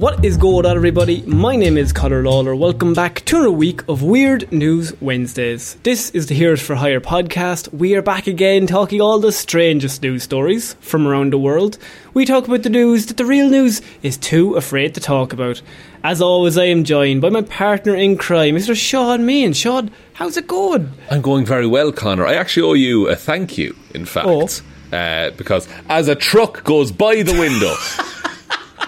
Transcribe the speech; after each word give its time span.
What 0.00 0.24
is 0.24 0.38
going 0.38 0.64
on, 0.64 0.76
everybody? 0.76 1.20
My 1.26 1.56
name 1.56 1.76
is 1.76 1.92
Conor 1.92 2.22
Lawler. 2.22 2.56
Welcome 2.56 2.94
back 2.94 3.22
to 3.26 3.36
another 3.36 3.50
week 3.50 3.86
of 3.86 4.02
Weird 4.02 4.50
News 4.50 4.98
Wednesdays. 5.02 5.74
This 5.82 6.08
is 6.12 6.26
the 6.26 6.34
Heroes 6.34 6.62
for 6.62 6.74
Hire 6.74 7.02
podcast. 7.02 7.70
We 7.74 7.94
are 7.94 8.00
back 8.00 8.26
again 8.26 8.66
talking 8.66 9.02
all 9.02 9.18
the 9.18 9.30
strangest 9.30 10.02
news 10.02 10.22
stories 10.22 10.72
from 10.80 11.06
around 11.06 11.34
the 11.34 11.38
world. 11.38 11.76
We 12.14 12.24
talk 12.24 12.48
about 12.48 12.62
the 12.62 12.70
news 12.70 13.04
that 13.06 13.18
the 13.18 13.26
real 13.26 13.50
news 13.50 13.82
is 14.02 14.16
too 14.16 14.54
afraid 14.54 14.94
to 14.94 15.00
talk 15.00 15.34
about. 15.34 15.60
As 16.02 16.22
always, 16.22 16.56
I 16.56 16.64
am 16.64 16.84
joined 16.84 17.20
by 17.20 17.28
my 17.28 17.42
partner 17.42 17.94
in 17.94 18.16
crime, 18.16 18.54
Mr. 18.54 18.74
Sean 18.74 19.26
Meighan. 19.26 19.54
Sean, 19.54 19.90
how's 20.14 20.38
it 20.38 20.46
going? 20.46 20.94
I'm 21.10 21.20
going 21.20 21.44
very 21.44 21.66
well, 21.66 21.92
Connor. 21.92 22.26
I 22.26 22.36
actually 22.36 22.66
owe 22.66 22.72
you 22.72 23.06
a 23.10 23.16
thank 23.16 23.58
you, 23.58 23.76
in 23.94 24.06
fact. 24.06 24.26
Oh. 24.26 24.96
Uh, 24.96 25.30
because 25.32 25.68
as 25.90 26.08
a 26.08 26.14
truck 26.14 26.64
goes 26.64 26.90
by 26.90 27.22
the 27.22 27.38
window. 27.38 27.74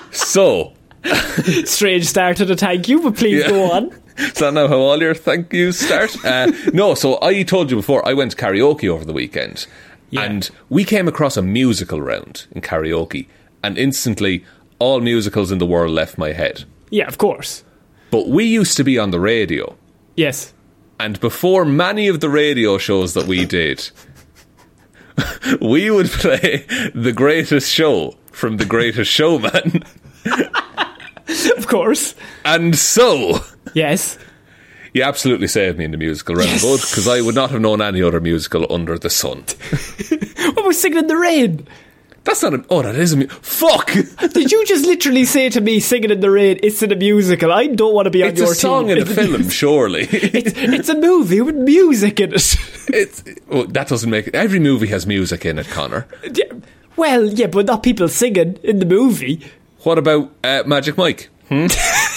so, 0.11 0.73
Strange 1.65 2.05
start 2.07 2.37
to 2.39 2.45
the 2.45 2.57
thank 2.57 2.89
you, 2.89 3.03
but 3.03 3.17
please 3.17 3.43
Yeah. 3.43 3.49
go 3.51 3.71
on. 3.73 3.91
is 4.19 4.35
that 4.35 4.55
now 4.55 4.69
how 4.69 4.79
all 4.79 5.01
your 5.01 5.15
thank 5.15 5.53
yous 5.53 5.79
start? 5.79 6.15
Uh, 6.25 6.53
no, 6.73 6.95
so 6.95 7.19
I 7.23 7.43
told 7.43 7.71
you 7.71 7.77
before, 7.77 8.07
I 8.07 8.13
went 8.15 8.31
to 8.33 8.37
karaoke 8.37 8.89
over 8.89 9.05
the 9.05 9.13
weekend. 9.13 9.67
Yeah. 10.11 10.23
And 10.25 10.51
we 10.69 10.85
came 10.85 11.09
across 11.09 11.37
a 11.37 11.43
musical 11.43 12.01
round 12.01 12.47
in 12.53 12.61
karaoke. 12.61 13.27
And 13.65 13.79
instantly, 13.79 14.45
all 14.79 15.01
musicals 15.01 15.51
in 15.51 15.59
the 15.59 15.67
world 15.67 15.93
left 15.93 16.19
my 16.19 16.33
head. 16.33 16.65
Yeah, 16.91 17.07
of 17.09 17.17
course. 17.19 17.65
But 18.11 18.29
we 18.29 18.45
used 18.45 18.77
to 18.77 18.85
be 18.85 18.99
on 18.99 19.11
the 19.11 19.21
radio. 19.21 19.77
Yes. 20.17 20.53
And 21.01 21.19
before 21.21 21.65
many 21.65 22.09
of 22.09 22.21
the 22.21 22.29
radio 22.29 22.77
shows 22.79 23.15
that 23.15 23.27
we 23.27 23.45
did, 23.47 23.91
we 25.61 25.91
would 25.91 26.09
play 26.11 26.67
The 26.95 27.13
Greatest 27.15 27.73
Show 27.73 28.17
from 28.31 28.59
The 28.59 28.67
Greatest 28.67 29.11
Showman. 29.11 29.83
Of 31.57 31.67
course. 31.67 32.15
And 32.45 32.77
so, 32.77 33.39
Yes. 33.75 34.19
you 34.93 35.03
absolutely 35.03 35.47
saved 35.49 35.79
me 35.79 35.85
in 35.85 35.91
the 35.91 35.97
musical 35.97 36.35
round, 36.35 36.61
bud, 36.61 36.81
because 36.81 37.09
I 37.09 37.21
would 37.21 37.35
not 37.35 37.51
have 37.51 37.61
known 37.61 37.81
any 37.81 38.03
other 38.03 38.21
musical 38.21 38.67
under 38.73 38.99
the 38.99 39.11
sun. 39.11 39.45
What 40.43 40.59
about 40.59 40.75
Singing 40.75 40.99
in 40.99 41.07
the 41.07 41.17
Rain? 41.17 41.67
That's 42.25 42.43
not 42.43 42.55
a. 42.55 42.65
Oh, 42.71 42.83
that 42.83 42.95
is 42.97 43.13
a. 43.15 43.17
Mu- 43.17 43.27
Fuck! 43.29 43.93
Did 44.33 44.53
you 44.53 44.65
just 44.67 44.85
literally 44.85 45.25
say 45.25 45.49
to 45.51 45.61
me, 45.61 45.81
Singing 45.81 46.11
in 46.11 46.21
the 46.21 46.31
Rain, 46.31 46.59
it's 46.63 46.83
in 46.83 46.93
a 46.93 46.97
musical? 46.97 47.53
I 47.53 47.67
don't 47.69 47.95
want 47.95 48.07
to 48.07 48.11
be 48.11 48.23
on 48.23 48.31
It's 48.31 48.41
your 48.41 48.53
a 48.53 48.55
song 48.55 48.89
team. 48.89 48.99
in 48.99 49.03
a 49.03 49.07
film, 49.07 49.49
surely. 49.49 50.03
It's, 50.11 50.53
it's 50.57 50.89
a 50.89 50.95
movie 50.97 51.41
with 51.41 51.57
music 51.57 52.21
in 52.21 52.33
it. 52.35 52.57
it's, 52.89 53.25
well, 53.49 53.67
that 53.69 53.89
doesn't 53.89 54.11
make 54.11 54.27
it. 54.29 54.35
Every 54.35 54.59
movie 54.61 54.89
has 54.89 55.07
music 55.07 55.45
in 55.47 55.59
it, 55.59 55.67
Connor. 55.69 56.07
Yeah, 56.33 56.45
well, 56.97 57.25
yeah, 57.27 57.47
but 57.49 57.67
not 57.67 57.83
people 57.83 58.09
singing 58.09 58.57
in 58.63 58.79
the 58.79 58.87
movie. 58.87 59.45
What 59.83 59.99
about 59.99 60.31
uh, 60.45 60.63
Magic 60.67 60.97
Mike? 60.97 61.31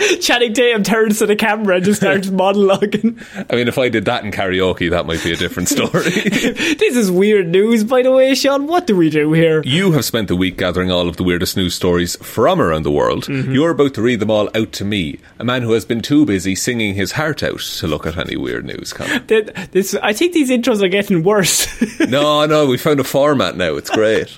Channing 0.20 0.54
Tatum 0.54 0.82
turns 0.82 1.18
to 1.18 1.26
the 1.26 1.36
camera 1.36 1.76
and 1.76 1.84
just 1.84 2.00
starts 2.02 2.28
monologuing. 2.28 3.22
I 3.50 3.56
mean, 3.56 3.68
if 3.68 3.78
I 3.78 3.88
did 3.88 4.04
that 4.06 4.24
in 4.24 4.30
karaoke, 4.32 4.90
that 4.90 5.06
might 5.06 5.22
be 5.22 5.32
a 5.32 5.36
different 5.36 5.68
story. 5.68 5.90
this 6.10 6.96
is 6.96 7.10
weird 7.10 7.48
news, 7.48 7.84
by 7.84 8.02
the 8.02 8.10
way, 8.12 8.34
Sean. 8.34 8.66
What 8.66 8.86
do 8.86 8.96
we 8.96 9.10
do 9.10 9.32
here? 9.32 9.62
You 9.64 9.92
have 9.92 10.04
spent 10.04 10.28
the 10.28 10.36
week 10.36 10.56
gathering 10.56 10.90
all 10.90 11.08
of 11.08 11.16
the 11.16 11.22
weirdest 11.24 11.56
news 11.56 11.74
stories 11.74 12.16
from 12.16 12.60
around 12.60 12.82
the 12.84 12.90
world. 12.90 13.26
Mm-hmm. 13.26 13.52
You're 13.52 13.70
about 13.70 13.94
to 13.94 14.02
read 14.02 14.20
them 14.20 14.30
all 14.30 14.48
out 14.54 14.72
to 14.72 14.84
me, 14.84 15.18
a 15.38 15.44
man 15.44 15.62
who 15.62 15.72
has 15.72 15.84
been 15.84 16.00
too 16.00 16.24
busy 16.26 16.54
singing 16.54 16.94
his 16.94 17.12
heart 17.12 17.42
out 17.42 17.60
to 17.60 17.86
look 17.86 18.06
at 18.06 18.16
any 18.18 18.36
weird 18.36 18.64
news. 18.64 18.92
Th- 19.28 19.48
This, 19.72 19.94
I 20.02 20.12
think 20.12 20.32
these 20.32 20.50
intros 20.50 20.82
are 20.82 20.88
getting 20.88 21.22
worse. 21.22 21.66
no, 22.00 22.46
no, 22.46 22.66
we 22.66 22.76
found 22.78 23.00
a 23.00 23.04
format 23.04 23.56
now. 23.56 23.74
It's 23.76 23.90
great. 23.90 24.28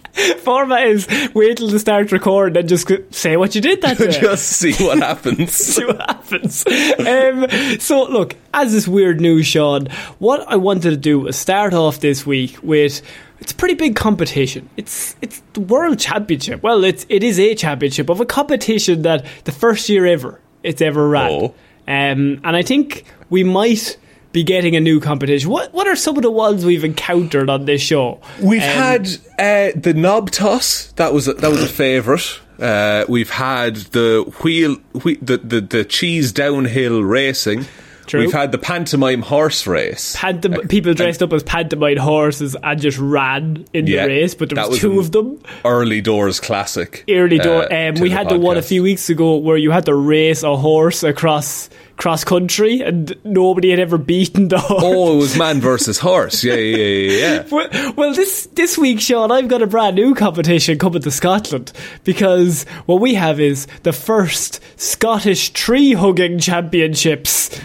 Format 0.40 0.86
is 0.86 1.06
wait 1.34 1.58
till 1.58 1.68
the 1.68 1.78
start 1.78 2.12
recording 2.12 2.56
and 2.58 2.68
just 2.68 2.90
say 3.10 3.36
what 3.36 3.54
you 3.54 3.60
did 3.60 3.80
that 3.82 3.98
day. 3.98 4.10
Just 4.20 4.46
see 4.48 4.72
what 4.84 4.98
happens. 4.98 5.51
see 5.58 5.84
what 5.84 6.00
happens. 6.00 6.64
Um, 6.66 7.78
so, 7.80 8.04
look, 8.04 8.36
as 8.54 8.72
this 8.72 8.86
weird 8.88 9.20
news, 9.20 9.46
Sean, 9.46 9.86
what 10.18 10.44
I 10.48 10.56
wanted 10.56 10.90
to 10.90 10.96
do 10.96 11.20
was 11.20 11.36
start 11.36 11.74
off 11.74 12.00
this 12.00 12.24
week 12.26 12.56
with 12.62 13.02
it's 13.40 13.52
a 13.52 13.54
pretty 13.56 13.74
big 13.74 13.96
competition. 13.96 14.68
It's 14.76 15.16
it's 15.20 15.42
the 15.52 15.60
World 15.60 15.98
Championship. 15.98 16.62
Well, 16.62 16.84
it's 16.84 17.04
it 17.08 17.22
is 17.22 17.38
a 17.38 17.54
championship 17.54 18.08
of 18.08 18.20
a 18.20 18.26
competition 18.26 19.02
that 19.02 19.26
the 19.44 19.52
first 19.52 19.88
year 19.88 20.06
ever 20.06 20.40
it's 20.62 20.80
ever 20.80 21.08
ran. 21.08 21.30
Oh. 21.30 21.54
Um, 21.88 22.40
and 22.44 22.56
I 22.56 22.62
think 22.62 23.04
we 23.30 23.42
might 23.42 23.96
be 24.30 24.44
getting 24.44 24.76
a 24.76 24.80
new 24.80 25.00
competition. 25.00 25.50
What 25.50 25.74
what 25.74 25.86
are 25.88 25.96
some 25.96 26.16
of 26.16 26.22
the 26.22 26.30
ones 26.30 26.64
we've 26.64 26.84
encountered 26.84 27.50
on 27.50 27.64
this 27.64 27.82
show? 27.82 28.20
We've 28.40 28.62
Um, 28.62 28.68
had 28.68 29.08
uh, 29.38 29.72
the 29.78 29.92
knob 29.94 30.30
toss. 30.30 30.86
That 30.92 31.12
was 31.12 31.26
a, 31.28 31.34
that 31.34 31.50
was 31.50 31.62
a 31.62 31.68
favourite. 31.68 32.38
Uh, 32.62 33.04
we've 33.08 33.30
had 33.30 33.76
the 33.76 34.22
wheel, 34.42 34.76
whe- 34.94 35.18
the, 35.20 35.38
the 35.38 35.60
the 35.60 35.84
cheese 35.84 36.32
downhill 36.32 37.02
racing. 37.02 37.64
True. 38.06 38.20
We've 38.20 38.32
had 38.32 38.50
the 38.50 38.58
pantomime 38.58 39.22
horse 39.22 39.64
race. 39.66 40.16
Pantom- 40.16 40.66
people 40.68 40.92
dressed 40.92 41.22
up 41.22 41.32
as 41.32 41.44
pantomime 41.44 41.96
horses 41.98 42.56
and 42.62 42.80
just 42.80 42.98
ran 42.98 43.64
in 43.72 43.86
Yeah, 43.86 44.02
the 44.02 44.08
race, 44.08 44.34
but 44.34 44.48
there 44.50 44.60
was, 44.62 44.70
was 44.70 44.80
two 44.80 44.98
of 44.98 45.12
them. 45.12 45.40
Early 45.64 46.00
doors 46.00 46.40
classic. 46.40 47.04
Early 47.08 47.38
door. 47.38 47.72
uh, 47.72 47.88
um, 47.90 47.94
we 48.00 48.08
the 48.08 48.14
had 48.16 48.28
the 48.28 48.38
one 48.38 48.56
a 48.58 48.62
few 48.62 48.82
weeks 48.82 49.08
ago 49.08 49.36
where 49.36 49.56
you 49.56 49.70
had 49.70 49.86
to 49.86 49.94
race 49.94 50.42
a 50.42 50.56
horse 50.56 51.04
across 51.04 51.70
cross 52.02 52.24
country, 52.24 52.80
and 52.80 53.16
nobody 53.22 53.70
had 53.70 53.78
ever 53.78 53.96
beaten 53.96 54.48
the 54.48 54.58
horse. 54.58 54.82
Oh, 54.84 55.14
it 55.14 55.16
was 55.18 55.38
man 55.38 55.60
versus 55.60 56.00
horse. 56.00 56.42
Yeah, 56.42 56.54
yeah, 56.54 56.76
yeah, 56.76 57.18
yeah. 57.18 57.42
Well, 57.52 57.92
well, 57.94 58.12
this 58.12 58.46
this 58.54 58.76
week, 58.76 59.00
Sean, 59.00 59.30
I've 59.30 59.46
got 59.46 59.62
a 59.62 59.68
brand 59.68 59.94
new 59.94 60.12
competition 60.16 60.78
coming 60.78 61.02
to 61.02 61.10
Scotland 61.12 61.70
because 62.02 62.64
what 62.86 63.00
we 63.00 63.14
have 63.14 63.38
is 63.38 63.68
the 63.84 63.92
first 63.92 64.58
Scottish 64.76 65.50
tree 65.50 65.92
hugging 65.92 66.40
championships. 66.40 67.60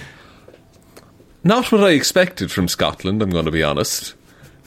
Not 1.44 1.72
what 1.72 1.84
I 1.84 1.90
expected 1.92 2.52
from 2.52 2.68
Scotland, 2.68 3.24
I'm 3.24 3.32
going 3.32 3.46
to 3.46 3.52
be 3.52 3.64
honest. 3.64 4.14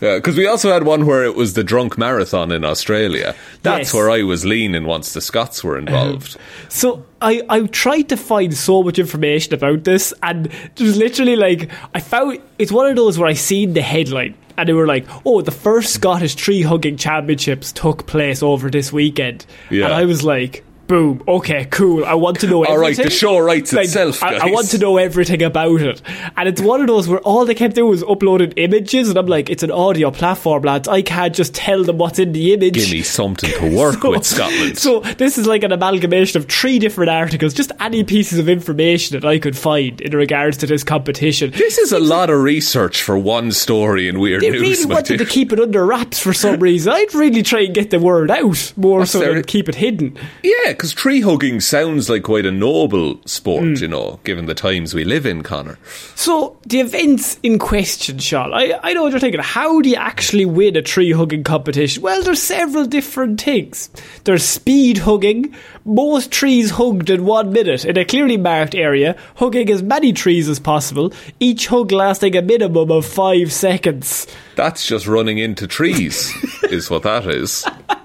Uh, 0.02 0.16
because 0.16 0.36
we 0.36 0.46
also 0.46 0.72
had 0.72 0.84
one 0.84 1.04
where 1.06 1.24
it 1.24 1.34
was 1.34 1.54
the 1.54 1.62
drunk 1.64 1.98
marathon 1.98 2.50
in 2.52 2.64
Australia. 2.64 3.34
That's 3.62 3.88
Yes. 3.88 3.94
where 3.94 4.10
I 4.10 4.22
was 4.22 4.44
leaning 4.44 4.84
once 4.84 5.12
the 5.12 5.20
Scots 5.20 5.62
were 5.62 5.76
involved. 5.78 6.36
So 6.70 7.04
I, 7.20 7.42
I 7.48 7.62
tried 7.66 8.08
to 8.10 8.16
find 8.16 8.54
so 8.56 8.82
much 8.82 8.98
information 8.98 9.52
about 9.54 9.84
this, 9.84 10.14
and 10.22 10.48
there's 10.76 10.96
literally 10.96 11.36
like 11.36 11.68
I 11.94 12.00
found 12.00 12.38
it's 12.58 12.70
one 12.72 12.86
of 12.86 12.96
those 12.96 13.18
where 13.18 13.28
I 13.28 13.34
seen 13.34 13.72
the 13.74 13.82
headline. 13.82 14.34
And 14.56 14.68
they 14.68 14.72
were 14.74 14.86
like, 14.86 15.06
"Oh, 15.26 15.40
the 15.40 15.50
first 15.50 15.92
Scottish 15.94 16.34
tree 16.34 16.62
hugging 16.62 16.96
championships 16.98 17.72
took 17.72 18.06
place 18.06 18.42
over 18.42 18.70
this 18.70 18.92
weekend." 18.92 19.46
Yeah. 19.70 19.86
And 19.86 19.94
I 19.94 20.04
was 20.04 20.22
like, 20.22 20.64
"Boom! 20.90 21.22
Okay, 21.28 21.66
cool. 21.70 22.04
I 22.04 22.14
want 22.14 22.40
to 22.40 22.48
know 22.48 22.64
All 22.66 22.76
right, 22.76 22.86
everything." 22.90 23.04
the 23.04 23.10
show 23.10 23.38
writes 23.38 23.72
Like, 23.72 23.84
itself, 23.84 24.22
I, 24.24 24.34
I 24.38 24.46
want 24.50 24.68
to 24.70 24.78
know 24.78 24.96
everything 24.96 25.40
about 25.42 25.80
it, 25.80 26.02
and 26.36 26.48
it's 26.48 26.60
one 26.60 26.80
of 26.80 26.88
those 26.88 27.06
where 27.08 27.20
all 27.20 27.44
they 27.44 27.54
kept 27.54 27.76
doing 27.76 27.90
was 27.90 28.02
uploading 28.02 28.50
images, 28.56 29.08
and 29.08 29.16
I'm 29.16 29.26
like, 29.26 29.48
"It's 29.50 29.62
an 29.62 29.70
audio 29.70 30.10
platform, 30.10 30.64
lads. 30.64 30.88
I 30.88 31.02
can't 31.02 31.32
just 31.34 31.54
tell 31.54 31.84
them 31.84 31.98
what's 31.98 32.18
in 32.18 32.32
the 32.32 32.52
image." 32.54 32.74
Give 32.74 32.90
me 32.90 33.02
something 33.02 33.50
to 33.60 33.76
work 33.82 34.02
with, 34.02 34.26
Scotland. 34.26 34.78
So 34.78 34.98
this 35.00 35.38
is 35.38 35.46
like 35.46 35.62
an 35.62 35.70
amalgamation 35.70 36.40
of 36.40 36.48
three 36.48 36.80
different 36.80 37.08
articles, 37.10 37.54
just 37.54 37.70
any 37.78 38.02
pieces 38.02 38.38
of 38.40 38.48
information 38.48 39.18
that 39.20 39.24
I 39.26 39.38
could 39.38 39.56
find 39.56 40.00
in 40.00 40.12
regards 40.16 40.56
to 40.58 40.66
this 40.66 40.82
competition. 40.82 41.52
this 41.52 41.78
is 41.78 41.92
a 41.92 42.00
lot 42.00 42.30
of 42.30 42.40
research 42.42 43.00
for 43.02 43.16
one 43.16 43.52
story 43.52 44.08
in 44.08 44.18
Weird 44.18 44.42
They 44.42 44.50
News. 44.50 44.60
really 44.60 44.86
my 44.86 44.94
wanted 44.94 45.18
to 45.18 45.24
keep 45.24 45.52
it 45.52 45.60
under 45.60 45.86
wraps 45.86 46.18
for 46.18 46.32
some 46.32 46.58
reason. 46.58 46.92
I'd 46.92 47.14
really 47.14 47.44
try 47.44 47.60
and 47.60 47.74
get 47.74 47.90
the 47.90 48.00
word 48.00 48.30
out 48.30 48.72
more 48.76 49.06
so 49.06 49.20
there- 49.20 49.34
than 49.34 49.44
keep 49.44 49.68
it 49.68 49.76
hidden. 49.76 50.16
Yeah, 50.42 50.72
because 50.80 50.94
tree 50.94 51.20
hugging 51.20 51.60
sounds 51.60 52.08
like 52.08 52.22
quite 52.22 52.46
a 52.46 52.50
noble 52.50 53.20
sport, 53.26 53.64
Hmm. 53.64 53.74
you 53.74 53.86
know, 53.88 54.18
given 54.24 54.46
the 54.46 54.54
times 54.54 54.94
we 54.94 55.04
live 55.04 55.26
in, 55.26 55.42
Connor. 55.42 55.78
So 56.14 56.56
the 56.66 56.80
events 56.80 57.38
in 57.42 57.58
question, 57.58 58.18
Sean, 58.18 58.54
I, 58.54 58.80
I 58.82 58.94
know 58.94 59.02
what 59.02 59.10
you're 59.10 59.20
thinking. 59.20 59.42
How 59.42 59.82
do 59.82 59.90
you 59.90 59.96
actually 59.96 60.46
win 60.46 60.76
a 60.76 60.80
tree 60.80 61.12
hugging 61.12 61.44
competition? 61.44 62.02
Well, 62.02 62.22
there's 62.22 62.40
several 62.42 62.86
different 62.86 63.42
things. 63.42 63.90
There's 64.24 64.42
speed 64.42 64.96
hugging, 64.96 65.54
most 65.84 66.30
trees 66.30 66.70
hugged 66.70 67.10
in 67.10 67.26
one 67.26 67.52
minute 67.52 67.84
in 67.84 67.98
a 67.98 68.04
clearly 68.06 68.38
marked 68.38 68.74
area, 68.74 69.16
hugging 69.36 69.68
as 69.68 69.82
many 69.82 70.14
trees 70.14 70.48
as 70.48 70.58
possible, 70.58 71.12
each 71.40 71.66
hug 71.66 71.92
lasting 71.92 72.34
a 72.36 72.40
minimum 72.40 72.90
of 72.90 73.04
five 73.04 73.52
seconds. 73.52 74.26
That's 74.56 74.86
just 74.86 75.06
running 75.06 75.36
into 75.36 75.66
trees, 75.66 76.32
is 76.70 76.88
what 76.88 77.02
that 77.02 77.26
is. 77.26 77.66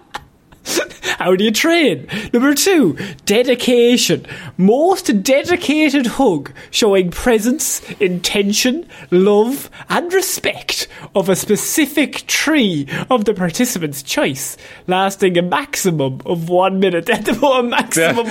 How 1.18 1.36
do 1.36 1.44
you 1.46 1.52
train? 1.52 2.08
Number 2.34 2.54
two, 2.54 2.98
dedication. 3.26 4.26
Most 4.58 5.24
dedicated 5.24 6.06
hug 6.06 6.52
showing 6.72 7.10
presence, 7.10 7.82
intention, 8.02 8.88
love, 9.12 9.70
and 9.90 10.14
respect 10.14 10.90
of 11.16 11.30
a 11.30 11.36
specific 11.36 12.28
tree 12.28 12.88
of 13.10 13.24
the 13.24 13.34
participant's 13.34 14.04
choice, 14.04 14.58
lasting 14.88 15.38
a 15.38 15.42
maximum 15.42 16.20
of 16.26 16.50
one 16.50 16.80
minute. 16.82 17.10
At 17.16 17.24
the 17.24 17.46
a 17.46 17.64
maximum 17.64 18.28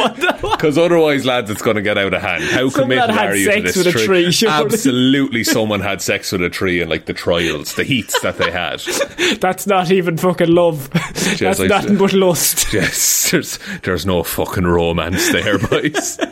Because 0.52 0.76
otherwise, 0.76 1.24
lads, 1.24 1.50
it's 1.50 1.62
going 1.62 1.76
to 1.76 1.82
get 1.82 1.96
out 1.96 2.12
of 2.12 2.20
hand. 2.20 2.44
How 2.44 2.68
Someone 2.68 2.98
committed 2.98 3.16
are 3.16 3.34
you 3.34 3.44
sex 3.46 3.72
to 3.72 3.82
this 3.82 3.94
with 3.94 4.02
a 4.02 4.06
tree, 4.06 4.30
surely. 4.30 4.64
Absolutely, 4.66 5.44
someone 5.44 5.80
had 5.80 6.02
sex 6.02 6.32
with 6.32 6.42
a 6.42 6.50
tree 6.50 6.82
in 6.82 6.88
like 6.90 7.06
the 7.06 7.14
trials, 7.14 7.74
the 7.74 7.84
heats 7.84 8.20
that 8.20 8.36
they 8.36 8.50
had. 8.50 8.80
That's 9.40 9.66
not 9.66 9.90
even 9.90 10.18
fucking 10.18 10.50
love. 10.50 10.90
That's 10.90 11.60
I- 11.60 11.66
nothing 11.66 11.96
but 11.96 12.12
lust. 12.12 12.73
Yes, 12.74 13.30
there's 13.32 13.58
there's 13.82 14.04
no 14.06 14.22
fucking 14.22 14.66
romance 14.66 15.30
there, 15.32 15.58
boys. 15.58 16.18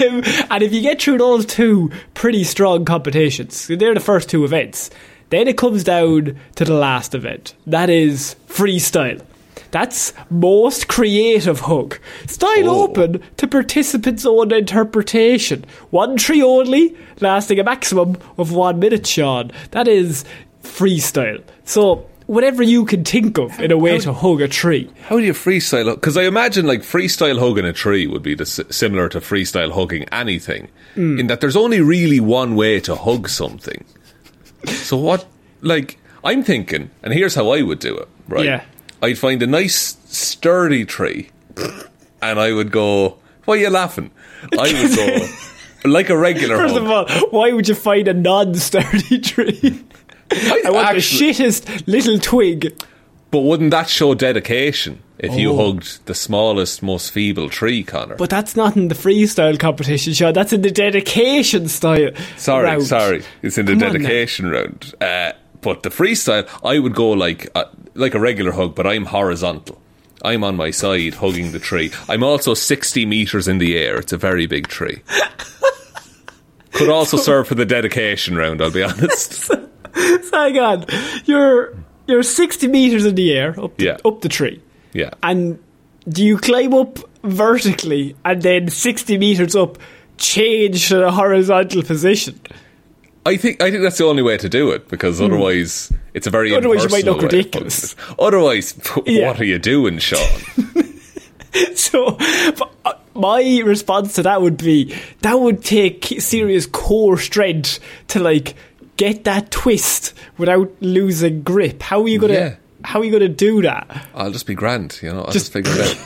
Um, 0.00 0.22
and 0.50 0.62
if 0.62 0.72
you 0.72 0.80
get 0.80 1.00
through 1.00 1.18
those 1.18 1.46
two 1.46 1.90
pretty 2.14 2.42
strong 2.42 2.84
competitions, 2.84 3.68
they're 3.68 3.94
the 3.94 4.00
first 4.00 4.28
two 4.28 4.44
events. 4.44 4.90
Then 5.30 5.46
it 5.46 5.56
comes 5.56 5.84
down 5.84 6.36
to 6.56 6.64
the 6.64 6.74
last 6.74 7.14
event. 7.14 7.54
That 7.66 7.88
is 7.90 8.34
freestyle. 8.48 9.24
That's 9.70 10.12
most 10.30 10.88
creative 10.88 11.60
hook. 11.60 12.00
Style 12.26 12.68
Oh. 12.70 12.82
open 12.84 13.22
to 13.36 13.46
participants' 13.46 14.26
own 14.26 14.52
interpretation. 14.52 15.64
One 15.90 16.16
tree 16.16 16.42
only, 16.42 16.96
lasting 17.20 17.60
a 17.60 17.64
maximum 17.64 18.16
of 18.36 18.50
one 18.50 18.80
minute, 18.80 19.06
Sean. 19.06 19.52
That 19.70 19.86
is 19.86 20.24
freestyle. 20.64 21.42
So, 21.64 22.06
whatever 22.26 22.62
you 22.62 22.84
can 22.84 23.04
think 23.04 23.38
of 23.38 23.58
in 23.60 23.70
a 23.70 23.76
way 23.78 23.98
to 23.98 24.12
hug 24.12 24.40
a 24.40 24.48
tree. 24.48 24.90
How 25.08 25.18
do 25.18 25.24
you 25.24 25.32
freestyle? 25.34 25.94
Because 25.94 26.16
I 26.16 26.22
imagine 26.22 26.66
like 26.66 26.80
freestyle 26.80 27.38
hugging 27.38 27.64
a 27.66 27.72
tree 27.72 28.06
would 28.06 28.22
be 28.22 28.36
s- 28.40 28.60
similar 28.70 29.08
to 29.10 29.20
freestyle 29.20 29.72
hugging 29.72 30.04
anything, 30.12 30.68
Hmm. 30.94 31.18
in 31.20 31.26
that 31.28 31.40
there's 31.40 31.56
only 31.56 31.80
really 31.80 32.20
one 32.20 32.54
way 32.56 32.80
to 32.80 32.94
hug 32.96 33.28
something. 33.28 33.84
So 34.66 34.96
what? 34.96 35.26
Like 35.60 35.98
I'm 36.22 36.42
thinking, 36.42 36.90
and 37.02 37.12
here's 37.12 37.34
how 37.34 37.50
I 37.50 37.62
would 37.62 37.78
do 37.80 37.96
it. 37.96 38.08
Right? 38.28 38.44
Yeah. 38.46 38.62
I'd 39.02 39.18
find 39.18 39.42
a 39.42 39.46
nice 39.46 39.96
sturdy 40.06 40.84
tree, 40.86 41.28
and 42.22 42.40
I 42.40 42.52
would 42.52 42.70
go. 42.70 43.18
Why 43.44 43.54
are 43.54 43.58
you 43.58 43.68
laughing? 43.70 44.10
I 44.58 44.72
would 44.72 44.96
go 44.96 45.28
like 45.90 46.08
a 46.08 46.16
regular 46.16 46.56
First 46.56 46.74
hug. 46.74 46.82
of 46.84 46.90
all, 46.90 47.28
why 47.30 47.52
would 47.52 47.68
you 47.68 47.74
find 47.74 48.08
a 48.08 48.14
non-sturdy 48.14 49.18
tree? 49.30 49.84
I 50.32 50.70
want 50.70 50.88
actually- 50.88 51.32
the 51.32 51.38
shittest 51.44 51.86
little 51.86 52.18
twig. 52.18 52.72
But 53.30 53.40
wouldn't 53.40 53.72
that 53.72 53.88
show 53.88 54.14
dedication 54.14 55.00
if 55.18 55.34
you 55.34 55.50
Oh. 55.50 55.56
hugged 55.72 56.06
the 56.06 56.14
smallest, 56.14 56.84
most 56.84 57.10
feeble 57.10 57.48
tree, 57.48 57.82
Connor? 57.82 58.14
But 58.14 58.30
that's 58.30 58.54
not 58.54 58.76
in 58.76 58.86
the 58.86 58.94
freestyle 58.94 59.58
competition, 59.58 60.12
show. 60.12 60.30
That's 60.30 60.52
in 60.52 60.62
the 60.62 60.70
dedication 60.70 61.66
style. 61.68 62.10
Sorry, 62.36 62.64
round. 62.64 62.86
sorry. 62.86 63.22
It's 63.42 63.58
in 63.58 63.66
the 63.66 63.72
Come 63.72 63.80
dedication 63.80 64.50
round. 64.50 64.94
Uh, 65.00 65.32
but 65.62 65.82
the 65.82 65.88
freestyle, 65.90 66.46
I 66.64 66.78
would 66.78 66.94
go 66.94 67.10
like 67.10 67.48
uh, 67.56 67.64
like 67.94 68.14
a 68.14 68.20
regular 68.20 68.52
hug, 68.52 68.76
but 68.76 68.86
I'm 68.86 69.06
horizontal. 69.06 69.80
I'm 70.24 70.44
on 70.44 70.54
my 70.56 70.70
side 70.70 71.14
hugging 71.14 71.50
the 71.50 71.58
tree. 71.58 71.90
I'm 72.08 72.22
also 72.22 72.54
60 72.54 73.04
metres 73.04 73.48
in 73.48 73.58
the 73.58 73.76
air. 73.76 73.96
It's 73.98 74.12
a 74.12 74.16
very 74.16 74.46
big 74.46 74.68
tree. 74.68 75.02
Could 76.72 76.88
also 76.88 77.16
serve 77.16 77.48
for 77.48 77.54
the 77.56 77.64
dedication 77.66 78.36
round, 78.36 78.62
I'll 78.62 78.70
be 78.70 78.82
honest. 78.84 79.50
Hang 80.32 80.58
on. 80.58 80.84
You're 81.24 81.74
you're 82.06 82.22
sixty 82.22 82.68
meters 82.68 83.04
in 83.06 83.14
the 83.14 83.32
air 83.32 83.54
up 83.60 83.76
the, 83.76 83.84
Yeah. 83.84 83.96
up 84.04 84.20
the 84.20 84.28
tree, 84.28 84.60
Yeah. 84.92 85.10
and 85.22 85.58
do 86.08 86.24
you 86.24 86.36
climb 86.38 86.74
up 86.74 86.98
vertically 87.22 88.14
and 88.24 88.42
then 88.42 88.68
sixty 88.68 89.16
meters 89.18 89.54
up 89.56 89.78
change 90.18 90.88
to 90.88 91.06
a 91.06 91.10
horizontal 91.10 91.82
position? 91.82 92.38
I 93.26 93.36
think 93.38 93.62
I 93.62 93.70
think 93.70 93.82
that's 93.82 93.96
the 93.98 94.04
only 94.04 94.22
way 94.22 94.36
to 94.36 94.48
do 94.50 94.70
it 94.72 94.88
because 94.88 95.20
otherwise 95.20 95.90
it's 96.12 96.26
a 96.26 96.30
very 96.30 96.50
Hmm. 96.50 96.56
Otherwise 96.56 96.82
you 96.84 96.88
might 96.90 97.04
look 97.06 97.22
ridiculous. 97.22 97.96
Otherwise, 98.18 98.74
Yeah. 99.06 99.28
what 99.28 99.40
are 99.40 99.44
you 99.46 99.58
doing, 99.58 99.98
Sean? 99.98 100.20
So, 101.76 102.18
uh, 102.84 102.94
my 103.14 103.60
response 103.64 104.14
to 104.14 104.22
that 104.24 104.42
would 104.42 104.56
be 104.56 104.92
that 105.22 105.34
would 105.38 105.62
take 105.62 106.04
serious 106.18 106.66
core 106.66 107.16
strength 107.16 107.78
to 108.08 108.18
like 108.18 108.54
get 108.96 109.24
that 109.24 109.50
twist 109.50 110.14
without 110.38 110.70
losing 110.80 111.42
grip. 111.42 111.82
How 111.82 112.02
are 112.02 112.08
you 112.08 112.18
gonna? 112.18 112.32
Yeah. 112.34 112.54
How 112.84 113.00
are 113.00 113.04
you 113.04 113.12
gonna 113.12 113.28
do 113.28 113.62
that? 113.62 114.08
I'll 114.14 114.30
just 114.30 114.46
be 114.46 114.54
grand, 114.54 114.98
you 115.02 115.12
know. 115.12 115.20
I'll 115.22 115.32
Just- 115.32 115.52
just, 115.52 115.52
figure 115.52 115.72
it 115.74 115.98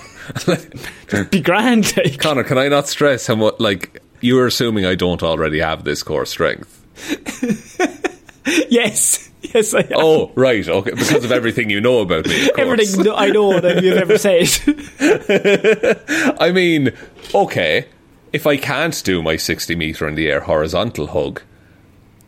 out. 1.19 1.31
Be 1.31 1.41
grand, 1.41 1.97
like. 1.97 2.19
Connor, 2.19 2.45
can 2.45 2.59
I 2.59 2.69
not 2.69 2.87
stress 2.89 3.27
how 3.27 3.35
much 3.35 3.55
like 3.59 4.01
you 4.21 4.39
are 4.39 4.47
assuming 4.47 4.85
I 4.87 4.95
don't 4.95 5.23
already 5.23 5.59
have 5.61 5.85
this 5.85 6.03
core 6.03 6.27
strength? 6.27 6.75
Yes, 8.71 9.29
yes, 9.43 9.75
I 9.75 9.81
am. 9.81 9.93
Oh, 9.95 10.33
right, 10.35 10.67
okay, 10.67 10.93
because 10.93 11.23
of 11.23 11.31
everything 11.33 11.69
you 11.69 11.83
know 11.83 12.01
about 12.01 12.27
me. 12.27 12.49
Of 12.49 12.55
course. 12.55 12.67
Everything 12.67 13.05
no- 13.05 13.15
I 13.15 13.29
know 13.29 13.61
that 13.61 13.83
you've 13.83 13.99
ever 13.99 14.17
said. 14.17 14.49
I 16.41 16.51
mean, 16.51 16.93
okay, 17.35 17.85
if 18.33 18.47
I 18.47 18.57
can't 18.57 19.03
do 19.05 19.23
my 19.23 19.37
sixty 19.37 19.75
meter 19.75 20.09
in 20.09 20.15
the 20.15 20.31
air 20.31 20.41
horizontal 20.41 21.09
hug, 21.09 21.43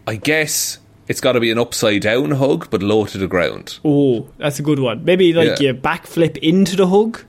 I 0.07 0.16
guess 0.16 0.78
it's 1.09 1.21
got 1.21 1.33
to 1.33 1.40
be 1.40 1.50
an 1.50 1.59
upside 1.59 2.02
down 2.02 2.33
hug, 2.33 2.69
but 2.71 2.83
low 2.83 3.07
to 3.07 3.19
the 3.19 3.26
ground. 3.26 3.78
oh, 3.85 4.28
that's 4.38 4.59
a 4.59 4.62
good 4.62 4.78
one. 4.78 5.04
Maybe 5.04 5.33
like 5.33 5.61
Yeah. 5.61 5.69
you 5.69 5.75
backflip 5.75 6.37
into 6.38 6.76
the 6.76 6.87
hug. 6.87 7.23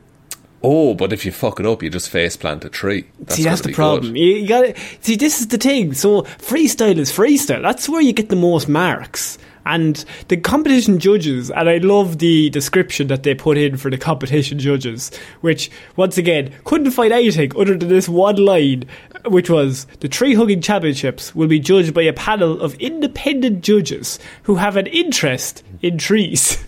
Oh, 0.63 0.94
but 0.94 1.12
if 1.12 1.25
you 1.25 1.32
fuck 1.32 1.60
it 1.60 1.66
up, 1.66 1.82
you 1.82 1.90
just 1.90 2.10
face 2.12 2.38
plant 2.38 2.63
a 2.63 2.70
tree. 2.70 3.06
That's 3.20 3.36
see, 3.36 3.44
that's 3.44 3.62
the 3.62 3.74
problem. 3.74 4.13
good. 4.13 4.20
You, 4.20 4.48
got 4.48 4.75
see. 5.01 5.16
This 5.16 5.40
is 5.40 5.48
the 5.48 5.58
thing. 5.58 5.94
So 5.94 6.22
freestyle 6.22 6.98
is 6.98 7.12
freestyle. 7.12 7.63
That's 7.63 7.90
where 7.90 8.01
you 8.01 8.13
get 8.13 8.30
the 8.30 8.36
most 8.36 8.70
marks. 8.70 9.40
And 9.65 10.03
the 10.27 10.38
competition 10.38 11.00
judges, 11.00 11.51
and 11.51 11.70
I 11.70 11.77
love 11.77 12.18
the 12.18 12.50
description 12.50 13.08
that 13.08 13.24
they 13.24 13.36
put 13.36 13.58
in 13.58 13.77
for 13.77 13.91
the 13.91 13.98
competition 13.98 14.60
judges, 14.60 15.12
which 15.41 15.70
once 15.96 16.18
again 16.18 16.53
couldn't 16.63 16.91
find 16.91 17.13
anything 17.13 17.51
other 17.56 17.77
than 17.77 17.89
this 17.89 18.10
one 18.10 18.38
line, 18.38 18.86
which 19.25 19.50
was 19.50 19.86
the 20.00 20.10
tree 20.10 20.34
hugging 20.34 20.62
championships 20.62 21.36
will 21.36 21.48
be 21.48 21.60
judged 21.60 21.94
by 21.94 22.01
a 22.01 22.13
panel 22.13 22.60
of 22.62 22.75
independent 22.75 23.63
judges 23.63 24.20
who 24.44 24.56
have 24.56 24.77
an 24.77 24.88
interest 24.88 25.63
in 25.82 25.98
trees. 25.98 26.58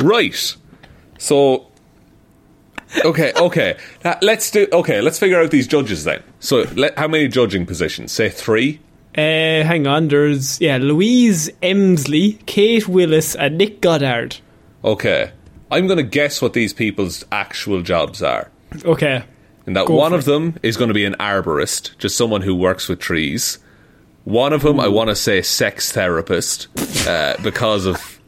Right. 0.00 0.56
So, 1.18 1.68
okay, 3.04 3.32
okay. 3.34 3.76
Now, 4.04 4.18
let's 4.20 4.50
do. 4.50 4.66
Okay, 4.72 5.00
let's 5.00 5.18
figure 5.18 5.40
out 5.40 5.50
these 5.50 5.66
judges 5.66 6.04
then. 6.04 6.22
So, 6.40 6.66
let, 6.74 6.98
how 6.98 7.08
many 7.08 7.28
judging 7.28 7.64
positions? 7.64 8.12
Say 8.12 8.28
three. 8.28 8.80
Uh, 9.16 9.62
hang 9.64 9.86
on, 9.86 10.08
there's 10.08 10.60
yeah 10.60 10.76
Louise 10.78 11.48
Emsley, 11.62 12.44
Kate 12.46 12.88
Willis, 12.88 13.34
and 13.36 13.56
Nick 13.58 13.80
Goddard. 13.80 14.36
Okay, 14.84 15.30
I'm 15.70 15.86
going 15.86 15.98
to 15.98 16.02
guess 16.02 16.42
what 16.42 16.52
these 16.52 16.72
people's 16.72 17.24
actual 17.32 17.82
jobs 17.82 18.22
are. 18.22 18.50
Okay. 18.84 19.24
And 19.66 19.76
that 19.76 19.86
Go 19.86 19.94
one 19.94 20.12
of 20.12 20.20
it. 20.20 20.24
them 20.26 20.58
is 20.62 20.76
going 20.76 20.88
to 20.88 20.94
be 20.94 21.04
an 21.06 21.14
arborist, 21.18 21.96
just 21.98 22.16
someone 22.18 22.42
who 22.42 22.54
works 22.54 22.88
with 22.88 22.98
trees. 22.98 23.58
One 24.24 24.52
of 24.52 24.62
them, 24.62 24.78
I 24.78 24.88
want 24.88 25.08
to 25.08 25.16
say 25.16 25.40
sex 25.42 25.90
therapist, 25.92 26.68
uh, 27.08 27.36
because 27.42 27.86
of 27.86 28.20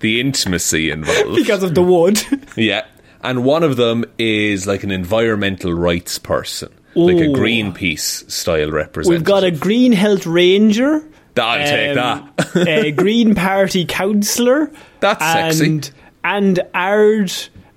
the 0.00 0.20
intimacy 0.20 0.90
involved. 0.90 1.34
Because 1.36 1.62
of 1.62 1.74
the 1.74 1.82
wood. 1.82 2.20
Yeah. 2.56 2.86
And 3.22 3.44
one 3.44 3.62
of 3.62 3.76
them 3.76 4.04
is 4.18 4.66
like 4.66 4.82
an 4.84 4.90
environmental 4.90 5.72
rights 5.72 6.18
person, 6.18 6.72
like 6.94 7.16
a 7.16 7.28
Greenpeace 7.28 8.30
style 8.30 8.70
representative. 8.70 9.20
We've 9.20 9.24
got 9.26 9.44
a 9.44 9.50
Green 9.50 9.92
Health 9.92 10.26
Ranger. 10.26 11.04
I'll 11.36 11.58
take 11.58 11.96
um, 11.96 12.32
that. 12.36 12.68
a 12.68 12.92
Green 12.92 13.34
Party 13.34 13.84
councillor. 13.84 14.70
That's 15.00 15.24
sexy. 15.24 15.66
and, 15.66 15.90
And 16.22 16.60
Ard 16.72 17.32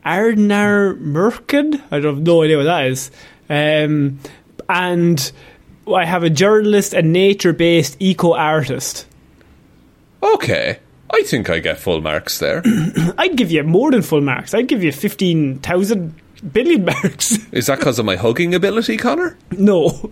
Ardnamurchan. 0.05 1.81
I 1.91 1.99
don't 1.99 2.15
have 2.15 2.25
no 2.25 2.43
idea 2.43 2.57
what 2.57 2.63
that 2.63 2.87
is. 2.87 3.11
Um, 3.49 4.19
and 4.69 5.31
I 5.87 6.05
have 6.05 6.23
a 6.23 6.29
journalist 6.29 6.93
and 6.93 7.11
nature 7.11 7.53
based 7.53 7.97
eco 7.99 8.33
artist. 8.33 9.05
Okay. 10.21 10.79
I 11.09 11.21
think 11.23 11.49
I 11.49 11.59
get 11.59 11.79
full 11.79 12.01
marks 12.01 12.39
there. 12.39 12.61
I'd 13.17 13.37
give 13.37 13.51
you 13.51 13.63
more 13.63 13.91
than 13.91 14.01
full 14.01 14.21
marks. 14.21 14.53
I'd 14.53 14.67
give 14.67 14.83
you 14.83 14.91
15,000 14.91 16.15
billion 16.53 16.85
marks. 16.85 17.37
Is 17.51 17.67
that 17.67 17.79
because 17.79 17.99
of 17.99 18.05
my 18.05 18.15
hugging 18.15 18.53
ability, 18.53 18.97
Connor? 18.97 19.37
no. 19.51 20.11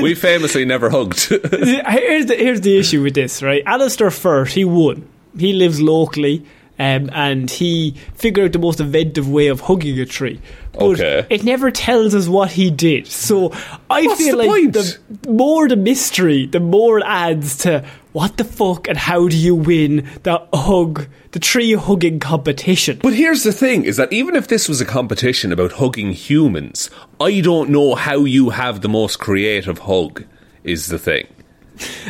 We 0.00 0.14
famously 0.14 0.64
never 0.64 0.90
hugged. 0.90 1.28
here's 1.28 2.26
the 2.26 2.34
here's 2.36 2.60
the 2.62 2.78
issue 2.78 3.02
with 3.02 3.14
this, 3.14 3.42
right? 3.42 3.62
Alistair 3.66 4.10
Firth, 4.10 4.48
he 4.52 4.64
won. 4.64 5.08
He 5.38 5.52
lives 5.52 5.80
locally, 5.80 6.44
um, 6.78 7.08
and 7.12 7.50
he 7.50 7.94
figured 8.14 8.46
out 8.46 8.52
the 8.52 8.58
most 8.58 8.80
inventive 8.80 9.28
way 9.28 9.48
of 9.48 9.60
hugging 9.60 9.98
a 10.00 10.06
tree. 10.06 10.40
But 10.72 10.82
Okay. 11.00 11.26
it 11.30 11.44
never 11.44 11.70
tells 11.70 12.14
us 12.14 12.28
what 12.28 12.50
he 12.52 12.70
did. 12.70 13.06
So 13.06 13.52
I 13.90 14.02
What's 14.06 14.20
feel 14.22 14.32
the 14.32 14.36
like 14.38 14.48
point? 14.48 14.72
the 14.72 14.98
more 15.28 15.68
the 15.68 15.76
mystery, 15.76 16.46
the 16.46 16.60
more 16.60 16.98
it 16.98 17.04
adds 17.06 17.58
to 17.58 17.84
what 18.12 18.36
the 18.36 18.44
fuck 18.44 18.88
and 18.88 18.98
how 18.98 19.28
do 19.28 19.36
you 19.36 19.54
win 19.54 20.08
the 20.22 20.46
hug, 20.52 21.06
the 21.32 21.38
tree 21.38 21.72
hugging 21.72 22.20
competition. 22.20 23.00
But 23.02 23.14
here's 23.14 23.42
the 23.42 23.52
thing 23.52 23.84
is 23.84 23.96
that 23.96 24.12
even 24.12 24.36
if 24.36 24.48
this 24.48 24.68
was 24.68 24.80
a 24.80 24.84
competition 24.84 25.52
about 25.52 25.72
hugging 25.72 26.12
humans, 26.12 26.90
I 27.20 27.40
don't 27.40 27.70
know 27.70 27.94
how 27.94 28.24
you 28.24 28.50
have 28.50 28.80
the 28.80 28.88
most 28.88 29.18
creative 29.18 29.78
hug, 29.78 30.24
is 30.64 30.88
the 30.88 30.98
thing. 30.98 31.26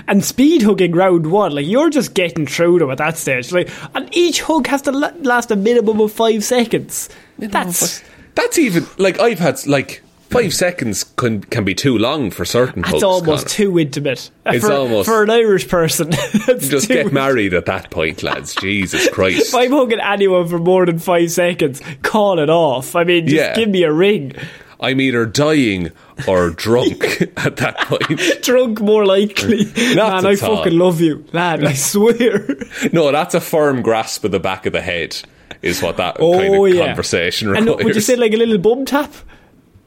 and 0.08 0.24
speed 0.24 0.62
hugging 0.62 0.92
round 0.92 1.30
one, 1.30 1.52
like 1.52 1.66
you're 1.66 1.90
just 1.90 2.14
getting 2.14 2.46
through 2.46 2.80
them 2.80 2.90
at 2.90 2.98
that 2.98 3.16
stage. 3.16 3.52
Like, 3.52 3.70
and 3.94 4.08
each 4.14 4.42
hug 4.42 4.66
has 4.66 4.82
to 4.82 4.92
la- 4.92 5.12
last 5.20 5.50
a 5.50 5.56
minimum 5.56 6.00
of 6.00 6.12
five 6.12 6.42
seconds. 6.44 7.08
That's 7.38 8.02
That's 8.34 8.58
even 8.58 8.86
like 8.98 9.20
I've 9.20 9.38
had 9.38 9.64
like 9.66 10.02
five 10.32 10.54
seconds 10.54 11.04
can 11.04 11.42
can 11.42 11.64
be 11.64 11.74
too 11.74 11.96
long 11.98 12.30
for 12.30 12.44
certain 12.44 12.82
that's 12.82 13.02
almost 13.02 13.46
Connor. 13.46 13.70
too 13.70 13.78
intimate. 13.78 14.30
It's 14.46 14.64
for, 14.64 14.72
almost- 14.72 15.08
for 15.08 15.22
an 15.22 15.30
Irish 15.30 15.68
person. 15.68 16.10
Just 16.46 16.88
get 16.88 16.98
intimate. 16.98 17.12
married 17.12 17.54
at 17.54 17.66
that 17.66 17.90
point, 17.90 18.22
lads. 18.22 18.54
Jesus 18.56 19.08
Christ. 19.12 19.48
If 19.48 19.54
I'm 19.54 19.70
hugging 19.72 20.00
anyone 20.00 20.48
for 20.48 20.58
more 20.58 20.86
than 20.86 20.98
five 20.98 21.30
seconds, 21.30 21.80
call 22.02 22.38
it 22.38 22.50
off. 22.50 22.96
I 22.96 23.04
mean, 23.04 23.26
just 23.26 23.36
Yeah. 23.36 23.54
give 23.54 23.68
me 23.68 23.82
a 23.84 23.92
ring. 23.92 24.32
I'm 24.80 25.00
either 25.00 25.26
dying 25.26 25.92
or 26.26 26.50
drunk 26.66 27.22
at 27.36 27.56
that 27.58 27.78
point. 27.82 28.42
Drunk, 28.42 28.80
more 28.80 29.06
likely. 29.06 29.66
Not 29.94 30.24
Man, 30.24 30.26
I 30.26 30.30
all. 30.30 30.56
fucking 30.56 30.76
love 30.76 31.00
you, 31.00 31.24
lad. 31.32 31.64
I 31.64 31.74
swear. 31.74 32.48
No, 32.92 33.12
that's 33.12 33.34
a 33.34 33.40
firm 33.40 33.82
grasp 33.82 34.24
of 34.24 34.32
the 34.32 34.40
back 34.40 34.66
of 34.66 34.72
the 34.72 34.80
head, 34.80 35.16
is 35.62 35.80
what 35.80 35.98
that 35.98 36.16
Oh 36.18 36.32
kind 36.36 36.54
of 36.56 36.68
yeah. 36.74 36.86
conversation 36.86 37.54
And 37.54 37.66
would 37.66 37.94
you 37.94 38.00
say 38.00 38.16
like 38.16 38.32
a 38.32 38.36
little 38.36 38.58
bum 38.58 38.84
tap? 38.84 39.12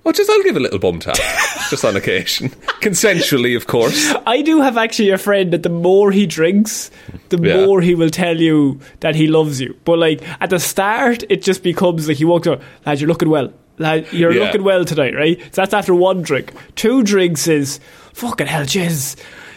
Oh, 0.07 0.11
just 0.11 0.29
I'll 0.29 0.43
give 0.43 0.55
a 0.55 0.59
little 0.59 0.77
bum 0.77 0.99
tap, 0.99 1.15
just 1.71 1.83
on 1.83 1.95
occasion, 1.95 2.49
consensually, 2.81 3.57
of 3.57 3.65
course. 3.65 4.13
I 4.27 4.41
do 4.43 4.61
have 4.61 4.77
actually 4.77 5.09
a 5.09 5.17
friend 5.17 5.51
that 5.51 5.63
the 5.63 5.69
more 5.69 6.11
he 6.11 6.27
drinks, 6.27 6.91
the 7.29 7.39
Yeah. 7.41 7.65
more 7.65 7.81
he 7.81 7.95
will 7.95 8.11
tell 8.11 8.37
you 8.37 8.79
that 8.99 9.15
he 9.15 9.25
loves 9.27 9.59
you. 9.59 9.75
But 9.83 9.97
like 9.97 10.21
at 10.41 10.51
the 10.51 10.59
start, 10.59 11.23
it 11.29 11.41
just 11.41 11.63
becomes 11.63 12.07
like 12.07 12.17
he 12.17 12.25
walks 12.25 12.45
up, 12.47 12.61
lad, 12.85 12.99
you're 13.01 13.07
looking 13.07 13.29
well. 13.29 13.51
Lad, 13.79 14.05
you're 14.13 14.31
Yeah. 14.31 14.43
looking 14.45 14.63
well 14.63 14.85
tonight, 14.85 15.15
right? 15.15 15.39
So 15.51 15.61
that's 15.61 15.73
after 15.73 15.95
one 15.95 16.21
drink. 16.21 16.53
Two 16.75 17.01
drinks 17.01 17.47
is 17.47 17.79
fucking 18.13 18.47
hell, 18.47 18.63
Jez. 18.63 19.15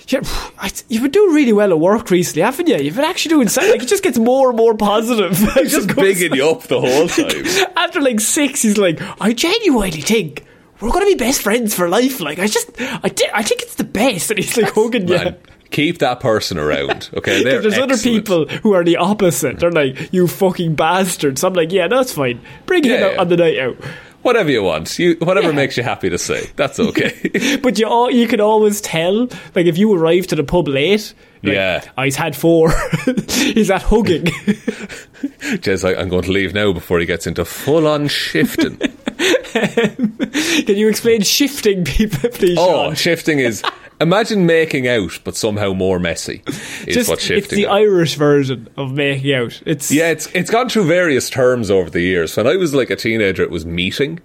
Yeah, 0.08 0.20
I- 0.58 0.70
you've 0.88 1.02
been 1.02 1.10
doing 1.10 1.34
really 1.34 1.52
well 1.52 1.70
at 1.70 1.78
work 1.78 2.10
recently, 2.10 2.42
haven't 2.42 2.66
you? 2.68 2.76
You've 2.78 2.96
been 2.96 3.04
actually 3.04 3.30
doing 3.30 3.48
something. 3.48 3.72
Like, 3.72 3.82
it 3.82 3.88
just 3.88 4.02
gets 4.02 4.18
more 4.18 4.48
and 4.48 4.56
more 4.56 4.74
positive. 4.74 5.40
It 5.56 5.62
He's 5.64 5.72
just 5.72 5.94
bigging 5.94 6.34
you 6.34 6.48
up 6.50 6.62
the 6.64 6.80
whole 6.80 7.08
time. 7.08 7.72
After 7.76 8.00
like 8.00 8.20
six, 8.20 8.62
he's 8.62 8.78
like, 8.78 9.00
I 9.20 9.32
genuinely 9.32 10.00
think 10.00 10.44
we're 10.80 10.90
going 10.90 11.04
to 11.04 11.16
be 11.16 11.16
best 11.24 11.42
friends 11.42 11.74
for 11.74 11.88
life. 11.88 12.20
Like, 12.20 12.38
I 12.38 12.46
just, 12.46 12.70
I, 12.80 13.08
thi- 13.08 13.30
I 13.34 13.42
think 13.42 13.62
it's 13.62 13.74
the 13.76 13.84
best. 13.84 14.30
And 14.30 14.38
he's 14.38 14.56
like 14.56 14.72
hugging 14.72 15.08
you. 15.08 15.14
Man, 15.16 15.36
keep 15.70 15.98
that 15.98 16.20
person 16.20 16.56
around, 16.58 17.10
okay? 17.16 17.42
There's 17.42 17.76
other 17.78 17.96
people 17.98 18.46
who 18.46 18.72
are 18.74 18.84
the 18.84 18.96
opposite. 18.96 19.58
They're 19.58 19.70
like, 19.72 20.12
you 20.12 20.26
fucking 20.28 20.76
bastards. 20.76 21.42
I'm 21.44 21.52
like, 21.54 21.72
yeah, 21.72 21.88
that's 21.88 22.12
fine. 22.12 22.40
Bring 22.66 22.84
him 22.84 22.92
Yeah, 22.92 23.06
out 23.06 23.12
yeah. 23.14 23.20
on 23.20 23.28
the 23.28 23.36
night 23.36 23.58
out. 23.58 23.76
Whatever 24.22 24.50
you 24.50 24.62
want, 24.62 24.98
you 24.98 25.16
whatever 25.20 25.48
Yeah. 25.48 25.54
makes 25.54 25.76
you 25.76 25.82
happy 25.84 26.10
to 26.10 26.18
say, 26.18 26.50
that's 26.56 26.78
okay. 26.80 27.58
But 27.62 27.78
you 27.78 27.86
all, 27.86 28.10
you 28.10 28.26
can 28.26 28.40
always 28.40 28.80
tell, 28.80 29.28
like, 29.54 29.66
if 29.66 29.78
you 29.78 29.94
arrive 29.94 30.26
to 30.28 30.36
the 30.36 30.42
pub 30.44 30.66
late, 30.68 31.14
like, 31.42 31.54
Yeah. 31.54 31.84
oh, 31.96 32.02
he's 32.02 32.16
had 32.16 32.34
four. 32.36 32.72
he's 33.28 33.70
at 33.70 33.82
hugging. 33.82 34.24
Jez, 35.62 35.84
like, 35.84 35.96
I'm 35.96 36.08
going 36.08 36.24
to 36.24 36.32
leave 36.32 36.52
now 36.52 36.72
before 36.72 36.98
he 37.00 37.06
gets 37.06 37.26
into 37.26 37.44
full 37.44 37.86
on 37.86 38.08
shifting. 38.08 38.78
can 39.52 40.76
you 40.76 40.88
explain 40.88 41.22
shifting, 41.22 41.84
people, 41.84 42.30
please, 42.30 42.56
oh, 42.58 42.86
Sean? 42.86 42.94
shifting 42.94 43.40
is 43.40 43.62
imagine 44.00 44.46
making 44.46 44.86
out, 44.86 45.18
but 45.24 45.36
somehow 45.36 45.72
more 45.72 45.98
messy. 45.98 46.42
Is 46.46 46.94
Just, 46.94 47.10
what 47.10 47.30
it's 47.30 47.48
the 47.48 47.62
is. 47.62 47.68
Irish 47.68 48.14
version 48.14 48.68
of 48.76 48.92
making 48.92 49.34
out. 49.34 49.60
It's 49.66 49.90
Yeah, 49.90 50.10
it's 50.10 50.28
it's 50.34 50.50
gone 50.50 50.68
through 50.68 50.84
various 50.84 51.28
terms 51.30 51.70
over 51.70 51.90
the 51.90 52.00
years. 52.00 52.36
When 52.36 52.46
I 52.46 52.56
was 52.56 52.74
like 52.74 52.90
a 52.90 52.96
teenager, 52.96 53.42
it 53.42 53.50
was 53.50 53.66
meeting. 53.66 54.20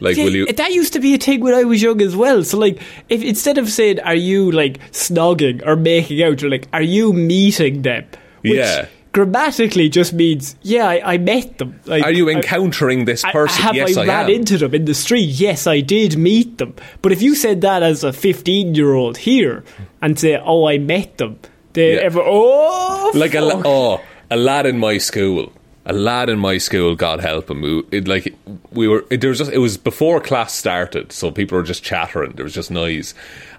Like, 0.00 0.16
See, 0.16 0.24
will 0.24 0.34
you? 0.34 0.46
That 0.52 0.72
used 0.72 0.92
to 0.94 1.00
be 1.00 1.14
a 1.14 1.18
thing 1.18 1.40
when 1.40 1.54
I 1.54 1.62
was 1.62 1.80
young 1.80 2.02
as 2.02 2.16
well. 2.16 2.42
So, 2.42 2.58
like, 2.58 2.82
if 3.08 3.22
instead 3.22 3.58
of 3.58 3.70
saying 3.70 4.00
"Are 4.00 4.16
you 4.16 4.50
like 4.50 4.80
snogging 4.90 5.64
or 5.64 5.76
making 5.76 6.20
out," 6.24 6.42
you're 6.42 6.50
like, 6.50 6.66
"Are 6.72 6.82
you 6.82 7.12
meeting 7.12 7.82
them?" 7.82 8.04
Which 8.40 8.54
Yeah. 8.54 8.86
Grammatically, 9.12 9.90
just 9.90 10.14
means 10.14 10.56
yeah, 10.62 10.88
I, 10.88 11.14
I 11.14 11.18
met 11.18 11.58
them. 11.58 11.78
Like, 11.84 12.02
Are 12.02 12.10
you 12.10 12.30
I- 12.30 12.32
encountering 12.32 13.04
this 13.04 13.22
I- 13.24 13.32
person? 13.32 13.62
have 13.62 13.74
yes, 13.74 13.96
I, 13.96 14.04
I, 14.04 14.06
ran 14.06 14.24
am. 14.24 14.30
into 14.30 14.56
them 14.56 14.74
in 14.74 14.86
the 14.86 14.94
street? 14.94 15.28
Yes, 15.28 15.66
I 15.66 15.80
did 15.80 16.16
meet 16.16 16.56
them. 16.58 16.74
But 17.02 17.12
if 17.12 17.20
you 17.20 17.34
said 17.34 17.60
that 17.60 17.82
as 17.82 18.04
a 18.04 18.12
15 18.12 18.74
year 18.74 18.94
old 18.94 19.18
here 19.18 19.64
and 20.00 20.18
say, 20.18 20.36
"Oh, 20.42 20.66
I 20.66 20.78
met 20.78 21.18
them," 21.18 21.38
they 21.74 21.94
Yeah. 21.96 22.00
ever 22.00 22.20
oh 22.24 23.10
like 23.14 23.34
a 23.34 23.42
oh 23.42 24.00
a 24.30 24.36
lad 24.36 24.64
in 24.66 24.78
my 24.78 24.96
school. 24.98 25.52
A 25.84 25.92
lad 25.92 26.30
in 26.30 26.38
my 26.38 26.58
school, 26.58 26.94
God 26.94 27.20
help 27.20 27.50
him. 27.50 27.84
It, 27.90 28.06
like 28.06 28.32
we 28.70 28.86
were, 28.86 29.04
it, 29.10 29.20
there 29.20 29.30
was 29.30 29.38
just 29.38 29.50
it 29.52 29.58
was 29.58 29.76
before 29.76 30.20
class 30.20 30.54
started, 30.54 31.10
so 31.12 31.30
people 31.32 31.58
were 31.58 31.64
just 31.64 31.82
chattering. 31.82 32.32
There 32.32 32.44
was 32.44 32.54
just 32.54 32.70
noise, 32.70 33.14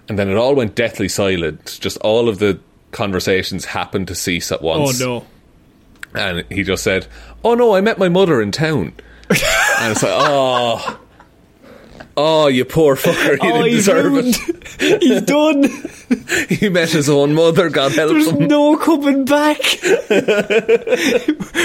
and 0.08 0.18
then 0.18 0.30
it 0.30 0.34
all 0.36 0.54
went 0.54 0.74
deathly 0.74 1.08
silent. 1.08 1.78
Just 1.80 1.98
all 1.98 2.28
of 2.30 2.38
the 2.38 2.58
conversations 2.92 3.66
happened 3.66 4.08
to 4.08 4.14
cease 4.14 4.50
at 4.50 4.60
oh, 4.62 4.66
once. 4.80 5.02
oh 5.02 5.06
no. 5.20 5.26
And 6.14 6.44
he 6.50 6.62
just 6.62 6.82
said, 6.84 7.06
"Oh 7.44 7.54
no, 7.54 7.74
I 7.74 7.80
met 7.80 7.98
my 7.98 8.08
mother 8.08 8.40
in 8.40 8.52
town." 8.52 8.92
and 9.30 9.92
it's 9.92 10.02
like, 10.02 10.12
oh, 10.12 11.00
Oh, 12.16 12.46
you 12.46 12.64
poor 12.64 12.94
fucker! 12.94 13.40
He 13.42 13.50
oh, 13.50 13.62
didn't 13.62 13.70
deserve 13.72 14.12
ruined. 14.12 14.36
it. 14.78 15.02
he's 15.02 15.22
done. 15.22 15.64
He 16.48 16.68
met 16.68 16.90
his 16.90 17.08
own 17.08 17.34
mother. 17.34 17.70
God 17.70 17.92
help 17.92 18.10
There's 18.12 18.28
him. 18.28 18.38
There's 18.38 18.50
no 18.50 18.76
coming 18.76 19.24
back. 19.24 19.56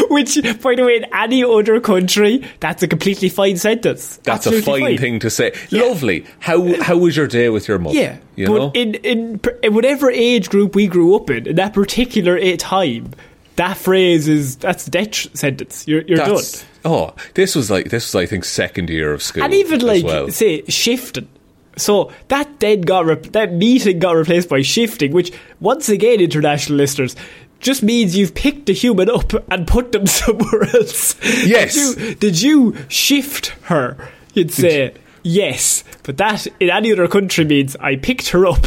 Which, 0.09 0.41
by 0.61 0.75
the 0.75 0.83
way, 0.85 0.95
in 0.95 1.05
any 1.13 1.43
other 1.43 1.79
country, 1.79 2.43
that's 2.59 2.81
a 2.81 2.87
completely 2.87 3.29
fine 3.29 3.57
sentence. 3.57 4.17
That's 4.23 4.47
a 4.47 4.55
Absolutely 4.55 4.95
fine, 4.95 4.97
thing 4.97 5.19
to 5.19 5.29
say. 5.29 5.53
Lovely. 5.71 6.25
How 6.39 6.81
how 6.81 6.97
was 6.97 7.15
your 7.15 7.27
day 7.27 7.49
with 7.49 7.67
your 7.67 7.77
mother? 7.77 7.95
Yeah, 7.97 8.17
you 8.35 8.47
but 8.47 8.57
know. 8.57 8.71
in, 8.73 8.95
in 8.95 9.41
in 9.61 9.73
whatever 9.75 10.09
age 10.09 10.49
group 10.49 10.73
we 10.73 10.87
grew 10.87 11.15
up 11.15 11.29
in, 11.29 11.45
in 11.45 11.55
that 11.57 11.73
particular 11.73 12.37
eh, 12.37 12.55
time, 12.57 13.11
that 13.59 13.77
phrase 13.77 14.29
is 14.29 14.55
that's 14.55 14.87
a 14.87 14.89
death 14.89 15.37
sentence. 15.37 15.85
You're 15.85 16.01
you're 16.03 16.17
done. 16.17 16.41
Oh, 16.85 17.13
this 17.33 17.55
was 17.55 17.69
like 17.69 17.89
this 17.89 18.05
was 18.13 18.15
I 18.15 18.25
think 18.25 18.45
second 18.45 18.89
year 18.89 19.11
of 19.11 19.21
school, 19.21 19.43
And 19.43 19.53
even 19.53 19.81
as 19.81 19.83
like 19.83 20.03
well. 20.05 20.29
say 20.29 20.63
shifting. 20.67 21.27
So 21.75 22.11
that 22.29 22.59
then 22.61 22.81
got 22.81 23.05
re- 23.05 23.15
that 23.15 23.53
meeting 23.53 23.99
got 23.99 24.11
replaced 24.11 24.47
by 24.47 24.61
shifting, 24.61 25.11
which 25.11 25.33
once 25.59 25.89
again, 25.89 26.21
international 26.21 26.77
listeners, 26.77 27.17
just 27.59 27.83
means 27.83 28.15
you've 28.15 28.33
picked 28.33 28.69
a 28.69 28.73
human 28.73 29.09
up 29.09 29.33
and 29.51 29.67
put 29.67 29.91
them 29.91 30.07
somewhere 30.21 30.63
else. 30.73 31.17
Yes. 31.45 31.75
Did 31.75 31.99
you, 31.99 32.15
did 32.15 32.41
you 32.41 32.75
shift 32.87 33.47
her? 33.63 34.09
You'd 34.33 34.51
say. 34.53 34.93
Yes, 35.21 35.83
but 36.03 36.15
that 36.17 36.47
in 36.61 36.69
any 36.69 36.93
other 36.93 37.09
country 37.09 37.43
means 37.43 37.75
I 37.75 37.97
picked 37.97 38.29
her 38.29 38.45
up 38.45 38.65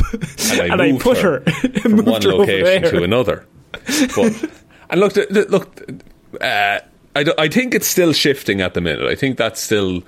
and 0.52 0.82
I, 0.82 0.90
moved 0.92 1.02
put 1.02 1.16
her, 1.18 1.42
her, 1.46 1.68
from 1.80 1.92
moved 1.92 2.08
one 2.08 2.22
her 2.22 2.34
location 2.34 2.82
to 2.90 3.02
another. 3.02 3.46
But 4.14 4.50
and 4.92 5.00
look, 5.00 5.16
look, 5.50 5.82
uh, 6.40 6.78
I, 7.16 7.24
I 7.38 7.48
think 7.48 7.74
it's 7.74 7.86
still 7.88 8.12
shifting 8.12 8.60
at 8.60 8.74
the 8.74 8.80
minute. 8.80 9.06
I 9.06 9.16
think 9.16 9.36
that's 9.38 9.60
still 9.60 10.02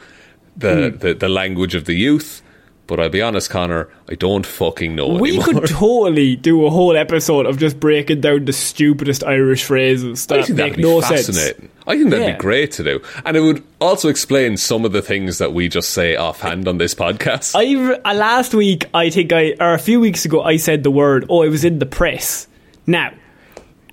the, 0.57 0.91
Hmm. 0.91 0.99
the, 0.99 1.15
the 1.15 1.29
language 1.29 1.75
of 1.75 1.85
the 1.87 1.95
youth. 1.95 2.41
But 2.87 3.01
I'll 3.01 3.09
be 3.09 3.23
honest, 3.23 3.49
Connor, 3.49 3.89
I 4.11 4.15
don't 4.15 4.45
fucking 4.45 4.95
know 4.95 5.09
We 5.09 5.31
anymore. 5.39 5.45
could 5.63 5.67
totally 5.69 6.37
do 6.37 6.67
a 6.67 6.71
whole 6.71 6.95
episode 6.99 7.47
of 7.47 7.57
just 7.59 7.81
breaking 7.81 8.21
down 8.21 8.45
the 8.45 8.53
stupidest 8.53 9.25
Irish 9.25 9.65
phrases 9.65 10.31
I 10.31 10.43
that 10.43 10.51
make 10.51 10.77
be 10.77 10.83
no 10.83 11.01
fascinating. 11.01 11.33
sense. 11.63 11.73
I 11.87 11.97
think 11.97 12.11
that'd 12.11 12.27
Yeah. 12.27 12.33
be 12.35 12.39
great 12.39 12.73
to 12.73 12.85
do, 12.85 13.01
and 13.25 13.39
it 13.39 13.41
would 13.41 13.63
also 13.81 14.11
explain 14.11 14.59
some 14.59 14.85
of 14.85 14.93
the 14.93 15.01
things 15.01 15.39
that 15.39 15.55
we 15.55 15.67
just 15.71 15.91
say 15.93 16.15
offhand 16.17 16.69
on 16.69 16.77
this 16.77 16.95
podcast. 16.95 17.55
I 17.57 18.01
uh, 18.05 18.13
last 18.15 18.53
week, 18.55 18.85
I 18.93 19.09
think 19.09 19.33
I 19.33 19.55
or 19.59 19.73
a 19.73 19.79
few 19.79 19.99
weeks 19.99 20.27
ago, 20.27 20.43
I 20.43 20.59
said 20.59 20.83
the 20.83 20.91
word. 20.91 21.25
Oh, 21.31 21.41
it 21.41 21.49
was 21.49 21.65
in 21.65 21.79
the 21.79 21.87
press. 21.87 22.47
Now, 22.87 23.15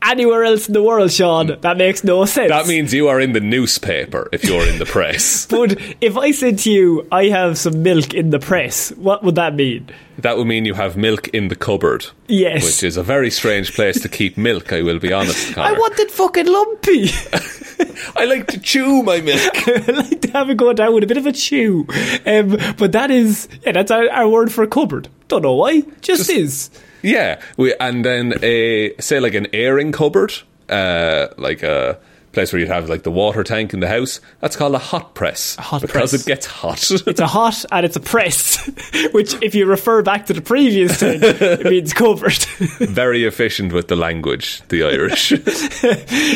anywhere 0.04 0.44
else 0.44 0.68
in 0.68 0.74
the 0.74 0.84
world, 0.84 1.12
Sean, 1.12 1.58
that 1.62 1.78
makes 1.78 2.04
no 2.04 2.26
sense. 2.26 2.50
that 2.50 2.68
means 2.68 2.94
you 2.94 3.08
are 3.08 3.20
in 3.20 3.34
the 3.34 3.40
newspaper 3.40 4.28
if 4.32 4.44
you're 4.44 4.68
in 4.68 4.80
the 4.80 4.86
press. 4.86 5.48
But 5.50 5.78
if 6.02 6.18
I 6.18 6.32
said 6.32 6.60
to 6.60 6.72
you, 6.72 7.08
I 7.12 7.26
have 7.26 7.58
some 7.58 7.84
milk 7.84 8.14
in 8.14 8.30
the 8.30 8.40
press, 8.40 8.92
what 8.92 9.24
would 9.24 9.36
that 9.36 9.56
mean? 9.56 9.90
that 10.18 10.38
would 10.38 10.46
mean 10.46 10.66
you 10.66 10.74
have 10.74 10.98
milk 10.98 11.28
in 11.30 11.48
the 11.48 11.56
cupboard. 11.56 12.06
Yes. 12.28 12.64
Which 12.64 12.84
is 12.84 12.98
a 12.98 13.04
very 13.04 13.32
strange 13.32 13.74
place 13.74 14.00
to 14.02 14.10
keep 14.10 14.38
milk, 14.38 14.72
I 14.72 14.82
will 14.82 15.00
be 15.00 15.12
honest, 15.14 15.54
Connor. 15.54 15.68
I 15.68 15.72
want 15.74 16.00
it 16.00 16.12
fucking 16.12 16.48
lumpy. 16.48 17.10
I 18.16 18.26
like 18.26 18.48
to 18.48 18.60
chew 18.60 19.04
my 19.04 19.22
milk. 19.22 19.68
I 19.68 19.92
like 19.92 20.22
to 20.22 20.32
have 20.32 20.50
it 20.50 20.58
go 20.58 20.74
down 20.74 20.94
with 20.94 21.04
a 21.04 21.08
bit 21.08 21.18
of 21.18 21.26
a 21.26 21.32
chew. 21.32 21.88
Um, 22.26 22.58
but 22.78 22.92
that 22.92 23.10
is, 23.12 23.48
yeah, 23.66 23.72
that's 23.72 23.92
our, 23.92 24.10
our 24.10 24.30
word 24.30 24.52
for 24.52 24.66
cupboard. 24.68 25.08
Don't 25.28 25.42
know 25.42 25.56
why, 25.56 25.82
just, 26.02 26.30
is. 26.30 26.70
Yeah, 27.02 27.42
we, 27.58 27.74
and 27.80 28.04
then 28.06 28.34
a 28.44 28.94
say 29.00 29.20
like 29.20 29.34
an 29.34 29.48
airing 29.54 29.92
cupboard, 29.92 30.34
uh, 30.70 31.28
like 31.38 31.64
a 31.64 31.98
place 32.32 32.54
where 32.54 32.62
you'd 32.62 32.70
have 32.70 32.88
like 32.88 33.04
the 33.04 33.12
water 33.12 33.44
tank 33.44 33.74
in 33.74 33.82
the 33.82 33.90
house. 33.90 34.22
That's 34.40 34.56
called 34.56 34.74
a 34.74 34.78
hot 34.78 35.16
press 35.16 35.58
A 35.58 35.62
hot 35.64 35.82
press. 35.82 35.92
because 35.92 36.12
press. 36.12 36.22
it 36.22 36.26
gets 36.28 36.46
hot. 36.46 36.90
It's 37.08 37.20
a 37.20 37.28
hot 37.28 37.66
and 37.74 37.86
it's 37.86 37.98
a 37.98 38.00
press, 38.00 38.66
which, 39.12 39.34
if 39.44 39.54
you 39.54 39.66
refer 39.66 40.02
back 40.02 40.28
to 40.28 40.34
the 40.34 40.42
previous 40.42 40.98
thing, 40.98 41.20
it 41.22 41.66
means 41.70 41.92
cupboard. 41.92 42.38
very 42.80 43.26
efficient 43.26 43.74
with 43.74 43.90
the 43.90 43.98
language, 43.98 44.62
the 44.70 44.84
Irish. 44.84 45.34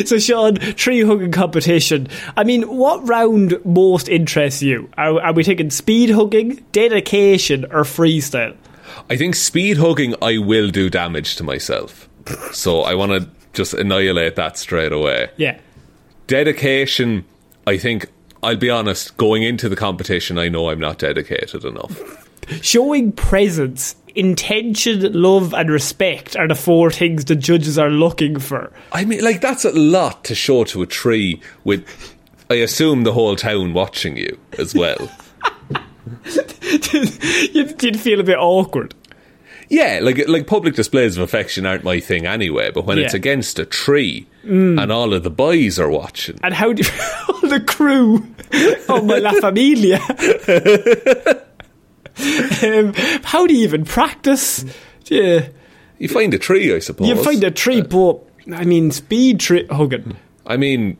so, 0.06 0.18
Sean, 0.18 0.56
tree 0.56 1.02
hugging 1.02 1.32
competition. 1.32 2.08
I 2.36 2.44
mean, 2.44 2.64
what 2.64 3.08
round 3.08 3.58
most 3.64 4.08
interests 4.10 4.62
you? 4.62 4.90
Are, 4.98 5.18
are 5.22 5.32
we 5.32 5.44
taking 5.44 5.70
speed 5.70 6.10
hugging, 6.10 6.62
dedication, 6.72 7.64
or 7.66 7.84
freestyle? 7.84 8.54
I 9.10 9.16
think 9.16 9.34
speed 9.34 9.76
hugging, 9.78 10.14
I 10.22 10.38
will 10.38 10.70
do 10.70 10.90
damage 10.90 11.36
to 11.36 11.44
myself, 11.44 12.08
so 12.52 12.82
I 12.82 12.94
want 12.94 13.12
to 13.12 13.28
just 13.52 13.74
annihilate 13.74 14.36
that 14.36 14.58
straight 14.58 14.92
away. 14.92 15.30
Yeah. 15.36 15.58
Dedication, 16.26 17.24
I 17.66 17.78
think. 17.78 18.06
I'll 18.42 18.56
be 18.56 18.70
honest. 18.70 19.16
Going 19.16 19.42
into 19.42 19.68
the 19.68 19.76
competition, 19.76 20.38
I 20.38 20.48
know 20.48 20.70
I'm 20.70 20.78
not 20.78 20.98
dedicated 20.98 21.64
enough. 21.64 22.28
Showing 22.62 23.10
presence, 23.12 23.96
intention, 24.14 25.12
love, 25.12 25.52
and 25.52 25.70
respect 25.70 26.36
are 26.36 26.46
the 26.46 26.54
four 26.54 26.90
things 26.90 27.24
the 27.24 27.34
judges 27.34 27.78
are 27.78 27.90
looking 27.90 28.38
for. 28.38 28.72
I 28.92 29.04
mean, 29.04 29.24
like 29.24 29.40
that's 29.40 29.64
a 29.64 29.72
lot 29.72 30.24
to 30.24 30.34
show 30.34 30.64
to 30.64 30.82
a 30.82 30.86
tree 30.86 31.40
with, 31.64 31.84
I 32.50 32.54
assume, 32.56 33.02
the 33.02 33.12
whole 33.12 33.34
town 33.36 33.72
watching 33.72 34.16
you 34.16 34.38
as 34.58 34.74
well. 34.74 35.10
You'd, 37.54 37.82
you'd 37.82 38.00
feel 38.00 38.20
a 38.20 38.24
bit 38.24 38.38
awkward. 38.38 38.94
yeah, 39.68 40.00
like 40.02 40.26
like 40.28 40.46
public 40.46 40.74
displays 40.74 41.16
of 41.16 41.22
affection 41.22 41.66
aren't 41.66 41.84
my 41.84 42.00
thing 42.00 42.26
anyway. 42.26 42.70
But 42.70 42.84
when 42.86 42.98
it's 42.98 43.14
against 43.14 43.58
a 43.58 43.64
tree 43.66 44.26
and 44.44 44.92
all 44.92 45.12
of 45.14 45.22
the 45.22 45.30
boys 45.30 45.78
are 45.78 45.90
watching, 45.90 46.38
And 46.42 46.54
how 46.54 46.72
do 46.72 46.82
all 47.28 47.48
the 47.48 47.60
crew 47.60 48.16
of 48.88 49.04
my 49.04 49.18
La 49.18 49.32
Familia? 49.32 49.98
um, 52.62 52.92
how 53.24 53.46
do 53.46 53.54
you 53.54 53.64
even 53.64 53.84
practice? 53.84 54.64
Yeah, 55.06 55.48
you 55.98 56.08
find 56.08 56.32
a 56.34 56.38
tree, 56.38 56.74
I 56.74 56.78
suppose. 56.80 57.08
you 57.08 57.22
find 57.22 57.42
a 57.44 57.50
tree, 57.50 57.82
but 57.82 58.20
I 58.52 58.64
mean, 58.64 58.90
speed 58.90 59.40
tree 59.40 59.66
hugging. 59.66 60.16
I 60.46 60.56
mean, 60.56 60.96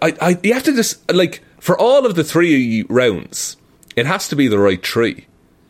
I, 0.00 0.14
I 0.20 0.38
you 0.42 0.54
have 0.54 0.64
to 0.64 0.74
just 0.74 1.10
like 1.12 1.42
for 1.58 1.78
all 1.78 2.06
of 2.06 2.14
the 2.14 2.24
three 2.24 2.84
rounds, 2.88 3.56
it 3.96 4.06
has 4.06 4.28
to 4.28 4.36
be 4.36 4.48
the 4.48 4.58
right 4.58 4.82
tree. 4.82 5.26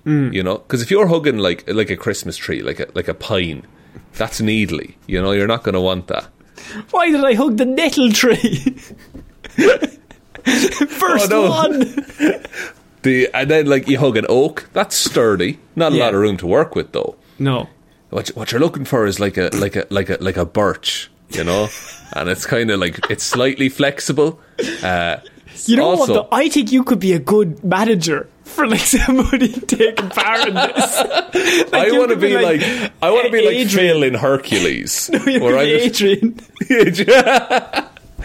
You 0.07 0.43
know, 0.43 0.59
because 0.59 0.83
if 0.83 0.91
you're 0.91 1.07
hugging 1.07 1.39
like 1.39 1.65
like 1.67 1.89
a 1.89 1.97
Christmas 1.97 2.37
tree, 2.37 2.61
like 2.61 2.79
a 2.79 2.87
like 2.95 3.09
a 3.09 3.15
pine, 3.15 3.67
that's 4.13 4.39
needly. 4.39 4.99
You 5.07 5.23
know, 5.23 5.33
you're 5.33 5.47
not 5.47 5.63
going 5.63 5.73
to 5.75 5.81
want 5.81 6.09
that. 6.09 6.27
Why 6.91 7.11
did 7.11 7.25
I 7.25 7.33
hug 7.33 7.57
the 7.57 7.65
nettle 7.65 8.13
tree? 8.13 8.77
First 10.45 11.33
Oh, 11.33 11.51
one. 11.51 12.05
The 13.03 13.29
and 13.35 13.51
then 13.51 13.67
like 13.67 13.87
you 13.87 13.99
hug 13.99 14.17
an 14.17 14.25
oak, 14.31 14.69
that's 14.73 14.97
sturdy. 14.97 15.59
Not 15.77 15.93
a 15.93 15.97
Yeah. 15.97 16.05
lot 16.05 16.15
of 16.15 16.21
room 16.21 16.39
to 16.39 16.47
work 16.47 16.75
with 16.75 16.93
though. 16.93 17.17
No. 17.39 17.69
What 18.11 18.29
what 18.29 18.51
you're 18.51 18.61
looking 18.63 18.87
for 18.87 19.05
is 19.07 19.21
like 19.21 19.37
a 19.37 19.51
like 19.53 19.77
a 19.77 19.87
like 19.91 20.09
a 20.09 20.17
like 20.23 20.39
a 20.39 20.47
birch, 20.47 21.11
you 21.31 21.45
know, 21.45 21.69
and 22.15 22.31
it's 22.31 22.47
kind 22.47 22.71
of 22.71 22.81
like 22.81 22.99
it's 23.11 23.25
slightly 23.25 23.69
flexible. 23.69 24.41
Uh, 24.83 25.17
You 25.67 25.77
know 25.77 25.85
also, 25.91 26.13
what? 26.15 26.31
Though? 26.31 26.37
I 26.37 26.49
think 26.49 26.73
you 26.73 26.85
could 26.85 27.01
be 27.01 27.13
a 27.13 27.19
good 27.19 27.63
manager 27.65 28.29
for 28.45 28.67
like 28.67 28.81
somebody 28.97 29.49
taking 29.53 30.09
part 30.11 30.49
in 30.49 30.55
this. 30.55 31.03
Like, 31.73 31.89
I 31.93 31.99
want 31.99 32.11
to 32.11 32.17
be 32.17 32.35
like, 32.35 32.63
I 33.03 33.11
want 33.11 33.27
to 33.27 33.33
be 33.33 33.45
like 33.45 33.55
Adrian. 33.57 33.95
Phil 33.95 34.03
in 34.05 34.15
Hercules, 34.15 35.11
no, 35.13 35.19
You 35.19 35.25
could 35.41 35.43
where 35.43 35.59
I'm 35.59 35.91
just, 36.95 37.09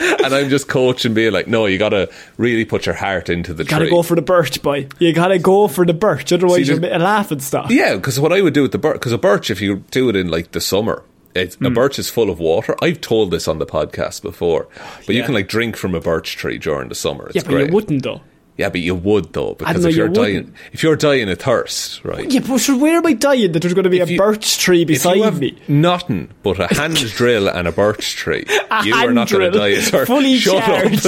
and 0.02 0.34
I'm 0.34 0.50
just 0.50 0.68
coaching, 0.68 1.14
being 1.14 1.34
like, 1.34 1.48
no, 1.48 1.66
you 1.66 1.78
got 1.78 1.90
to 1.90 2.10
really 2.38 2.66
put 2.66 2.86
your 2.86 2.96
heart 2.96 3.30
into 3.30 3.54
the 3.54 3.64
gotta 3.66 3.90
go 3.90 4.02
for 4.04 4.16
the 4.16 4.22
birch, 4.22 4.62
boy. 4.62 4.88
You 5.00 5.12
gotta 5.14 5.40
go 5.40 5.68
for 5.68 5.86
the 5.86 5.94
birch, 5.94 6.32
otherwise 6.32 6.58
See, 6.68 6.72
you're 6.72 6.80
there's- 6.80 7.02
a 7.02 7.04
laughing 7.04 7.40
stock. 7.40 7.70
yeah, 7.72 7.96
because 7.96 8.20
what 8.20 8.32
I 8.32 8.42
would 8.42 8.54
do 8.54 8.62
with 8.62 8.72
the 8.72 8.78
birch, 8.78 8.94
because 8.94 9.12
a 9.12 9.18
birch, 9.18 9.50
if 9.50 9.60
you 9.62 9.84
do 9.92 10.10
it 10.10 10.16
in 10.16 10.30
like 10.30 10.52
the 10.52 10.62
summer. 10.62 11.04
It's, 11.36 11.56
Hmm. 11.56 11.66
A 11.68 11.70
birch 11.70 12.00
is 12.00 12.10
full 12.10 12.30
of 12.30 12.40
water. 12.40 12.76
I've 12.82 13.02
told 13.02 13.32
this 13.32 13.48
on 13.48 13.60
the 13.60 13.66
podcast 13.66 14.22
before, 14.22 14.68
but 15.06 15.16
you 15.16 15.24
can 15.24 15.34
like 15.34 15.48
drink 15.48 15.76
from 15.78 15.94
a 15.96 16.00
birch 16.00 16.36
tree 16.38 16.58
during 16.58 16.90
the 16.90 16.96
summer. 16.96 17.28
It's 17.28 17.36
Yeah, 17.38 17.42
but 17.44 17.50
great. 17.52 17.68
you 17.68 17.74
wouldn't 17.74 18.04
though. 18.04 18.22
Yeah, 18.60 18.68
but 18.70 18.82
you 18.82 18.94
would 18.94 19.32
though, 19.32 19.54
because 19.56 19.86
if 19.86 19.92
you 19.96 20.00
you're 20.00 20.10
dying, 20.10 20.36
wouldn't. 20.36 20.56
if 20.74 20.84
you're 20.84 20.98
dying 20.98 21.30
of 21.30 21.40
thirst, 21.40 22.04
right? 22.04 22.30
Yeah, 22.30 22.42
but 22.42 22.68
where 22.68 22.98
am 22.98 23.06
I 23.06 23.14
dying 23.14 23.54
that 23.54 23.62
there's 23.62 23.74
going 23.74 23.86
to 23.86 23.90
be 23.90 24.02
a 24.02 24.06
you- 24.06 24.18
birch 24.18 24.58
tree 24.60 24.82
If 24.82 24.88
beside 24.90 25.16
you 25.16 25.32
me? 25.32 25.58
nothing 25.70 26.30
but 26.44 26.60
a 26.60 26.68
hand 26.68 26.98
drill 27.16 27.48
and 27.48 27.68
a 27.68 27.72
birch 27.72 28.16
tree, 28.18 28.44
A 28.70 28.84
you 28.86 28.94
are 28.94 29.12
not 29.14 29.30
going 29.30 29.50
to 29.52 29.58
die 29.58 29.68
of 29.70 29.84
thirst. 29.86 30.08
fully 30.12 30.38
Shut 30.38 30.62
charged. 30.64 31.06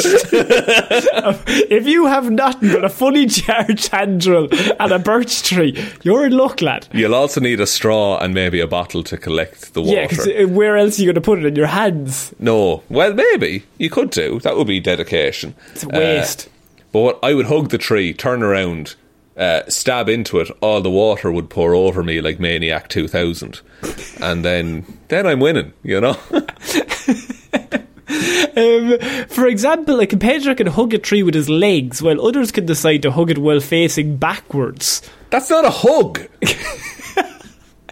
up. 1.13 1.41
if 1.47 1.85
you 1.87 2.05
have 2.07 2.31
nothing 2.31 2.71
but 2.71 2.85
a 2.85 2.89
fully 2.89 3.25
charged 3.27 3.87
hand 3.89 4.21
drill 4.21 4.47
and 4.79 4.91
a 4.91 4.99
birch 4.99 5.43
tree, 5.43 5.77
you're 6.03 6.25
in 6.25 6.31
luck, 6.37 6.61
lad. 6.61 6.87
You'll 6.93 7.15
also 7.15 7.41
need 7.41 7.59
a 7.59 7.67
straw 7.67 8.17
and 8.19 8.33
maybe 8.33 8.59
a 8.61 8.67
bottle 8.67 9.03
to 9.03 9.17
collect 9.17 9.73
the 9.73 9.81
water. 9.81 9.93
Yeah, 10.01 10.07
because 10.07 10.49
where 10.49 10.77
else 10.77 10.97
are 10.97 11.01
you 11.01 11.07
going 11.07 11.15
to 11.15 11.21
put 11.21 11.39
it 11.39 11.45
in 11.45 11.55
your 11.55 11.67
hands? 11.67 12.33
no, 12.39 12.83
well, 12.89 13.13
maybe 13.13 13.63
you 13.77 13.89
could 13.89 14.09
do. 14.11 14.39
That 14.39 14.55
would 14.57 14.67
be 14.67 14.79
dedication. 14.79 15.53
It's 15.73 15.83
a 15.83 15.89
waste. 15.89 16.47
Uh, 16.47 16.50
but 16.91 16.99
what, 16.99 17.19
I 17.23 17.33
would 17.33 17.47
hug 17.47 17.69
the 17.69 17.77
tree, 17.77 18.13
turn 18.13 18.43
around, 18.43 18.95
uh, 19.37 19.61
stab 19.69 20.09
into 20.09 20.39
it. 20.39 20.49
All 20.61 20.81
the 20.81 20.89
water 20.89 21.31
would 21.31 21.49
pour 21.49 21.73
over 21.73 22.03
me 22.03 22.21
like 22.21 22.39
Maniac 22.39 22.89
2000, 22.89 23.61
and 24.21 24.45
then 24.45 24.85
then 25.07 25.25
I'm 25.25 25.39
winning. 25.39 25.73
You 25.83 26.01
know. 26.01 26.17
Um, 28.57 28.97
for 29.29 29.47
example, 29.47 29.99
a 30.01 30.07
competitor 30.07 30.53
can 30.53 30.67
hug 30.67 30.93
a 30.93 30.97
tree 30.97 31.23
with 31.23 31.33
his 31.33 31.49
legs, 31.49 32.01
while 32.01 32.25
others 32.25 32.51
can 32.51 32.65
decide 32.65 33.01
to 33.03 33.11
hug 33.11 33.31
it 33.31 33.37
while 33.37 33.61
facing 33.61 34.17
backwards. 34.17 35.01
That's 35.29 35.49
not 35.49 35.63
a 35.63 35.69
hug. 35.69 36.27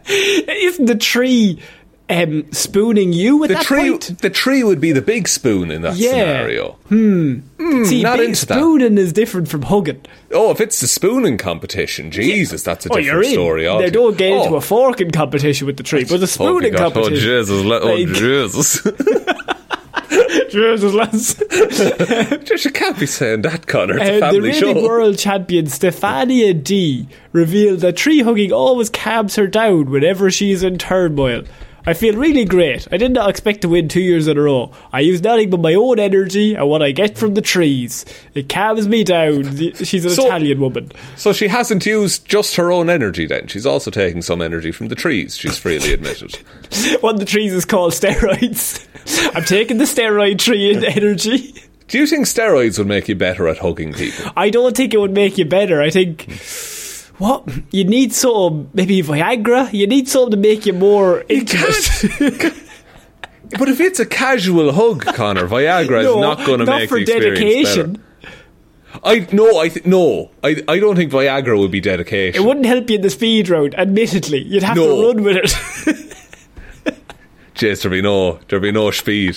Isn't 0.09 0.85
the 0.87 0.95
tree 0.95 1.61
um, 2.09 2.51
spooning 2.51 3.13
you 3.13 3.43
at 3.43 3.49
The 3.49 3.53
that 3.55 3.63
tree, 3.65 3.89
point? 3.91 4.19
the 4.21 4.29
tree 4.29 4.63
would 4.63 4.81
be 4.81 4.91
the 4.91 5.01
big 5.01 5.27
spoon 5.27 5.69
in 5.71 5.83
that 5.83 5.95
Yeah. 5.95 6.09
scenario. 6.11 6.77
See, 7.85 8.01
not 8.01 8.17
big 8.17 8.29
into 8.29 8.35
spooning 8.35 8.97
is 8.97 9.13
different 9.13 9.47
from 9.47 9.61
hugging. 9.63 10.01
Oh, 10.31 10.49
if 10.51 10.59
it's 10.59 10.79
the 10.81 10.87
spooning 10.87 11.37
competition, 11.37 12.09
Jesus, 12.11 12.63
that's 12.63 12.85
a 12.85 12.89
Oh, 12.91 12.97
different 12.99 13.27
story. 13.27 13.61
They 13.63 13.67
altogether. 13.67 13.93
don't 13.93 14.17
get 14.17 14.31
into 14.31 14.49
Oh. 14.49 14.55
a 14.55 14.61
forking 14.61 15.11
competition 15.11 15.67
with 15.67 15.77
the 15.77 15.83
tree, 15.83 16.03
but 16.03 16.17
the 16.17 16.23
Oh, 16.23 16.25
spooning 16.25 16.75
Oh, 16.75 16.77
competition. 16.77 17.15
Jesus. 17.15 17.63
le- 17.63 17.79
Oh, 17.79 17.93
Like- 17.93 18.07
Jesus. 18.07 18.81
Jesus, 20.49 20.93
lads. 20.93 21.35
Just, 22.45 22.65
you 22.65 22.71
can't 22.71 22.99
be 22.99 23.05
saying 23.05 23.43
that, 23.43 23.67
Connor. 23.67 23.97
It's 23.99 24.09
a 24.09 24.11
Uh, 24.11 24.13
the 24.13 24.19
family 24.21 24.39
reigning 24.41 24.59
show. 24.75 24.83
world 24.83 25.17
champion 25.19 25.65
Stefania 25.67 26.53
D 26.63 27.07
revealed 27.31 27.81
that 27.81 27.95
tree 27.95 28.21
hugging 28.21 28.51
always 28.51 28.89
calms 28.89 29.35
her 29.35 29.45
down 29.45 29.91
whenever 29.91 30.31
she's 30.31 30.63
in 30.63 30.77
turmoil. 30.79 31.43
I 31.89 31.93
feel 31.95 32.15
really 32.15 32.45
great. 32.45 32.87
I 32.91 32.97
did 32.97 33.13
not 33.13 33.31
expect 33.31 33.61
to 33.61 33.67
win 33.69 33.87
two 33.87 33.99
years 33.99 34.27
in 34.27 34.37
a 34.37 34.41
row. 34.41 34.71
I 34.93 34.99
use 34.99 35.23
nothing 35.23 35.49
but 35.49 35.59
my 35.59 35.73
own 35.73 35.97
energy 35.97 36.53
and 36.53 36.69
what 36.69 36.83
I 36.83 36.91
get 36.91 37.17
from 37.17 37.33
the 37.33 37.41
trees. 37.41 38.05
It 38.35 38.47
calms 38.47 38.87
me 38.87 39.03
down. 39.03 39.55
She's 39.73 40.05
an 40.05 40.11
So- 40.11 40.27
Italian 40.27 40.59
woman. 40.61 40.91
So 41.15 41.33
she 41.33 41.47
hasn't 41.47 41.87
used 41.87 42.27
just 42.27 42.55
her 42.57 42.71
own 42.71 42.91
energy 42.91 43.25
then. 43.25 43.47
She's 43.47 43.65
also 43.65 43.89
taking 43.89 44.21
some 44.21 44.39
energy 44.39 44.71
from 44.71 44.89
the 44.89 44.95
trees, 44.95 45.35
she's 45.35 45.57
freely 45.57 45.91
admitted. 45.91 46.35
One 47.01 47.15
of 47.15 47.19
the 47.19 47.25
trees 47.25 47.53
is 47.53 47.65
called 47.65 47.93
steroids. 47.93 48.85
I'm 49.35 49.43
taking 49.45 49.79
the 49.79 49.85
steroid 49.85 50.37
tree 50.37 50.71
in 50.71 50.85
energy. 50.85 51.55
Do 51.87 51.97
you 51.97 52.05
think 52.05 52.27
steroids 52.27 52.77
would 52.77 52.85
make 52.87 53.09
you 53.09 53.15
better 53.15 53.47
at 53.47 53.57
hugging 53.57 53.93
people? 53.93 54.31
I 54.37 54.51
don't 54.51 54.77
think 54.77 54.93
it 54.93 54.99
would 54.99 55.13
make 55.15 55.39
you 55.39 55.45
better. 55.45 55.81
I 55.81 55.89
think 55.89 56.27
what 57.19 57.47
you 57.71 57.83
need 57.83 58.13
some 58.13 58.69
maybe 58.73 59.01
Viagra. 59.03 59.71
You 59.71 59.85
need 59.87 60.07
something 60.09 60.31
to 60.31 60.37
make 60.37 60.65
you 60.65 60.73
more 60.73 61.23
intimate. 61.29 62.53
But 63.57 63.67
if 63.67 63.79
it's 63.79 63.99
a 63.99 64.05
casual 64.05 64.71
hug, 64.71 65.03
Connor, 65.15 65.47
Viagra 65.47 66.03
No, 66.03 66.17
is 66.17 66.21
not 66.21 66.45
going 66.45 66.59
to 66.59 66.67
make 66.67 66.87
for 66.87 66.97
the 66.99 67.01
experience 67.01 67.73
dedication. 67.73 67.93
better. 67.93 68.05
I 69.03 69.27
no, 69.31 69.59
I 69.59 69.69
th- 69.69 69.85
no, 69.87 70.29
I 70.43 70.61
I 70.67 70.77
don't 70.79 70.95
think 70.95 71.11
Viagra 71.11 71.57
would 71.57 71.71
be 71.71 71.81
dedication. 71.81 72.39
It 72.39 72.45
wouldn't 72.45 72.67
help 72.67 72.87
you 72.91 72.97
in 72.97 73.01
the 73.01 73.09
speed 73.09 73.49
round. 73.49 73.73
Admittedly, 73.73 74.43
you'd 74.43 74.61
have 74.61 74.77
No. 74.77 75.01
to 75.01 75.07
run 75.07 75.23
with 75.23 75.37
it. 75.37 76.15
There'd 77.59 77.91
be 77.91 78.01
no, 78.01 78.39
there'd 78.47 78.61
be 78.61 78.71
no 78.71 78.89
speed, 78.91 79.35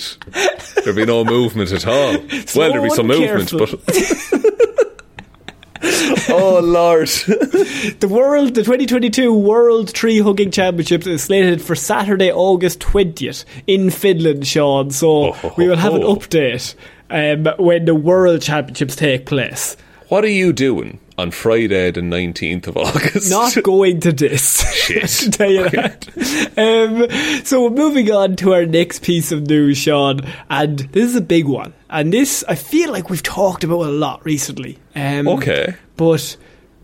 there'd 0.83 0.95
be 0.95 1.05
no 1.05 1.25
movement 1.25 1.71
at 1.73 1.85
all. 1.85 2.13
well, 2.55 2.71
there'd 2.71 2.83
be 2.83 2.89
some 2.91 3.07
movement, 3.07 3.49
careful. 3.49 3.77
but 3.83 4.52
oh 6.29 6.59
lord, 6.63 7.07
the 7.99 8.07
world, 8.09 8.55
the 8.55 8.61
2022 8.63 9.33
World 9.33 9.93
Tree 9.93 10.19
Hugging 10.19 10.51
Championships 10.51 11.07
is 11.07 11.23
slated 11.23 11.61
for 11.61 11.75
Saturday, 11.75 12.31
August 12.31 12.79
20th 12.79 13.45
in 13.67 13.89
Finland, 13.89 14.45
Sean. 14.47 14.91
So 14.91 15.33
Oh, 15.33 15.53
we 15.57 15.67
will 15.67 15.77
have 15.77 15.93
an 15.95 16.01
update 16.03 16.75
um, 17.09 17.47
when 17.63 17.85
the 17.85 17.95
World 17.95 18.41
Championships 18.41 18.95
take 18.95 19.25
place. 19.25 19.75
what 20.09 20.23
are 20.23 20.27
you 20.29 20.53
doing 20.53 20.99
on 21.17 21.29
Friday, 21.31 21.91
the 21.91 22.01
nineteenth 22.01 22.67
of 22.67 22.75
August? 22.77 23.29
Not 23.29 23.55
going 23.63 23.99
to 24.01 24.11
this. 24.11 24.61
Shit. 24.73 25.07
to 25.07 25.31
tell 25.31 25.51
you 25.51 25.69
that. 25.69 26.07
Um, 26.57 27.43
so 27.45 27.63
we're 27.63 27.69
moving 27.69 28.11
on 28.11 28.35
to 28.37 28.53
our 28.53 28.65
next 28.65 29.03
piece 29.03 29.31
of 29.31 29.47
news, 29.47 29.77
Sean, 29.77 30.21
and 30.49 30.79
this 30.79 31.05
is 31.05 31.15
a 31.15 31.21
big 31.21 31.45
one. 31.45 31.73
And 31.89 32.11
this, 32.11 32.43
I 32.49 32.55
feel 32.55 32.91
like 32.91 33.09
we've 33.11 33.21
talked 33.23 33.63
about 33.63 33.81
a 33.85 33.91
lot 33.91 34.25
recently. 34.25 34.79
Um, 34.95 35.27
Okay. 35.27 35.75
But 35.95 36.37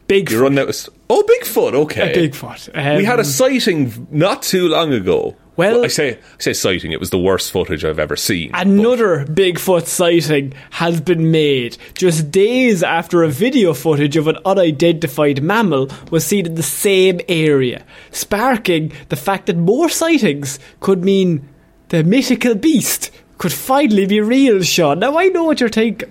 Bigfoot. 0.07 0.31
You're 0.31 0.41
running 0.43 0.59
out. 0.59 0.69
Of 0.69 0.75
st- 0.75 0.97
oh, 1.09 1.23
Bigfoot. 1.27 1.73
Okay, 1.73 2.13
a 2.13 2.29
Bigfoot. 2.29 2.69
Um, 2.73 2.97
we 2.97 3.05
had 3.05 3.19
a 3.19 3.23
sighting 3.23 4.07
not 4.09 4.41
too 4.41 4.67
long 4.67 4.91
ago. 4.93 5.35
Well- 5.55 5.83
I 5.83 5.87
say 5.87 6.13
I 6.13 6.17
say 6.39 6.53
sighting. 6.53 6.93
It 6.93 6.99
was 7.01 7.09
the 7.09 7.19
worst 7.19 7.51
footage 7.51 7.83
I've 7.83 7.99
ever 7.99 8.15
seen. 8.15 8.51
Another 8.53 9.25
Bigfoot 9.25 9.85
sighting 9.87 10.53
has 10.71 11.01
been 11.01 11.31
made 11.31 11.77
just 11.95 12.31
days 12.31 12.81
after 12.81 13.23
a 13.23 13.27
video 13.29 13.73
footage 13.73 14.15
of 14.15 14.27
an 14.27 14.37
unidentified 14.45 15.43
mammal 15.43 15.89
was 16.11 16.25
seen 16.25 16.45
in 16.45 16.55
the 16.55 16.63
same 16.63 17.19
area, 17.27 17.83
sparking 18.11 18.91
the 19.09 19.15
fact 19.17 19.47
that 19.47 19.57
more 19.57 19.89
sightings 19.89 20.59
could 20.79 21.03
mean 21.03 21.47
the 21.89 22.03
mythical 22.03 22.55
beast 22.55 23.11
could 23.37 23.51
finally 23.53 24.05
be 24.05 24.21
real, 24.21 24.61
Sean. 24.63 24.99
Now, 24.99 25.17
I 25.17 25.25
know 25.27 25.43
what 25.43 25.59
you're 25.59 25.69
thinking. 25.69 26.09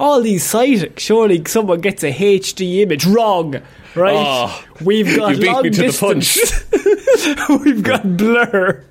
All 0.00 0.22
these 0.22 0.44
sightings, 0.44 1.00
surely 1.00 1.42
someone 1.46 1.80
gets 1.80 2.04
a 2.04 2.12
HD 2.12 2.80
image 2.80 3.04
wrong, 3.04 3.60
right? 3.94 4.14
Oh, 4.14 4.64
We've 4.84 5.16
got 5.16 5.34
you 5.34 5.40
beat 5.40 5.52
long 5.52 5.62
me 5.64 5.70
to 5.70 5.76
the 5.76 5.86
distance. 5.86 7.48
We've 7.64 7.82
got 7.82 8.16
blur. 8.16 8.84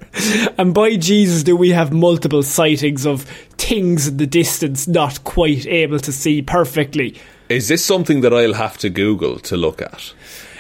And 0.58 0.74
by 0.74 0.96
Jesus, 0.96 1.43
do 1.43 1.56
we 1.56 1.70
have 1.70 1.93
multiple 1.93 2.43
sightings 2.43 3.06
of 3.06 3.26
things 3.67 4.08
in 4.08 4.17
the 4.17 4.28
distance 4.28 4.88
not 4.88 5.24
quite 5.24 5.67
able 5.67 6.00
to 6.00 6.12
see 6.12 6.41
perfectly. 6.41 7.15
Is 7.50 7.67
this 7.67 7.84
something 7.84 8.22
that 8.22 8.34
I'll 8.34 8.54
have 8.54 8.78
to 8.80 8.89
Google 8.89 9.39
to 9.39 9.58
look 9.58 9.82
at? 9.82 10.13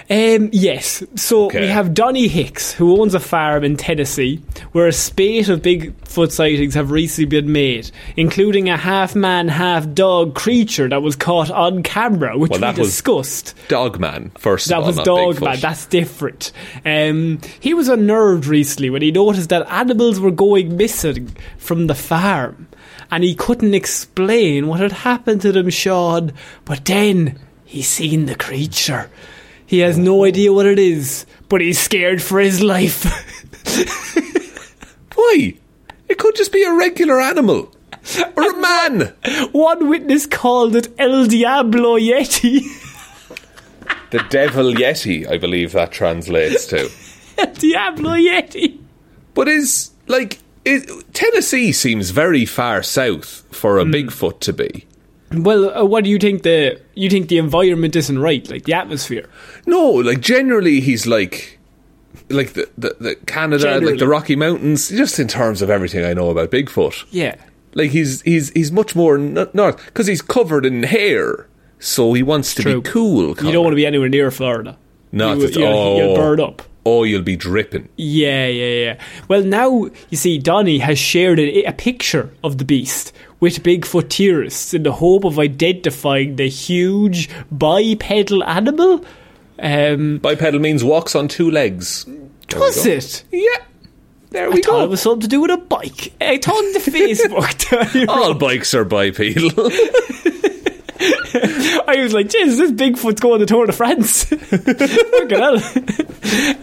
Um, 0.09 0.49
yes. 0.53 1.03
So 1.15 1.47
Okay. 1.47 1.61
we 1.61 1.67
have 1.67 1.93
Donny 1.93 2.29
Hicks, 2.29 2.71
who 2.71 3.01
owns 3.01 3.13
a 3.13 3.19
farm 3.19 3.65
in 3.65 3.75
Tennessee, 3.75 4.41
where 4.71 4.87
a 4.87 4.93
spate 4.93 5.49
of 5.49 5.61
Bigfoot 5.61 6.31
sightings 6.31 6.75
have 6.75 6.91
recently 6.91 7.25
been 7.27 7.51
made, 7.51 7.91
including 8.15 8.69
a 8.69 8.77
half 8.77 9.15
man, 9.15 9.49
half 9.49 9.91
dog 9.93 10.33
creature 10.33 10.87
that 10.87 11.01
was 11.01 11.17
caught 11.17 11.51
on 11.51 11.83
camera, 11.83 12.37
which 12.37 12.51
Well, 12.51 12.59
we 12.59 12.61
that 12.61 12.77
was 12.77 12.87
discussed. 12.87 13.53
Dogman 13.67 14.31
first. 14.37 14.69
That 14.69 14.77
of 14.79 14.83
all, 14.83 14.87
was 14.87 14.97
Dogman. 15.37 15.53
Bigfoot. 15.57 15.61
That's 15.61 15.85
different. 15.87 16.51
Um, 16.85 17.39
he 17.59 17.73
was 17.73 17.89
unnerved 17.89 18.45
recently 18.45 18.89
when 18.89 19.01
he 19.01 19.11
noticed 19.11 19.49
that 19.49 19.69
animals 19.69 20.21
were 20.21 20.31
going 20.31 20.77
missing 20.77 21.35
from 21.57 21.87
the 21.87 21.95
farm, 21.95 22.69
and 23.11 23.25
he 23.25 23.35
couldn't 23.35 23.73
explain 23.73 24.67
what 24.67 24.79
had 24.79 24.93
happened 24.93 25.41
to 25.41 25.51
them, 25.51 25.69
Sean. 25.69 26.31
But 26.63 26.85
then 26.85 27.37
he 27.65 27.81
seen 27.81 28.25
the 28.25 28.35
creature. 28.35 29.09
He 29.67 29.79
has 29.79 29.97
no 29.97 30.23
idea 30.23 30.51
what 30.51 30.65
it 30.65 30.79
is, 30.79 31.27
but 31.49 31.61
he's 31.61 31.77
scared 31.77 32.21
for 32.23 32.39
his 32.39 32.63
life. 32.63 33.03
Why? 35.15 35.53
It 36.09 36.17
could 36.17 36.35
just 36.35 36.51
be 36.51 36.63
a 36.63 36.73
regular 36.73 37.21
animal 37.21 37.71
or 38.35 38.51
a 38.51 38.57
man. 38.61 39.13
One 39.51 39.89
witness 39.89 40.25
called 40.25 40.75
it 40.75 40.87
El 40.97 41.25
Diablo 41.27 41.99
Yeti. 41.99 42.61
The 44.09 44.23
devil 44.29 44.73
yeti, 44.73 45.29
I 45.29 45.37
believe 45.37 45.73
that 45.73 45.91
translates 45.91 46.65
to. 46.67 46.89
El 47.37 47.53
Diablo 47.55 48.11
Yeti. 48.11 48.79
But 49.33 49.49
is 49.49 49.91
like 50.07 50.39
it, 50.63 50.89
Tennessee 51.13 51.73
seems 51.73 52.11
very 52.11 52.45
far 52.45 52.83
south 52.83 53.43
for 53.51 53.77
a 53.77 53.83
Hmm. 53.83 53.91
Bigfoot 53.91 54.39
to 54.39 54.53
be. 54.53 54.86
Well, 55.31 55.77
uh, 55.77 55.85
what 55.85 56.03
do 56.03 56.09
you 56.09 56.17
think 56.17 56.43
the 56.43 56.79
you 56.95 57.09
think 57.09 57.27
the 57.27 57.37
environment 57.37 57.95
isn't 57.95 58.19
right, 58.19 58.49
like 58.49 58.63
the 58.63 58.73
atmosphere? 58.73 59.29
No, 59.65 59.89
like 59.89 60.21
generally 60.21 60.79
he's 60.79 61.05
like 61.05 61.59
like 62.29 62.53
the 62.53 62.69
the, 62.77 62.95
the 62.99 63.15
Canada, 63.25 63.79
like 63.81 63.99
the 63.99 64.07
Rocky 64.07 64.35
Mountains, 64.35 64.89
just 64.89 65.19
in 65.19 65.27
terms 65.27 65.61
of 65.61 65.69
everything 65.69 66.05
I 66.05 66.13
know 66.13 66.29
about 66.29 66.51
Bigfoot. 66.51 67.05
Yeah. 67.11 67.35
Like 67.73 67.91
he's 67.91 68.21
he's 68.21 68.49
he's 68.51 68.71
much 68.71 68.95
more 68.95 69.17
north 69.17 69.85
because 69.85 70.07
he's 70.07 70.21
covered 70.21 70.65
in 70.65 70.83
hair, 70.83 71.47
so 71.79 72.13
he 72.13 72.23
wants 72.23 72.55
to 72.55 72.63
True. 72.63 72.81
be 72.81 72.89
cool. 72.89 73.27
You 73.29 73.51
don't 73.51 73.63
want 73.63 73.73
to 73.73 73.75
be 73.75 73.85
anywhere 73.85 74.09
near 74.09 74.31
Florida. 74.31 74.77
Not 75.11 75.37
you, 75.37 75.45
at 75.45 75.55
you'll, 75.55 75.67
all. 75.67 75.97
you'll 75.97 76.15
burn 76.15 76.39
up. 76.39 76.63
Oh, 76.85 77.03
you'll 77.03 77.21
be 77.21 77.35
dripping. 77.35 77.89
Yeah, 77.97 78.47
yeah, 78.47 78.83
yeah. 78.85 79.03
Well, 79.27 79.43
now 79.43 79.89
you 80.09 80.17
see, 80.17 80.37
Donny 80.37 80.77
has 80.79 80.97
shared 80.97 81.37
a, 81.37 81.65
a 81.65 81.73
picture 81.73 82.31
of 82.43 82.59
the 82.59 82.65
beast 82.65 83.11
with 83.39 83.61
Bigfoot 83.63 84.09
tourists 84.09 84.73
in 84.73 84.83
the 84.83 84.91
hope 84.91 85.23
of 85.23 85.37
identifying 85.39 86.35
the 86.37 86.47
huge 86.49 87.29
bipedal 87.51 88.43
animal. 88.43 89.05
Um, 89.59 90.17
Bipedal 90.19 90.59
means 90.59 90.83
walks 90.83 91.15
on 91.15 91.27
two 91.27 91.49
legs. 91.49 92.05
There 92.05 92.59
does 92.59 92.85
it? 92.85 93.23
Yeah. 93.31 93.63
There 94.29 94.47
I 94.47 94.49
we 94.49 94.61
thought 94.61 94.71
go. 94.79 94.83
it 94.83 94.89
was 94.89 95.01
something 95.01 95.21
to 95.21 95.27
do 95.27 95.41
with 95.41 95.51
a 95.51 95.57
bike. 95.57 96.13
I 96.19 96.37
thought 96.37 96.55
on 96.57 96.73
the 96.73 96.79
Facebook. 96.79 98.07
All 98.09 98.33
bikes 98.33 98.73
are 98.73 98.83
bipedal. 98.85 99.49
I 101.87 102.01
was 102.01 102.13
like, 102.13 102.29
Jesus, 102.29 102.57
this 102.57 102.71
Bigfoot's 102.71 103.21
going 103.21 103.39
to 103.39 103.45
Tour 103.45 103.65
de 103.65 103.73
France. 103.73 104.31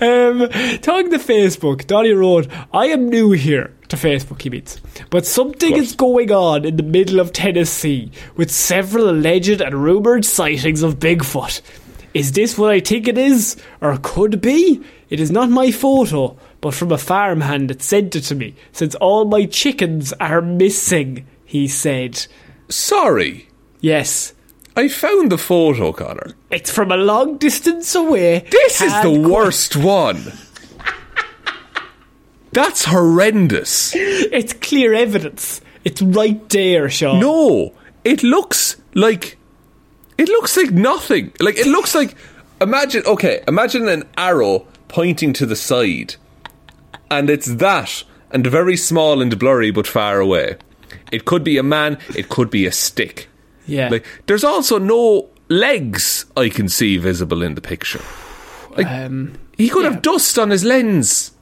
Um, 0.00 0.48
talking 0.80 1.10
to 1.10 1.18
Facebook, 1.18 1.86
Donny 1.86 2.10
wrote, 2.12 2.48
I 2.72 2.86
am 2.86 3.08
new 3.08 3.30
here 3.32 3.74
to 3.88 3.96
Facebook, 3.96 4.42
he 4.42 4.50
means. 4.50 4.80
But 5.10 5.24
something 5.24 5.74
is 5.74 5.94
going 5.94 6.30
on 6.30 6.64
in 6.64 6.76
the 6.76 6.82
middle 6.82 7.18
of 7.18 7.32
Tennessee 7.32 8.10
with 8.36 8.50
several 8.50 9.08
alleged 9.08 9.60
and 9.62 9.74
rumoured 9.74 10.24
sightings 10.24 10.82
of 10.82 10.98
Bigfoot. 10.98 11.60
Is 12.12 12.32
this 12.32 12.58
what 12.58 12.70
I 12.70 12.80
think 12.80 13.08
it 13.08 13.16
is? 13.18 13.56
Or 13.80 13.98
could 14.02 14.40
be? 14.40 14.82
It 15.08 15.18
is 15.20 15.30
not 15.30 15.48
my 15.50 15.70
photo, 15.70 16.36
but 16.60 16.74
from 16.74 16.92
a 16.92 16.98
farmhand 16.98 17.70
that 17.70 17.82
sent 17.82 18.14
it 18.16 18.22
to 18.22 18.34
me, 18.34 18.54
since 18.72 18.94
all 18.96 19.24
my 19.24 19.46
chickens 19.46 20.12
are 20.14 20.42
missing. 20.42 21.26
he 21.44 21.66
said, 21.68 22.26
Sorry, 22.68 23.48
"Yes, 23.80 24.32
I 24.76 24.88
found 24.88 25.30
the 25.30 25.38
photo, 25.38 25.92
Connor. 25.92 26.34
it's 26.50 26.70
from 26.70 26.90
a 26.90 26.96
long 26.96 27.38
distance 27.38 27.94
away." 27.94 28.44
This 28.50 28.80
is 28.80 28.92
the 29.02 29.18
quite- 29.18 29.30
worst 29.30 29.76
one. 29.76 30.32
That's 32.52 32.84
horrendous. 32.84 33.92
It's 33.96 34.52
clear 34.52 34.94
evidence. 34.94 35.60
It's 35.84 36.00
right 36.00 36.48
there, 36.50 36.88
Sean. 36.88 37.20
No, 37.20 37.72
it 38.04 38.22
looks 38.22 38.76
like 38.94 39.36
it 40.18 40.28
looks 40.28 40.56
like 40.56 40.70
nothing. 40.70 41.32
Like 41.40 41.58
it 41.58 41.66
looks 41.66 41.94
like 41.94 42.14
imagine 42.60 43.02
okay, 43.06 43.42
imagine 43.48 43.88
an 43.88 44.04
arrow 44.16 44.66
pointing 44.88 45.32
to 45.34 45.46
the 45.46 45.56
side. 45.56 46.14
And 47.10 47.28
it's 47.28 47.46
that 47.46 48.04
and 48.30 48.46
very 48.46 48.76
small 48.76 49.20
and 49.20 49.36
blurry 49.38 49.70
but 49.72 49.86
far 49.86 50.20
away. 50.20 50.56
It 51.12 51.24
could 51.24 51.44
be 51.44 51.58
a 51.58 51.62
man, 51.62 51.98
it 52.16 52.28
could 52.28 52.50
be 52.50 52.66
a 52.66 52.72
stick. 52.72 53.28
Yeah. 53.66 53.88
Like 53.88 54.06
there's 54.26 54.44
also 54.44 54.78
no 54.78 55.28
legs 55.48 56.26
I 56.36 56.48
can 56.48 56.68
see 56.68 56.96
visible 56.98 57.42
in 57.42 57.54
the 57.54 57.60
picture. 57.60 58.02
Like 58.76 58.86
um, 58.86 59.38
he 59.56 59.68
could 59.68 59.84
yeah. 59.84 59.90
have 59.92 60.02
dust 60.02 60.38
on 60.38 60.50
his 60.50 60.64
lens. 60.64 61.32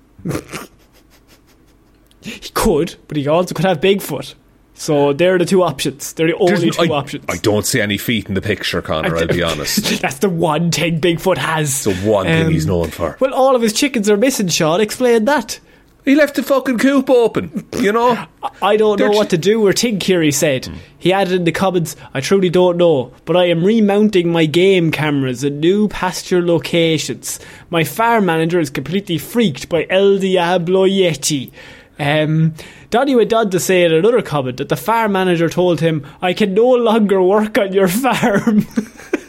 he 2.21 2.51
could, 2.55 2.97
but 3.09 3.17
he 3.17 3.27
also 3.27 3.55
could 3.55 3.65
have 3.65 3.81
Bigfoot. 3.81 4.35
So 4.75 5.13
they're 5.13 5.39
the 5.39 5.45
two 5.45 5.63
options. 5.63 6.13
They're 6.13 6.27
the 6.27 6.37
only 6.37 6.67
no- 6.67 6.73
two 6.73 6.93
I, 6.93 6.97
options. 6.97 7.25
I 7.29 7.37
don't 7.37 7.65
see 7.65 7.81
any 7.81 7.99
feet 7.99 8.29
in 8.29 8.35
the 8.35 8.43
picture, 8.43 8.83
Connor, 8.83 9.17
I'll 9.17 9.27
be 9.29 9.43
honest. 9.45 10.03
That's 10.03 10.19
the 10.19 10.29
one 10.29 10.71
thing 10.73 11.01
Bigfoot 11.01 11.39
has. 11.39 11.87
It's 11.87 12.03
the 12.03 12.09
one 12.09 12.27
thing 12.27 12.51
he's 12.51 12.67
known 12.67 12.91
for. 12.91 13.17
Well, 13.21 13.33
all 13.33 13.55
of 13.55 13.63
his 13.63 13.73
chickens 13.73 14.11
are 14.11 14.17
missing, 14.17 14.49
Sean. 14.49 14.81
Explain 14.81 15.25
that. 15.27 15.61
He 16.05 16.17
left 16.17 16.35
the 16.35 16.43
fucking 16.43 16.79
coop 16.79 17.09
open, 17.09 17.65
you 17.79 17.93
know? 17.93 18.27
I 18.61 18.77
don't 18.77 18.99
know 18.99 19.07
They're 19.07 19.17
what 19.17 19.31
to 19.31 19.39
do 19.39 19.65
or 19.65 19.73
think 19.73 20.03
here, 20.03 20.21
he 20.21 20.33
said. 20.33 20.69
He 20.99 21.13
added 21.13 21.35
in 21.35 21.45
the 21.45 21.53
comments, 21.53 21.95
I 22.13 22.21
truly 22.21 22.51
don't 22.51 22.77
know, 22.77 23.13
but 23.25 23.37
I 23.37 23.45
am 23.45 23.63
remounting 23.63 24.33
my 24.33 24.47
game 24.47 24.91
cameras 24.91 25.45
at 25.45 25.53
new 25.53 25.87
pasture 25.87 26.45
locations. 26.45 27.39
My 27.71 27.85
farm 27.85 28.27
manager 28.27 28.59
is 28.59 28.69
completely 28.69 29.17
freaked 29.19 29.69
by 29.69 29.87
El 29.89 30.19
Diablo 30.19 30.87
Yeti. 30.87 31.53
Um, 32.01 32.55
Donny 32.91 33.15
went 33.15 33.33
on 33.33 33.51
to 33.51 33.61
say 33.61 33.85
in 33.85 33.93
another 33.93 34.23
comment 34.23 34.57
that 34.57 34.71
the 34.71 34.77
farm 34.77 35.13
manager 35.13 35.49
told 35.49 35.81
him, 35.81 36.05
I 36.21 36.33
can 36.33 36.53
no 36.53 36.69
longer 36.69 37.23
work 37.23 37.59
on 37.59 37.73
your 37.73 37.89
farm. 37.89 38.67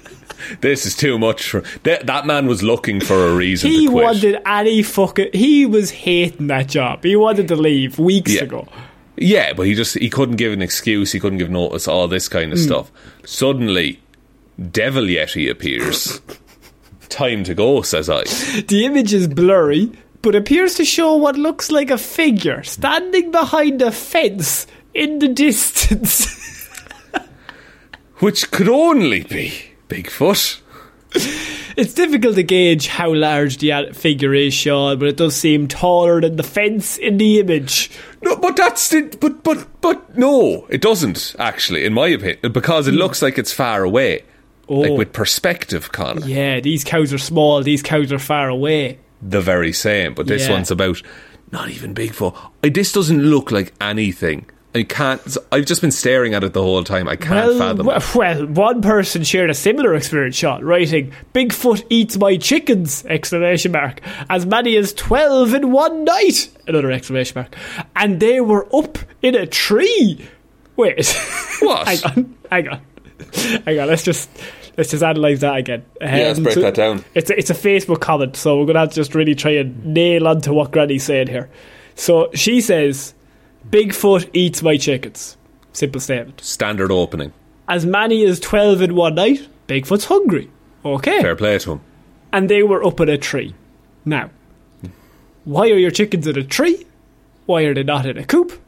This 0.61 0.85
is 0.85 0.95
too 0.95 1.17
much 1.19 1.49
for. 1.49 1.63
That, 1.83 2.07
that 2.07 2.25
man 2.25 2.47
was 2.47 2.63
looking 2.63 2.99
for 2.99 3.27
a 3.27 3.35
reason 3.35 3.71
he 3.71 3.85
to 3.85 3.91
quit. 3.91 4.03
wanted 4.03 4.41
any 4.45 4.83
fucking. 4.83 5.29
He 5.33 5.65
was 5.65 5.91
hating 5.91 6.47
that 6.47 6.67
job. 6.67 7.03
He 7.03 7.15
wanted 7.15 7.47
to 7.49 7.55
leave 7.55 7.99
weeks 7.99 8.33
Yeah. 8.33 8.43
ago. 8.43 8.67
Yeah, 9.15 9.53
but 9.53 9.67
he 9.67 9.75
just 9.75 9.97
he 9.97 10.09
couldn't 10.09 10.37
give 10.37 10.53
an 10.53 10.61
excuse. 10.61 11.11
He 11.11 11.19
couldn't 11.19 11.37
give 11.37 11.49
notice. 11.49 11.87
All 11.87 12.07
this 12.07 12.27
kind 12.27 12.51
of 12.51 12.57
hmm. 12.57 12.65
stuff. 12.65 12.91
Suddenly, 13.25 13.99
Devil 14.71 15.03
Yeti 15.03 15.49
appears. 15.49 16.21
Time 17.09 17.43
to 17.43 17.53
go, 17.53 17.81
says 17.83 18.09
I. 18.09 18.23
The 18.23 18.85
image 18.85 19.13
is 19.13 19.27
blurry, 19.27 19.91
but 20.23 20.35
appears 20.35 20.75
to 20.75 20.85
show 20.85 21.15
what 21.15 21.37
looks 21.37 21.71
like 21.71 21.91
a 21.91 21.97
figure 21.97 22.63
standing 22.63 23.29
behind 23.29 23.81
a 23.83 23.91
fence 23.91 24.65
in 24.93 25.19
the 25.19 25.27
distance. 25.27 26.39
Which 28.17 28.49
could 28.51 28.69
only 28.69 29.23
be 29.23 29.53
Bigfoot. 29.93 30.59
it's 31.77 31.93
difficult 31.93 32.35
to 32.35 32.43
gauge 32.43 32.87
how 32.87 33.13
large 33.13 33.57
the 33.57 33.91
figure 33.93 34.33
is, 34.33 34.53
Sean, 34.53 34.97
but 34.97 35.07
it 35.07 35.17
does 35.17 35.35
seem 35.35 35.67
taller 35.67 36.19
than 36.21 36.37
the 36.37 36.43
fence 36.43 36.97
in 36.97 37.17
the 37.17 37.39
image. 37.39 37.91
No, 38.23 38.35
but 38.35 38.55
that's 38.55 38.89
the, 38.89 39.15
but 39.19 39.43
but 39.43 39.67
but 39.81 40.17
no, 40.17 40.65
it 40.69 40.81
doesn't 40.81 41.35
actually, 41.37 41.85
in 41.85 41.93
my 41.93 42.07
opinion, 42.07 42.51
because 42.51 42.87
it 42.87 42.93
hmm. 42.93 42.97
looks 42.97 43.21
like 43.21 43.37
it's 43.37 43.53
far 43.53 43.83
away, 43.83 44.23
Oh. 44.67 44.79
like 44.79 44.97
with 44.97 45.13
perspective, 45.13 45.91
Connor. 45.91 46.25
Yeah, 46.25 46.59
these 46.59 46.83
cows 46.83 47.13
are 47.13 47.17
small, 47.19 47.61
these 47.61 47.83
cows 47.83 48.11
are 48.11 48.19
far 48.19 48.49
away. 48.49 48.99
the 49.21 49.41
very 49.41 49.71
same, 49.71 50.13
but 50.13 50.27
this 50.27 50.47
Yeah. 50.47 50.53
one's 50.53 50.71
about 50.71 51.01
not 51.51 51.69
even 51.69 51.93
Bigfoot. 51.93 52.35
I, 52.63 52.69
this 52.69 52.91
doesn't 52.91 53.21
look 53.21 53.51
like 53.51 53.73
anything. 53.79 54.45
I 54.75 54.83
can't. 54.83 55.37
I've 55.51 55.65
just 55.65 55.81
been 55.81 55.91
staring 55.91 56.33
at 56.33 56.43
it 56.43 56.53
the 56.53 56.61
whole 56.63 56.83
time. 56.83 57.07
I 57.07 57.15
can't 57.15 57.49
Well, 57.49 57.59
fathom. 57.59 57.85
well, 57.85 57.97
it. 57.97 58.15
well, 58.15 58.45
one 58.47 58.81
person 58.81 59.23
shared 59.23 59.49
a 59.49 59.53
similar 59.53 59.93
experience, 59.93 60.35
Sean, 60.35 60.63
writing, 60.63 61.13
Bigfoot 61.33 61.85
eats 61.89 62.17
my 62.17 62.37
chickens, 62.37 63.05
exclamation 63.05 63.71
mark. 63.71 64.01
As 64.29 64.45
many 64.47 64.75
as 64.77 64.93
12 64.93 65.53
in 65.53 65.71
one 65.71 66.03
night, 66.05 66.49
another 66.67 66.91
exclamation 66.91 67.39
mark. 67.39 67.55
And 67.95 68.19
they 68.19 68.41
were 68.41 68.67
up 68.75 68.97
in 69.21 69.35
a 69.35 69.45
tree. 69.45 70.27
Wait. 70.75 71.05
What? 71.59 71.87
hang 71.87 72.03
on, 72.03 72.35
hang 72.49 72.67
on. 72.69 72.81
Hang 73.65 73.79
on, 73.79 73.87
let's 73.87 74.03
just, 74.03 74.27
let's 74.75 74.89
just 74.89 75.03
analyse 75.03 75.41
that 75.41 75.55
again. 75.57 75.85
Yeah, 76.01 76.15
let's 76.15 76.39
Um, 76.39 76.43
break 76.45 76.55
that 76.55 76.73
down. 76.73 77.05
It's 77.13 77.29
a, 77.29 77.37
it's 77.37 77.49
a 77.51 77.53
Facebook 77.53 78.01
comment, 78.01 78.35
so 78.35 78.57
we're 78.57 78.65
going 78.65 78.73
to 78.73 78.79
have 78.81 78.89
to 78.89 78.95
just 78.95 79.13
really 79.13 79.35
try 79.35 79.51
and 79.51 79.85
nail 79.85 80.27
onto 80.27 80.51
what 80.51 80.71
Granny's 80.71 81.03
saying 81.03 81.27
here. 81.27 81.49
So 81.95 82.31
she 82.33 82.59
says, 82.59 83.13
Bigfoot 83.69 84.29
eats 84.33 84.61
my 84.61 84.77
chickens. 84.77 85.37
Simple 85.71 86.01
statement 86.01 86.41
Standard 86.41 86.91
opening. 86.91 87.33
as 87.67 87.85
many 87.85 88.23
as 88.25 88.39
12 88.39 88.81
in 88.81 88.95
one 88.95 89.15
night, 89.15 89.47
Bigfoot's 89.67 90.05
hungry. 90.05 90.49
Okay. 90.85 91.21
Fair 91.21 91.35
play 91.35 91.57
to 91.59 91.73
him. 91.73 91.81
And 92.31 92.49
they 92.49 92.63
were 92.63 92.83
up 92.85 92.99
in 92.99 93.09
a 93.09 93.17
tree. 93.17 93.55
Now, 94.05 94.29
why 95.45 95.69
are 95.69 95.77
your 95.77 95.91
chickens 95.91 96.27
in 96.27 96.37
a 96.37 96.43
tree? 96.43 96.85
Why 97.45 97.63
are 97.63 97.73
they 97.73 97.83
not 97.83 98.05
in 98.05 98.17
a 98.17 98.25
coop? 98.25 98.59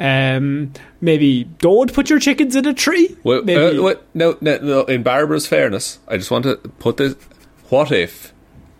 Um, 0.00 0.72
maybe 1.00 1.44
don't 1.44 1.92
put 1.92 2.08
your 2.08 2.20
chickens 2.20 2.54
in 2.54 2.66
a 2.66 2.74
tree. 2.74 3.16
Well, 3.24 3.42
maybe 3.42 3.78
uh, 3.78 3.82
what- 3.82 4.06
no, 4.14 4.36
no, 4.40 4.58
no, 4.58 4.80
in 4.84 5.02
Barbara's 5.02 5.46
fairness, 5.48 5.98
I 6.06 6.16
just 6.16 6.30
want 6.30 6.44
to 6.44 6.56
put 6.78 6.96
this. 6.98 7.14
What 7.68 7.90
if 7.92 8.32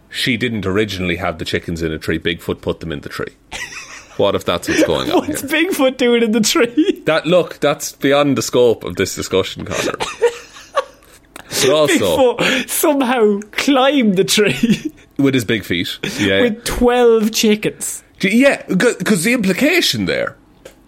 she 0.09 0.37
didn't 0.37 0.64
originally 0.64 1.16
have 1.16 1.38
the 1.38 1.44
chickens 1.44 1.83
in 1.83 1.92
a 1.92 1.99
tree? 1.99 2.18
Bigfoot 2.18 2.61
put 2.61 2.81
them 2.81 2.92
in 2.92 3.01
the 3.01 3.09
tree. 3.09 3.35
What 4.18 4.35
if 4.35 4.44
that's 4.44 4.68
what's 4.68 4.85
going 4.85 5.11
on 5.12 5.26
what's 5.26 5.40
here? 5.50 5.70
Bigfoot 5.70 5.96
doing 5.96 6.22
in 6.22 6.33
the 6.33 6.40
tree? 6.40 7.02
That 7.07 7.26
look, 7.26 7.61
that's 7.61 7.92
beyond 7.92 8.37
the 8.37 8.42
scope 8.42 8.85
of 8.85 8.96
this 8.96 9.14
discussion, 9.14 9.64
Connor. 9.64 9.92
but 9.98 11.70
also 11.70 12.37
Bigfoot 12.37 12.68
somehow 12.68 13.40
climbed 13.52 14.16
the 14.16 14.24
tree 14.24 14.92
with 15.16 15.35
his 15.35 15.44
big 15.44 15.64
feet, 15.64 15.98
yeah, 16.18 16.40
with 16.42 16.64
12 16.64 17.33
chickens. 17.33 18.02
Yeah, 18.20 18.62
because 18.66 19.24
the 19.24 19.33
implication 19.33 20.04
there 20.07 20.37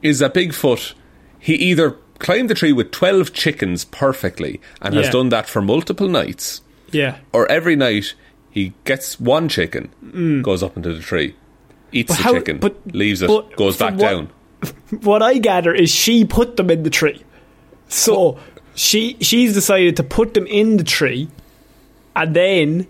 is 0.02 0.18
that 0.18 0.34
Bigfoot, 0.34 0.94
he 1.38 1.54
either 1.54 1.92
climbed 2.18 2.50
the 2.50 2.54
tree 2.54 2.72
with 2.72 2.90
12 2.90 3.32
chickens 3.32 3.84
perfectly 3.86 4.60
and 4.82 4.94
has 4.94 5.06
Yeah. 5.06 5.12
done 5.12 5.28
that 5.30 5.48
for 5.48 5.62
multiple 5.62 6.08
nights, 6.08 6.60
Yeah. 6.90 7.16
or 7.32 7.50
every 7.50 7.76
night 7.76 8.14
he 8.50 8.72
gets 8.84 9.18
one 9.20 9.48
chicken, 9.48 9.90
mm. 10.04 10.42
goes 10.42 10.62
up 10.62 10.76
into 10.76 10.92
the 10.92 11.00
tree, 11.00 11.34
eats 11.92 12.16
the 12.16 12.22
how- 12.22 12.32
chicken, 12.32 12.58
but- 12.58 12.76
leaves 12.94 13.22
it, 13.22 13.28
but 13.28 13.56
goes 13.56 13.76
back 13.76 13.94
what- 13.94 14.00
down. 14.00 14.30
what 15.02 15.22
I 15.22 15.38
gather 15.38 15.72
is 15.72 15.90
she 15.90 16.24
put 16.24 16.56
them 16.56 16.70
in 16.70 16.82
the 16.82 16.90
tree. 16.90 17.22
So 17.88 18.38
she 18.74 19.16
she's 19.20 19.54
decided 19.54 19.96
to 19.96 20.02
put 20.02 20.34
them 20.34 20.46
in 20.46 20.76
the 20.76 20.84
tree, 20.84 21.28
and 22.14 22.36
then 22.36 22.86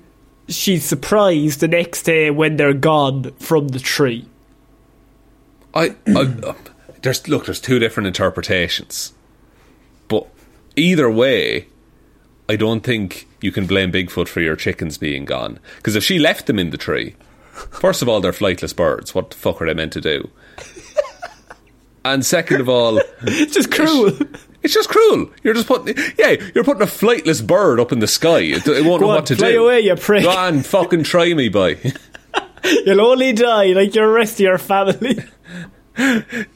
she's 0.48 0.84
surprised 0.84 1.60
the 1.60 1.68
next 1.68 2.02
day 2.02 2.30
when 2.30 2.56
they're 2.56 2.74
gone 2.74 3.32
from 3.38 3.68
the 3.68 3.78
tree. 3.78 4.26
I, 5.72 5.94
I 6.08 6.20
uh, 6.42 6.54
there's 7.02 7.26
look, 7.28 7.46
there's 7.46 7.60
two 7.60 7.78
different 7.78 8.08
interpretations, 8.08 9.14
but 10.08 10.26
either 10.76 11.10
way, 11.10 11.66
I 12.48 12.56
don't 12.56 12.80
think 12.80 13.28
you 13.40 13.52
can 13.52 13.66
blame 13.66 13.92
Bigfoot 13.92 14.28
for 14.28 14.40
your 14.40 14.56
chickens 14.56 14.98
being 14.98 15.24
gone. 15.24 15.58
Because 15.76 15.96
if 15.96 16.04
she 16.04 16.18
left 16.18 16.46
them 16.46 16.58
in 16.58 16.70
the 16.70 16.76
tree, 16.76 17.14
first 17.70 18.02
of 18.02 18.08
all, 18.08 18.20
they're 18.20 18.32
flightless 18.32 18.74
birds. 18.74 19.14
What 19.14 19.30
the 19.30 19.36
fuck 19.36 19.60
are 19.62 19.66
they 19.66 19.74
meant 19.74 19.92
to 19.94 20.00
do? 20.00 20.30
And 22.04 22.24
second 22.24 22.60
of 22.62 22.68
all, 22.68 22.98
It's 23.22 23.52
just 23.54 23.70
cruel. 23.70 24.12
it's 24.62 24.72
just 24.72 24.88
cruel. 24.88 25.30
You're 25.42 25.52
just 25.54 25.66
putting, 25.68 25.94
yeah, 26.18 26.36
you're 26.54 26.64
putting 26.64 26.82
a 26.82 26.86
flightless 26.86 27.46
bird 27.46 27.78
up 27.78 27.92
in 27.92 27.98
the 27.98 28.06
sky. 28.06 28.38
It, 28.38 28.66
it 28.66 28.84
won't 28.86 29.00
Go 29.00 29.06
know 29.06 29.10
on, 29.10 29.16
what 29.16 29.26
to 29.26 29.36
fly 29.36 29.52
do. 29.52 29.64
away, 29.64 29.80
you 29.80 29.94
prick. 29.96 30.22
Go 30.22 30.30
on, 30.30 30.62
fucking 30.62 31.02
try 31.02 31.32
me, 31.34 31.50
boy. 31.50 31.78
You'll 32.64 33.00
only 33.02 33.32
die 33.34 33.66
like 33.72 33.94
your 33.94 34.10
rest 34.12 34.34
of 34.34 34.40
your 34.40 34.58
family. 34.58 35.18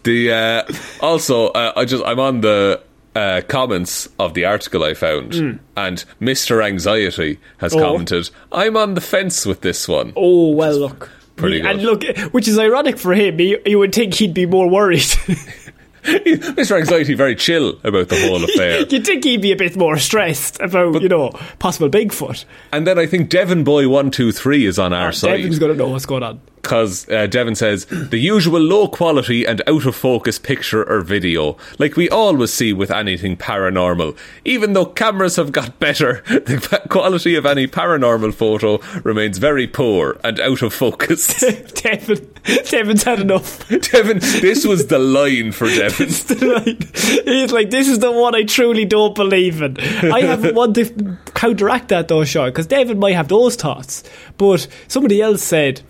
The 0.05 0.33
uh, 0.33 0.73
also, 1.05 1.49
uh, 1.49 1.73
I 1.77 1.85
just 1.85 2.03
I'm 2.07 2.19
on 2.21 2.40
the 2.40 2.83
uh, 3.14 3.42
comments 3.48 4.09
of 4.18 4.35
the 4.35 4.44
article 4.44 4.83
I 4.85 4.94
found, 4.94 5.61
and 5.77 6.05
Mister 6.20 6.62
Anxiety 6.62 7.38
has. 7.59 7.74
Oh. 7.74 7.81
commented, 7.81 8.31
"I'm 8.53 8.77
on 8.77 8.94
the 8.94 9.00
fence 9.00 9.46
with 9.46 9.61
this 9.61 9.87
one." 9.88 10.12
Oh 10.16 10.50
well, 10.53 10.77
look. 10.79 11.11
Pretty 11.37 11.61
He- 11.61 11.66
And 11.66 11.83
look, 11.83 12.05
which 12.33 12.46
is 12.46 12.59
ironic 12.59 12.96
for 12.96 13.12
him. 13.12 13.40
You, 13.40 13.61
you 13.66 13.79
would 13.81 13.92
think 13.92 14.14
he'd 14.14 14.35
be 14.35 14.46
more 14.46 14.68
worried. 14.70 15.05
Mister 16.57 16.77
Anxiety 16.77 17.14
very 17.14 17.35
chill 17.35 17.79
about 17.83 18.09
the 18.11 18.20
whole 18.20 18.44
affair, 18.44 18.81
You'd 18.90 19.07
think 19.07 19.24
he'd 19.24 19.40
be 19.40 19.53
a 19.53 19.57
bit 19.57 19.74
more 19.74 19.96
stressed 19.96 20.61
about, 20.61 21.00
you 21.00 21.09
know, 21.09 21.31
possible 21.59 21.88
Bigfoot. 21.88 22.44
and 22.72 22.87
then 22.87 22.98
I 22.98 23.07
think 23.07 23.31
Devon 23.31 23.64
Boy 23.64 23.88
one 23.88 24.11
two 24.11 24.31
three 24.31 24.66
is 24.66 24.79
on 24.79 24.92
our 24.92 25.12
side. 25.12 25.38
Devin's 25.38 25.59
going 25.59 25.72
to 25.72 25.79
know 25.79 25.88
what's 25.88 26.05
going 26.07 26.22
on. 26.22 26.40
Because 26.64 27.07
uh, 27.11 27.27
Devon 27.27 27.55
says 27.55 27.85
the 27.85 28.18
usual 28.18 28.59
low 28.59 28.88
quality 28.88 29.44
and 29.44 29.61
out 29.68 29.85
of 29.85 29.94
focus 29.94 30.38
picture 30.38 30.83
or 30.83 31.03
video, 31.03 31.59
like 31.79 31.94
we 31.94 32.09
always 32.09 32.55
see 32.55 32.72
with 32.72 32.90
anything 32.90 33.37
paranormal. 33.37 34.16
Even 34.46 34.72
though 34.72 34.87
cameras 34.87 35.37
have 35.37 35.53
got 35.53 35.79
better, 35.79 36.22
the 36.27 36.83
quality 36.88 37.35
of 37.35 37.44
any 37.44 37.66
paranormal 37.66 38.33
photo 38.33 38.79
remains 39.03 39.37
very 39.37 39.66
poor 39.66 40.18
and 40.24 40.40
out 40.40 40.62
of 40.62 40.72
focus. 40.72 41.38
Devon, 41.74 42.33
Devon's 42.70 43.03
had 43.03 43.20
enough. 43.20 43.68
Devon, 43.92 44.20
this 44.20 44.64
was 44.64 44.87
the 44.87 44.98
line 44.98 45.53
for 45.53 45.68
Devon. 45.68 46.07
It's 46.07 46.24
the 46.24 46.46
line. 46.46 47.24
He's 47.27 47.53
like, 47.53 47.68
this 47.68 47.88
is 47.88 47.98
the 47.98 48.11
one 48.11 48.35
I 48.35 48.44
truly 48.44 48.87
don't 48.87 49.14
believe 49.14 49.61
in. 49.61 49.79
I 49.79 50.22
have 50.22 50.57
one 50.57 50.72
to 50.74 51.18
counteract 51.35 51.88
that 51.88 52.09
though, 52.09 52.24
Sean, 52.24 52.48
because 52.48 52.66
David 52.66 52.98
might 52.98 53.14
have 53.14 53.29
those 53.29 53.55
thoughts. 53.55 54.03
But 54.38 54.66
somebody 54.88 55.20
else 55.20 55.42
said 55.42 55.83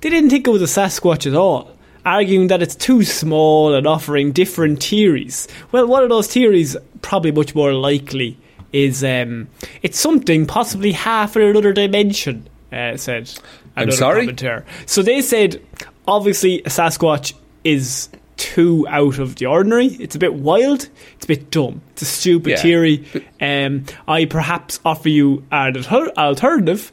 they 0.00 0.10
didn't 0.10 0.30
think 0.30 0.46
it 0.46 0.50
was 0.50 0.62
a 0.62 0.80
Sasquatch 0.80 1.26
at 1.26 1.34
all, 1.34 1.70
arguing 2.04 2.46
that 2.48 2.62
it's 2.62 2.74
too 2.74 3.02
small 3.04 3.74
and 3.74 3.86
offering 3.86 4.32
different 4.32 4.82
theories. 4.82 5.46
Well, 5.72 5.86
one 5.86 6.02
of 6.02 6.08
those 6.08 6.26
theories, 6.26 6.76
probably 7.02 7.32
much 7.32 7.54
more 7.54 7.72
likely, 7.72 8.36
is 8.72 9.02
um, 9.04 9.48
it's 9.82 9.98
something 9.98 10.46
possibly 10.46 10.92
half 10.92 11.36
in 11.36 11.42
another 11.42 11.72
dimension, 11.72 12.48
uh, 12.72 12.96
said 12.96 13.30
another 13.76 13.96
sorry? 13.96 14.20
commentator. 14.20 14.64
So 14.86 15.02
they 15.02 15.20
said, 15.22 15.60
obviously, 16.06 16.60
a 16.60 16.68
Sasquatch 16.68 17.34
is 17.64 18.08
too 18.36 18.86
out 18.88 19.18
of 19.18 19.36
the 19.36 19.44
ordinary. 19.46 19.86
It's 19.86 20.14
a 20.14 20.18
bit 20.18 20.32
wild. 20.32 20.88
It's 21.16 21.24
a 21.24 21.28
bit 21.28 21.50
dumb. 21.50 21.82
It's 21.92 22.02
a 22.02 22.06
stupid 22.06 22.50
Yeah. 22.52 22.56
theory. 22.62 23.04
Um, 23.40 23.84
I 24.08 24.24
perhaps 24.24 24.80
offer 24.84 25.10
you 25.10 25.44
an 25.52 25.76
alter- 25.76 26.12
alternative, 26.16 26.90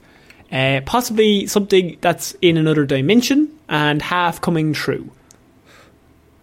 uh, 0.51 0.81
possibly 0.85 1.45
something 1.47 1.97
that's 2.01 2.35
in 2.41 2.57
another 2.57 2.85
dimension 2.85 3.49
and 3.69 4.01
half 4.01 4.39
coming 4.41 4.73
true. 4.73 5.09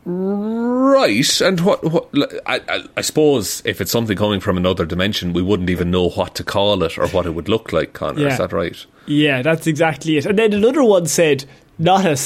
Right, 0.06 1.40
and 1.40 1.60
what? 1.60 1.82
what 1.82 2.08
I, 2.46 2.60
I, 2.68 2.84
I 2.98 3.00
suppose 3.00 3.62
if 3.64 3.80
it's 3.80 3.90
something 3.90 4.16
coming 4.18 4.38
from 4.40 4.58
another 4.58 4.84
dimension, 4.84 5.32
we 5.32 5.40
wouldn't 5.40 5.70
even 5.70 5.90
know 5.90 6.10
what 6.10 6.34
to 6.34 6.44
call 6.44 6.82
it 6.82 6.98
or 6.98 7.06
what 7.08 7.24
it 7.24 7.30
would 7.30 7.48
look 7.48 7.72
like. 7.72 7.94
Connor, 7.94 8.20
Yeah. 8.20 8.32
is 8.32 8.38
that 8.38 8.52
right? 8.52 8.76
Yeah, 9.06 9.40
that's 9.40 9.66
exactly 9.66 10.18
it. 10.18 10.26
And 10.26 10.38
then 10.38 10.52
another 10.52 10.84
one 10.84 11.06
said, 11.06 11.46
"Not 11.78 12.04
a, 12.04 12.18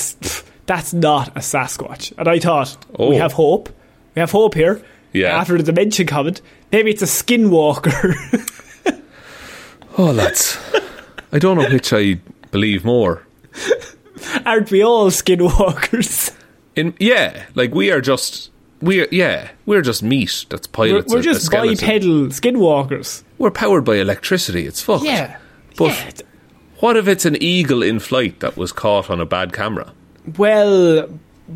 that's 0.66 0.92
not 0.92 1.28
a 1.36 1.40
Sasquatch." 1.40 2.12
And 2.18 2.26
I 2.26 2.40
thought, 2.40 2.76
Oh. 2.98 3.10
we 3.10 3.16
have 3.16 3.32
hope. 3.34 3.68
We 4.16 4.20
have 4.20 4.32
hope 4.32 4.54
here. 4.54 4.82
Yeah. 5.12 5.38
After 5.38 5.56
the 5.56 5.62
dimension 5.62 6.06
comment, 6.08 6.42
maybe 6.72 6.90
it's 6.90 7.02
a 7.02 7.06
skinwalker. 7.06 8.14
Oh, 10.00 10.12
lads, 10.12 10.56
I 11.32 11.38
don't 11.38 11.56
know 11.58 11.68
which 11.68 11.92
I 11.92 12.20
believe 12.50 12.84
more. 12.84 13.22
Aren't 14.46 14.70
we 14.70 14.82
all 14.82 15.10
skinwalkers? 15.10 16.34
In 16.76 16.94
yeah, 16.98 17.46
like 17.54 17.74
we 17.74 17.90
are 17.90 18.00
just 18.00 18.50
we 18.80 19.00
are 19.02 19.08
yeah 19.10 19.50
we're 19.66 19.82
just 19.82 20.02
meat 20.02 20.46
that's 20.48 20.68
We're, 20.68 20.72
pilots. 20.72 21.12
we're 21.12 21.20
a 21.20 21.22
just 21.22 21.50
bipedal 21.50 22.26
skinwalkers. 22.28 23.22
We're 23.38 23.50
powered 23.50 23.84
by 23.84 23.96
electricity. 23.96 24.66
It's 24.66 24.80
fucked. 24.82 25.04
Yeah, 25.04 25.38
but 25.76 25.88
Yeah. 25.96 26.10
what 26.80 26.96
if 26.96 27.08
it's 27.08 27.24
an 27.24 27.36
eagle 27.42 27.82
in 27.82 27.98
flight 27.98 28.40
that 28.40 28.56
was 28.56 28.72
caught 28.72 29.10
on 29.10 29.20
a 29.20 29.26
bad 29.26 29.52
camera? 29.52 29.92
Well, 30.36 31.08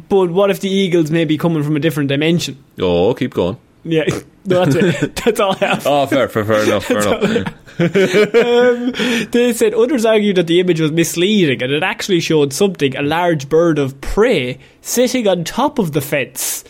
but 0.09 0.31
what 0.31 0.51
if 0.51 0.61
the 0.61 0.71
eagles 0.71 1.11
may 1.11 1.25
be 1.25 1.37
coming 1.39 1.63
from 1.63 1.77
a 1.77 1.81
different 1.81 2.09
dimension? 2.09 2.63
Oh, 2.81 3.13
keep 3.15 3.35
going. 3.35 3.59
Yeah, 3.85 4.05
no, 4.45 4.65
that's 4.65 5.03
it. 5.03 5.17
That's 5.25 5.41
all 5.41 5.57
I 5.61 5.67
have. 5.67 5.87
Oh, 5.87 6.07
fair, 6.07 6.29
fair, 6.29 6.45
fair 6.45 6.63
enough, 6.65 6.85
fair 6.85 7.01
enough. 7.03 7.55
Um, 7.79 8.93
they 9.31 9.53
said 9.55 9.75
others 9.75 10.05
argued 10.05 10.37
that 10.37 10.47
the 10.47 10.61
image 10.61 10.81
was 10.81 10.93
misleading 10.93 11.63
and 11.63 11.73
it 11.73 11.83
actually 11.83 12.21
showed 12.21 12.53
something 12.53 12.97
a 12.97 13.03
large 13.03 13.49
bird 13.49 13.79
of 13.79 14.01
prey 14.01 14.59
sitting 14.81 15.29
on 15.29 15.45
top 15.45 15.79
of 15.79 15.93
the 15.93 16.01
fence. 16.01 16.65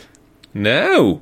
Now, 0.54 1.20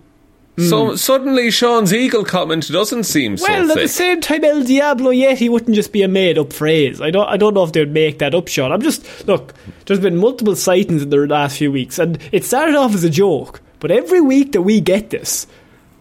so 0.68 0.90
hmm. 0.90 0.96
suddenly 0.96 1.50
Sean's 1.50 1.92
eagle 1.92 2.24
comment 2.24 2.68
doesn't 2.68 3.04
seem 3.04 3.36
so 3.36 3.46
Well, 3.48 3.70
at 3.70 3.78
the 3.78 3.88
same 3.88 4.20
time, 4.20 4.44
El 4.44 4.62
Diablo 4.62 5.10
Yeti 5.10 5.48
wouldn't 5.48 5.74
just 5.74 5.92
be 5.92 6.02
a 6.02 6.08
made-up 6.08 6.52
phrase. 6.52 7.00
I 7.00 7.10
don't, 7.10 7.28
I 7.28 7.36
don't 7.36 7.54
know 7.54 7.62
if 7.62 7.72
they'd 7.72 7.90
make 7.90 8.18
that 8.18 8.34
up, 8.34 8.48
Sean. 8.48 8.72
I'm 8.72 8.82
just 8.82 9.26
look. 9.26 9.54
There's 9.86 10.00
been 10.00 10.16
multiple 10.16 10.56
sightings 10.56 11.02
in 11.02 11.10
the 11.10 11.26
last 11.26 11.58
few 11.58 11.72
weeks, 11.72 11.98
and 11.98 12.18
it 12.32 12.44
started 12.44 12.74
off 12.74 12.94
as 12.94 13.04
a 13.04 13.10
joke. 13.10 13.62
But 13.78 13.90
every 13.90 14.20
week 14.20 14.52
that 14.52 14.62
we 14.62 14.80
get 14.80 15.10
this, 15.10 15.46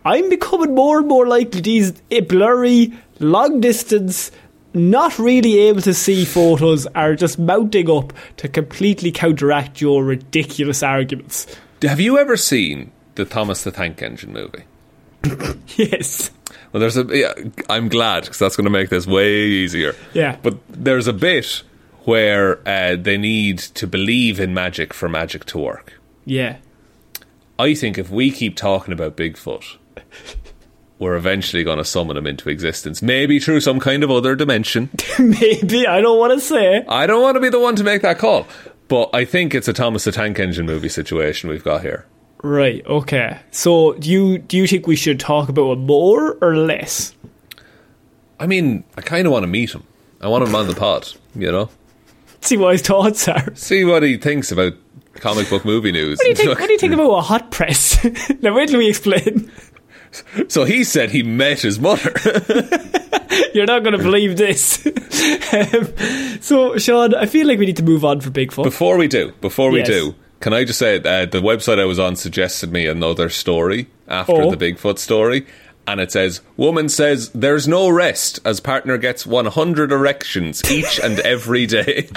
I'm 0.04 0.30
becoming 0.30 0.76
more 0.76 1.00
and 1.00 1.08
more 1.08 1.28
likely 1.28 1.62
these 1.62 1.92
blurry, 2.28 2.94
long 3.20 3.60
distance, 3.60 4.32
not 4.74 5.18
really 5.20 5.58
able 5.60 5.82
to 5.82 5.94
see 5.94 6.26
photos 6.26 6.86
are 6.88 7.16
just 7.16 7.40
mounting 7.40 7.90
up 7.90 8.14
to 8.38 8.48
completely 8.48 9.12
counteract 9.12 9.82
your 9.82 10.04
ridiculous 10.04 10.84
arguments. 10.84 11.48
Have 11.82 12.00
you 12.00 12.18
ever 12.18 12.38
seen 12.38 12.92
the 13.16 13.26
Thomas 13.26 13.64
the 13.64 13.72
Tank 13.72 14.02
Engine 14.02 14.34
movie? 14.34 14.64
Yes. 15.76 16.32
Well, 16.72 16.82
there's 16.82 16.98
a. 16.98 17.04
Yeah, 17.06 17.34
I'm 17.70 17.90
glad 17.90 18.24
because 18.24 18.40
that's 18.40 18.56
going 18.56 18.66
to 18.66 18.72
make 18.72 18.90
this 18.90 19.08
way 19.08 19.46
easier. 19.46 19.96
Yeah. 20.14 20.38
But 20.42 20.58
there's 20.68 21.08
a 21.08 21.14
bit 21.14 21.64
where 22.04 22.60
uh, 22.68 22.96
they 22.96 23.18
need 23.18 23.60
to 23.60 23.88
believe 23.88 24.40
in 24.40 24.54
magic 24.54 24.94
for 24.94 25.08
magic 25.08 25.46
to 25.46 25.58
work. 25.58 26.00
Yeah. 26.26 26.58
I 27.58 27.76
think 27.76 27.98
if 27.98 28.10
we 28.10 28.32
keep 28.32 28.56
talking 28.56 28.94
about 28.94 29.16
Bigfoot, 29.16 29.78
we're 31.00 31.16
eventually 31.16 31.64
going 31.64 31.78
to 31.78 31.86
summon 31.86 32.18
him 32.18 32.28
into 32.28 32.50
existence. 32.50 33.02
Maybe 33.02 33.40
through 33.40 33.62
some 33.62 33.80
kind 33.80 34.04
of 34.04 34.12
other 34.12 34.36
dimension. 34.36 34.90
Maybe 35.20 35.88
I 35.88 36.02
don't 36.02 36.20
want 36.20 36.34
to 36.34 36.40
say. 36.40 36.86
I 36.88 37.08
don't 37.08 37.22
want 37.22 37.36
to 37.36 37.42
be 37.42 37.50
the 37.50 37.60
one 37.60 37.76
to 37.78 37.84
make 37.84 38.02
that 38.04 38.20
call. 38.20 38.46
But 38.90 39.10
I 39.14 39.24
think 39.24 39.56
it's 39.56 39.68
a 39.68 39.74
Thomas 39.74 40.04
the 40.04 40.12
Tank 40.12 40.40
Engine 40.40 40.66
movie 40.66 40.90
situation 40.90 41.50
we've 41.50 41.64
got 41.64 41.82
here. 41.82 42.06
Right. 42.44 42.86
Okay. 42.86 43.40
So, 43.52 43.94
do 43.94 44.10
you 44.10 44.38
do 44.38 44.58
you 44.58 44.68
think 44.68 44.88
we 44.88 44.96
should 44.96 45.20
talk 45.20 45.50
about 45.50 45.74
it 45.74 45.80
more 45.80 46.38
or 46.42 46.56
less? 46.58 47.14
I 48.40 48.48
mean, 48.48 48.84
I 48.98 49.02
kind 49.02 49.26
of 49.26 49.34
want 49.34 49.44
to 49.44 49.48
meet 49.48 49.74
him. 49.74 49.84
I 50.22 50.28
want 50.28 50.48
him 50.48 50.56
on 50.56 50.68
the 50.68 50.76
pod, 50.76 51.08
you 51.36 51.52
know? 51.52 51.70
See 52.42 52.58
what 52.58 52.74
his 52.74 52.82
thoughts 52.82 53.28
are. 53.28 53.54
See 53.56 53.84
what 53.84 54.04
he 54.04 54.18
thinks 54.18 54.52
about 54.52 54.74
comic 55.16 55.50
book 55.50 55.66
movie 55.66 55.92
news. 55.92 56.20
do 56.20 56.30
you 56.30 56.36
think? 56.36 56.50
What 56.60 56.68
do 56.68 56.74
you 56.74 56.80
think 56.80 56.94
about 56.94 57.10
a 57.12 57.22
hot 57.22 57.52
press? 57.52 58.02
now, 58.42 58.56
wait 58.56 58.70
till 58.70 58.80
we 58.80 58.90
explain. 58.90 59.52
So 60.48 60.64
he 60.66 60.84
said 60.84 61.12
he 61.12 61.24
met 61.24 61.60
his 61.62 61.80
mother. 61.80 62.12
You're 63.54 63.66
not 63.68 63.84
going 63.84 63.98
to 63.98 64.04
believe 64.04 64.38
this. 64.38 64.86
um, 65.54 66.40
so, 66.42 66.78
Sean, 66.78 67.14
I 67.16 67.26
feel 67.26 67.48
like 67.48 67.60
we 67.60 67.66
need 67.68 67.78
to 67.78 67.84
move 67.84 68.04
on 68.06 68.20
for 68.22 68.30
Bigfoot. 68.32 68.64
before 68.64 68.98
we 68.98 69.08
do, 69.08 69.32
before 69.42 69.70
we 69.72 69.80
Yes. 69.80 69.88
do, 69.88 70.16
can 70.40 70.54
I 70.54 70.64
just 70.64 70.80
say 70.80 70.96
uh, 70.98 71.26
the 71.26 71.42
website 71.42 71.80
I 71.80 71.86
was 71.86 72.00
on 72.00 72.16
suggested 72.16 72.72
me 72.72 72.88
another 72.88 73.30
story 73.30 73.88
after 74.08 74.34
Oh. 74.42 74.52
the 74.52 74.58
Bigfoot 74.58 74.98
story, 74.98 75.46
and 75.88 76.00
it 76.00 76.12
says 76.12 76.42
woman 76.58 76.90
says 76.90 77.30
there's 77.34 77.68
no 77.68 77.90
rest 77.90 78.40
as 78.46 78.60
partner 78.60 78.98
gets 78.98 79.26
100 79.26 79.92
erections 79.92 80.62
each 80.72 81.00
and 81.00 81.20
every 81.20 81.66
day. 81.66 82.10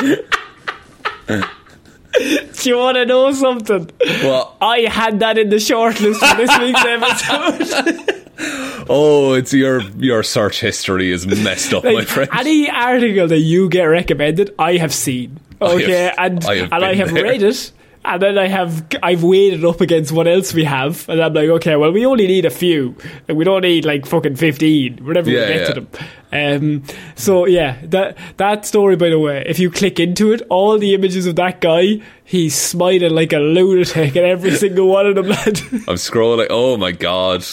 Do 2.18 2.68
you 2.68 2.76
want 2.76 2.96
to 2.96 3.06
know 3.06 3.32
something? 3.32 3.90
well, 4.22 4.56
I 4.60 4.80
had 4.80 5.20
that 5.20 5.38
in 5.38 5.48
the 5.48 5.56
shortlist 5.56 6.16
for 6.18 6.36
this 6.36 6.58
week's 6.58 6.84
episode. 6.84 8.18
oh, 8.88 9.32
it's 9.34 9.52
your 9.52 9.80
your 9.98 10.22
search 10.22 10.60
history 10.60 11.10
is 11.10 11.26
messed 11.26 11.72
up, 11.72 11.84
my 11.84 12.04
friend. 12.04 12.30
any 12.32 12.68
article 12.70 13.28
that 13.28 13.38
you 13.38 13.68
get 13.68 13.84
recommended, 13.84 14.54
I 14.58 14.76
have 14.76 14.92
seen. 14.92 15.38
I 15.60 15.64
Okay, 15.74 15.90
have- 15.90 16.14
and 16.18 16.44
I 16.44 16.54
have 16.56 16.72
and 16.72 16.84
I 16.84 16.94
have 16.94 17.12
read 17.12 17.42
it, 17.42 17.72
and 18.04 18.20
then 18.22 18.36
I 18.38 18.48
have 18.48 18.86
I've 19.02 19.22
weighed 19.22 19.52
it 19.54 19.64
up 19.64 19.80
against 19.80 20.12
what 20.12 20.26
else 20.26 20.52
we 20.54 20.64
have, 20.64 21.08
and 21.08 21.20
I'm 21.22 21.32
like, 21.34 21.48
okay, 21.48 21.76
well, 21.76 21.92
we 21.92 22.04
only 22.06 22.26
need 22.26 22.44
a 22.44 22.50
few, 22.50 22.96
and 23.28 23.36
we 23.36 23.44
don't 23.44 23.62
need 23.62 23.84
like 23.84 24.06
fucking 24.06 24.36
fifteen. 24.36 25.04
Whenever 25.04 25.30
Yeah, 25.30 25.40
we 25.40 25.46
get 25.54 25.60
yeah. 25.60 25.66
to 25.66 25.80
them. 25.80 25.88
Um, 26.34 26.82
so 27.14 27.46
yeah, 27.46 27.78
that 27.84 28.16
that 28.38 28.64
story, 28.66 28.96
by 28.96 29.10
the 29.10 29.18
way, 29.18 29.42
if 29.46 29.58
you 29.58 29.70
click 29.70 30.00
into 30.00 30.32
it, 30.32 30.42
all 30.48 30.78
the 30.78 30.94
images 30.94 31.26
of 31.26 31.36
that 31.36 31.60
guy, 31.60 32.00
he's 32.24 32.54
smiling 32.54 33.14
like 33.14 33.32
a 33.32 33.38
lunatic, 33.38 34.16
and 34.16 34.26
every 34.26 34.52
single 34.56 34.88
one 34.88 35.06
of 35.06 35.14
them, 35.14 35.28
lad. 35.28 35.46
I'm 35.72 35.96
scrolling. 35.96 36.46
Oh 36.50 36.76
my 36.76 36.92
god. 36.92 37.44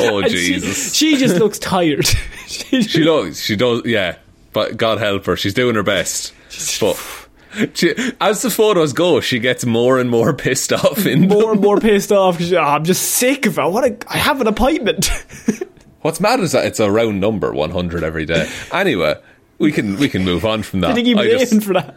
Oh 0.00 0.18
And 0.20 0.30
she- 0.30 0.36
Jesus. 0.54 0.94
she, 0.94 1.16
just 1.18 1.36
looks 1.38 1.58
tired. 1.58 2.06
she, 2.46 2.82
She 2.82 3.04
does. 3.04 3.38
She 3.42 3.54
does. 3.56 3.82
Yeah, 3.84 4.16
but 4.54 4.76
God 4.78 4.98
help 4.98 5.26
her. 5.26 5.36
She's 5.36 5.52
doing 5.54 5.74
her 5.74 5.82
best. 5.82 6.32
But 6.80 7.23
she, 7.74 7.94
as 8.20 8.42
the 8.42 8.50
photos 8.50 8.92
go, 8.92 9.20
she 9.20 9.38
gets 9.38 9.64
more 9.64 9.98
and 9.98 10.10
more 10.10 10.32
pissed 10.34 10.72
off. 10.72 11.06
In 11.06 11.28
more 11.28 11.40
them. 11.42 11.50
and 11.52 11.60
more 11.60 11.78
pissed 11.80 12.12
off 12.12 12.38
because 12.38 12.52
I'm 12.52 12.84
just 12.84 13.02
sick 13.02 13.46
of 13.46 13.58
it. 13.58 14.00
To. 14.00 14.06
I 14.08 14.16
have 14.18 14.40
an 14.40 14.46
appointment. 14.46 15.10
What's 16.02 16.20
mad 16.20 16.40
is 16.40 16.52
that 16.52 16.66
it's 16.66 16.80
a 16.80 16.90
round 16.90 17.20
number, 17.20 17.52
100 17.52 18.02
every 18.04 18.26
day. 18.26 18.48
Anyway, 18.72 19.14
we 19.58 19.72
can 19.72 19.96
we 19.98 20.08
can 20.08 20.24
move 20.24 20.44
on 20.44 20.62
from 20.62 20.80
that. 20.80 20.90
I 20.90 20.94
think 20.94 21.06
he 21.06 21.14
was 21.14 21.26
just- 21.50 21.62
for 21.64 21.74
that. 21.74 21.94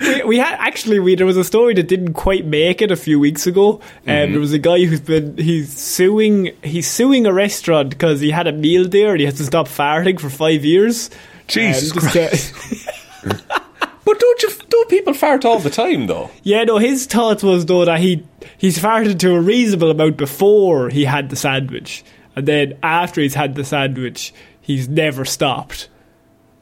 we, 0.00 0.22
we 0.24 0.38
had 0.38 0.54
actually 0.60 1.00
we 1.00 1.14
there 1.16 1.26
was 1.26 1.36
a 1.36 1.42
story 1.44 1.74
that 1.74 1.88
didn't 1.88 2.14
quite 2.14 2.46
make 2.46 2.80
it 2.80 2.90
a 2.92 2.96
few 2.96 3.18
weeks 3.18 3.46
ago. 3.46 3.80
and 4.06 4.26
Mm-hmm. 4.26 4.32
there 4.32 4.40
was 4.40 4.52
a 4.52 4.58
guy 4.58 4.84
who's 4.84 5.00
been 5.00 5.36
he's 5.36 5.76
suing 5.76 6.50
he's 6.62 6.88
suing 6.88 7.26
a 7.26 7.32
restaurant 7.32 7.90
because 7.90 8.20
he 8.20 8.30
had 8.30 8.46
a 8.46 8.52
meal 8.52 8.88
there 8.88 9.10
and 9.10 9.20
he 9.20 9.26
has 9.26 9.34
to 9.38 9.44
stop 9.44 9.66
farting 9.68 10.18
for 10.20 10.30
five 10.30 10.64
years. 10.64 11.10
Jesus 11.48 11.92
Um, 12.16 13.32
uh, 13.50 13.60
But 14.06 14.20
don't 14.20 14.42
you? 14.44 14.50
Don't 14.68 14.88
people 14.88 15.14
fart 15.14 15.44
all 15.44 15.58
the 15.58 15.68
time 15.68 16.06
though? 16.06 16.30
Yeah, 16.44 16.62
no, 16.62 16.78
his 16.78 17.06
thoughts 17.06 17.42
was 17.42 17.66
though 17.66 17.84
that 17.84 17.98
he 17.98 18.24
he's 18.56 18.78
farted 18.78 19.18
to 19.18 19.34
a 19.34 19.40
reasonable 19.40 19.90
amount 19.90 20.16
before 20.16 20.90
he 20.90 21.04
had 21.04 21.28
the 21.28 21.34
sandwich, 21.34 22.04
and 22.36 22.46
then 22.46 22.78
after 22.84 23.20
he's 23.20 23.34
had 23.34 23.56
the 23.56 23.64
sandwich, 23.64 24.32
he's 24.60 24.88
never 24.88 25.24
stopped. 25.24 25.88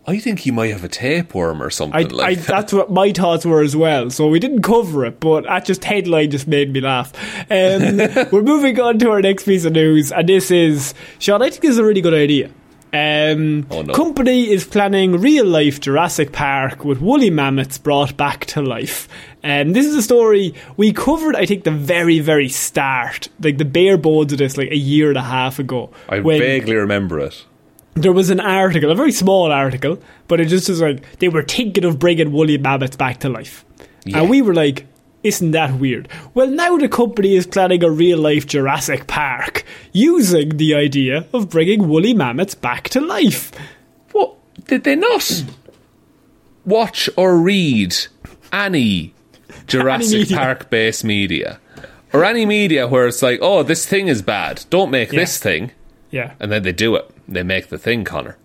I 0.06 0.18
think 0.18 0.40
he 0.40 0.50
might 0.50 0.70
have 0.70 0.84
a 0.84 0.88
tapeworm 0.88 1.62
or 1.62 1.68
something 1.68 2.06
I, 2.06 2.08
like 2.08 2.26
I, 2.26 2.34
that. 2.34 2.46
that's 2.46 2.72
what 2.72 2.90
my 2.90 3.12
thoughts 3.12 3.44
were 3.44 3.60
as 3.60 3.76
well. 3.76 4.08
So 4.08 4.28
we 4.28 4.38
didn't 4.38 4.62
cover 4.62 5.04
it, 5.04 5.20
but 5.20 5.44
that 5.44 5.66
just 5.66 5.84
headline 5.84 6.30
just 6.30 6.46
made 6.46 6.72
me 6.72 6.80
laugh. 6.80 7.12
Um, 7.50 7.98
we're 8.32 8.42
moving 8.42 8.80
on 8.80 8.98
to 9.00 9.10
our 9.10 9.20
next 9.20 9.44
piece 9.44 9.66
of 9.66 9.72
news, 9.72 10.12
and 10.12 10.26
this 10.26 10.50
is 10.50 10.94
Sean. 11.18 11.42
I 11.42 11.50
think 11.50 11.60
this 11.60 11.72
is 11.72 11.78
a 11.78 11.84
really 11.84 12.00
good 12.00 12.14
idea. 12.14 12.50
Um, 12.94 13.66
Oh, 13.70 13.82
no. 13.82 13.92
Company 13.92 14.50
is 14.50 14.64
planning 14.64 15.20
real 15.20 15.44
life 15.46 15.80
Jurassic 15.80 16.30
Park 16.32 16.84
with 16.84 17.00
woolly 17.00 17.28
mammoths 17.30 17.76
brought 17.76 18.16
back 18.16 18.46
to 18.46 18.62
life. 18.62 19.08
Um, 19.42 19.72
this 19.72 19.84
is 19.84 19.94
a 19.96 20.02
story 20.02 20.54
we 20.76 20.92
covered, 20.92 21.34
I 21.34 21.44
think, 21.44 21.64
the 21.64 21.70
very, 21.72 22.20
very 22.20 22.48
start, 22.48 23.28
like 23.40 23.58
the 23.58 23.64
bare 23.64 23.98
bones 23.98 24.32
of 24.32 24.38
this, 24.38 24.56
like 24.56 24.70
a 24.70 24.76
year 24.76 25.08
and 25.08 25.18
a 25.18 25.22
half 25.22 25.58
ago. 25.58 25.90
I 26.08 26.20
vaguely 26.20 26.76
remember 26.76 27.18
it. 27.18 27.44
there 27.94 28.12
was 28.12 28.30
an 28.30 28.40
article, 28.40 28.90
a 28.90 28.94
very 28.94 29.12
small 29.12 29.50
article, 29.52 29.98
but 30.28 30.40
it 30.40 30.46
just 30.46 30.68
was 30.68 30.80
like 30.80 31.18
they 31.18 31.28
were 31.28 31.42
thinking 31.42 31.84
of 31.84 31.98
bringing 31.98 32.30
woolly 32.32 32.58
mammoths 32.58 32.96
back 32.96 33.18
to 33.20 33.28
life. 33.28 33.64
Yeah. 34.04 34.20
And 34.20 34.30
we 34.30 34.40
were 34.42 34.54
like, 34.54 34.86
isn't 35.24 35.50
that 35.52 35.74
weird? 35.80 36.08
Well, 36.34 36.46
now 36.48 36.76
the 36.76 36.88
company 36.88 37.34
is 37.34 37.46
planning 37.46 37.82
a 37.82 37.90
real 37.90 38.18
life 38.18 38.46
Jurassic 38.46 39.06
Park 39.08 39.64
using 39.92 40.50
the 40.58 40.74
idea 40.74 41.26
of 41.32 41.50
bringing 41.50 41.88
woolly 41.88 42.14
mammoths 42.14 42.54
back 42.54 42.88
to 42.90 43.00
life. 43.00 43.50
What 44.12 44.34
did 44.66 44.84
they 44.84 44.94
not 44.94 45.44
watch 46.64 47.08
or 47.16 47.38
read 47.38 47.96
any 48.52 49.12
Jurassic. 49.66 50.28
Park 50.30 50.70
based 50.70 51.04
media 51.04 51.58
or 52.12 52.24
any 52.24 52.46
media 52.46 52.86
where 52.86 53.06
it's 53.06 53.22
like, 53.22 53.38
oh, 53.42 53.62
this 53.62 53.86
thing 53.86 54.08
is 54.08 54.22
bad, 54.22 54.64
don't 54.70 54.90
make 54.90 55.12
Yeah. 55.12 55.20
this 55.20 55.38
thing, 55.38 55.72
Yeah. 56.10 56.32
and 56.38 56.52
then 56.52 56.62
they 56.62 56.72
do 56.72 56.94
it. 56.94 57.10
They 57.26 57.42
make 57.42 57.68
the 57.68 57.78
thing, 57.78 58.04
Connor. 58.04 58.36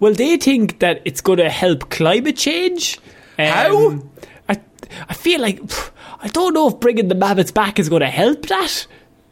Well, 0.00 0.12
they 0.14 0.36
think 0.38 0.80
that 0.80 1.00
it's 1.04 1.20
going 1.20 1.38
to 1.38 1.48
help 1.50 1.88
climate 1.90 2.36
change. 2.36 2.98
Um, 3.38 3.46
How? 3.46 4.02
I, 4.48 4.60
I 5.08 5.14
feel 5.14 5.40
like, 5.40 5.60
pff, 5.62 5.90
I 6.22 6.28
don't 6.28 6.54
know 6.54 6.68
if 6.68 6.80
bringing 6.80 7.08
the 7.08 7.14
mammoths 7.16 7.50
back 7.50 7.78
is 7.78 7.88
going 7.88 8.00
to 8.00 8.08
help 8.08 8.46
that. 8.46 8.86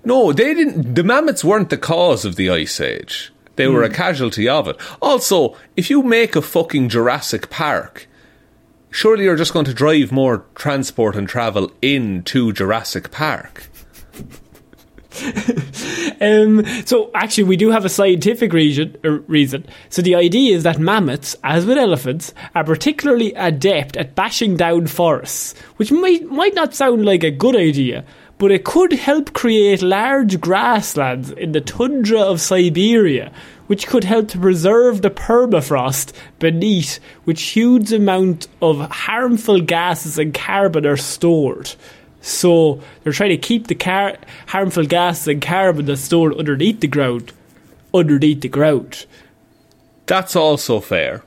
No, 0.05 0.33
they 0.33 0.55
didn't. 0.55 0.95
The 0.95 1.05
mammoths 1.05 1.45
weren't 1.45 1.71
the 1.71 1.79
cause 1.79 2.25
of 2.25 2.37
the 2.37 2.51
ice 2.51 2.81
age. 2.81 3.33
They 3.57 3.69
were 3.69 3.83
a 3.83 3.89
hmm. 3.89 3.95
casualty 3.95 4.49
of 4.49 4.69
it. 4.69 4.77
Also, 5.01 5.57
if 5.77 5.91
you 5.91 6.03
make 6.03 6.35
a 6.35 6.43
fucking 6.43 6.89
Jurassic 6.89 7.51
Park, 7.51 8.09
surely 8.91 9.25
you're 9.25 9.37
just 9.37 9.53
going 9.53 9.67
to 9.67 9.75
drive 9.75 10.11
more 10.11 10.47
transport 10.55 11.15
and 11.15 11.29
travel 11.29 11.71
into 11.81 12.53
Jurassic 12.53 13.11
Park. 13.11 13.69
Um, 16.21 16.67
so 16.85 17.11
actually, 17.15 17.45
we 17.45 17.57
do 17.57 17.71
have 17.71 17.87
a 17.87 17.89
scientific 17.89 18.53
reason, 18.53 18.95
er, 19.07 19.25
reason. 19.27 19.65
So 19.89 20.03
the 20.03 20.17
idea 20.17 20.55
is 20.55 20.65
that 20.65 20.79
mammoths, 20.79 21.35
as 21.43 21.65
with 21.65 21.79
elephants, 21.79 22.35
are 22.55 22.63
particularly 22.63 23.33
adept 23.33 23.97
at 23.97 24.15
bashing 24.15 24.57
down 24.57 24.87
forests, 24.87 25.59
which 25.77 25.91
might 25.91 26.27
might 26.27 26.55
not 26.55 26.75
sound 26.75 27.07
like 27.07 27.25
a 27.25 27.31
good 27.31 27.57
idea, 27.57 28.05
but 28.37 28.53
it 28.53 28.65
could 28.65 28.93
help 28.93 29.33
create 29.33 29.81
large 29.81 30.41
grasslands 30.43 31.31
in 31.31 31.53
the 31.53 31.63
tundra 31.63 32.21
of 32.21 32.41
Siberia, 32.41 33.33
which 33.67 33.87
could 33.87 34.05
help 34.05 34.29
to 34.29 34.39
preserve 34.39 35.01
the 35.01 35.11
permafrost 35.11 36.13
beneath, 36.39 37.01
which 37.25 37.41
huge 37.43 37.93
amount 37.93 38.47
of 38.61 38.79
harmful 38.91 39.61
gases 39.61 40.19
and 40.19 40.35
carbon 40.35 40.85
are 40.85 40.99
stored. 40.99 41.75
So 42.21 42.83
they're 43.03 43.13
trying 43.13 43.31
to 43.31 43.39
keep 43.39 43.67
the 43.67 43.75
car- 43.75 44.19
harmful 44.49 44.85
gases 44.85 45.29
and 45.29 45.41
carbon 45.43 45.87
that's 45.87 46.03
stored 46.03 46.37
underneath 46.37 46.81
the 46.81 46.89
ground, 46.89 47.33
underneath 47.95 48.43
the 48.43 48.49
ground. 48.49 49.07
That's 50.07 50.37
also 50.37 50.81
fair. 50.81 51.23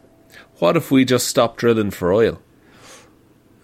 What 0.59 0.77
if 0.77 0.91
we 0.91 1.03
just 1.05 1.27
stop 1.27 1.57
drilling 1.57 1.91
for 1.91 2.13
oil? 2.13 2.39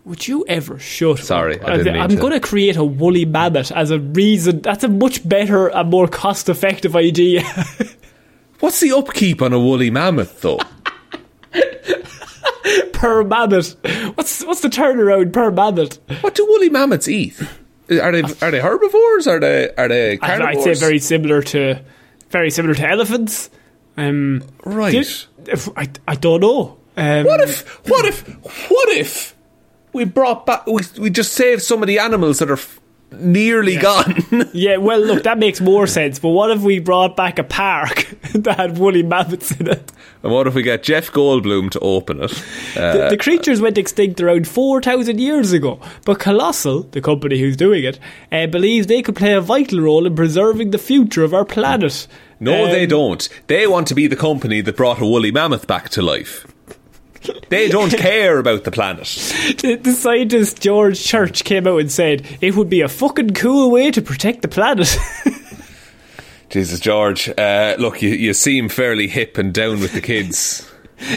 Would 0.05 0.27
you 0.27 0.43
ever 0.47 0.79
shut 0.79 1.19
Sorry, 1.19 1.59
up? 1.59 1.67
I 1.67 1.77
didn't 1.77 1.93
mean 1.93 2.01
I'm 2.01 2.15
going 2.15 2.33
to 2.33 2.39
create 2.39 2.77
a 2.77 2.83
woolly 2.83 3.25
mammoth 3.25 3.71
as 3.71 3.91
a 3.91 3.99
reason. 3.99 4.61
That's 4.61 4.83
a 4.83 4.87
much 4.87 5.27
better 5.27 5.67
and 5.67 5.89
more 5.89 6.07
cost 6.07 6.49
effective 6.49 6.95
idea. 6.95 7.43
What's 8.59 8.79
the 8.79 8.91
upkeep 8.91 9.41
on 9.41 9.53
a 9.53 9.59
woolly 9.59 9.91
mammoth, 9.91 10.41
though? 10.41 10.59
per 12.93 13.23
mammoth. 13.23 13.75
What's 14.15 14.43
what's 14.45 14.61
the 14.61 14.69
turnaround 14.69 15.33
per 15.33 15.51
mammoth? 15.51 15.99
what 16.21 16.35
do 16.35 16.45
woolly 16.45 16.69
mammoths 16.69 17.07
eat? 17.07 17.39
Are 17.89 18.11
they 18.11 18.21
are 18.41 18.51
they 18.51 18.59
herbivores? 18.59 19.27
Are 19.27 19.39
they 19.39 19.73
are 19.75 19.87
they 19.87 20.17
carnivores? 20.17 20.57
I'd 20.67 20.77
say 20.77 20.79
very 20.79 20.99
similar 20.99 21.41
to 21.43 21.81
very 22.29 22.51
similar 22.51 22.75
to 22.75 22.87
elephants. 22.89 23.49
Um, 23.97 24.43
right. 24.63 24.91
did- 24.91 25.07
if- 25.47 25.69
I, 25.77 25.89
I 26.07 26.15
don't 26.15 26.41
know. 26.41 26.77
Um, 26.95 27.25
What 27.25 27.41
if 27.41 27.67
what 27.89 28.05
if 28.05 28.27
what 28.69 28.89
if 28.89 29.35
we 29.93 30.03
brought 30.05 30.45
back 30.45 30.67
we 30.67 30.81
we 30.99 31.09
just 31.09 31.33
saved 31.33 31.61
some 31.61 31.81
of 31.81 31.87
the 31.87 31.97
animals 31.99 32.39
that 32.39 32.51
are 32.51 32.59
nearly 33.11 33.77
gone? 33.77 34.15
Yeah, 34.53 34.77
well, 34.77 34.99
look, 34.99 35.23
that 35.23 35.37
makes 35.37 35.61
more 35.61 35.87
sense. 35.87 36.19
But 36.19 36.29
what 36.29 36.51
if 36.51 36.61
we 36.61 36.79
brought 36.79 37.15
back 37.15 37.39
a 37.39 37.43
park 37.43 38.07
that 38.33 38.57
had 38.57 38.77
woolly 38.77 39.03
mammoths 39.03 39.51
in 39.59 39.67
it? 39.67 39.91
and 40.23 40.31
what 40.33 40.47
if 40.47 40.53
we 40.55 40.63
get 40.63 40.83
Jeff 40.83 41.11
Goldblum 41.11 41.69
to 41.71 41.79
open 41.79 42.21
it? 42.21 42.31
Uh, 42.75 42.93
The, 42.97 43.07
the 43.11 43.17
creatures 43.17 43.61
went 43.61 43.77
extinct 43.77 44.19
around 44.21 44.47
4,000 44.47 45.19
years 45.19 45.51
ago, 45.53 45.79
but 46.05 46.19
Colossal, 46.19 46.83
the 46.91 47.01
company 47.01 47.39
who's 47.39 47.55
doing 47.57 47.83
it, 47.83 47.99
uh, 48.31 48.47
believes 48.47 48.87
they 48.87 49.01
could 49.01 49.15
play 49.15 49.33
a 49.33 49.41
vital 49.41 49.79
role 49.81 50.05
in 50.05 50.15
preserving 50.15 50.71
the 50.71 50.77
future 50.77 51.23
of 51.23 51.33
our 51.33 51.45
planet. 51.45 52.07
no, 52.39 52.65
Um, 52.65 52.71
they 52.71 52.85
don't. 52.85 53.27
They 53.47 53.65
want 53.67 53.87
to 53.87 53.95
be 53.95 54.07
the 54.07 54.15
company 54.15 54.61
that 54.61 54.75
brought 54.77 54.99
a 55.01 55.05
woolly 55.05 55.31
mammoth 55.31 55.67
back 55.67 55.89
to 55.89 56.01
life. 56.01 56.45
They 57.49 57.67
don't 57.67 57.91
care 57.91 58.37
about 58.37 58.63
the 58.63 58.71
planet. 58.71 59.07
The, 59.61 59.79
the 59.81 59.93
scientist 59.93 60.61
George 60.61 61.03
Church 61.03 61.43
came 61.43 61.65
out 61.65 61.79
and 61.79 61.91
said 61.91 62.25
it 62.41 62.55
would 62.55 62.69
be 62.69 62.81
a 62.81 62.87
fucking 62.87 63.31
cool 63.31 63.71
way 63.71 63.89
to 63.89 64.01
protect 64.01 64.43
the 64.43 64.47
planet. 64.47 64.95
Jesus, 66.49 66.79
George. 66.79 67.29
Uh, 67.37 67.75
look, 67.79 68.01
you, 68.01 68.09
you 68.09 68.33
seem 68.33 68.69
fairly 68.69 69.07
hip 69.07 69.37
and 69.37 69.53
down 69.53 69.79
with 69.79 69.93
the 69.93 70.01
kids. 70.01 70.69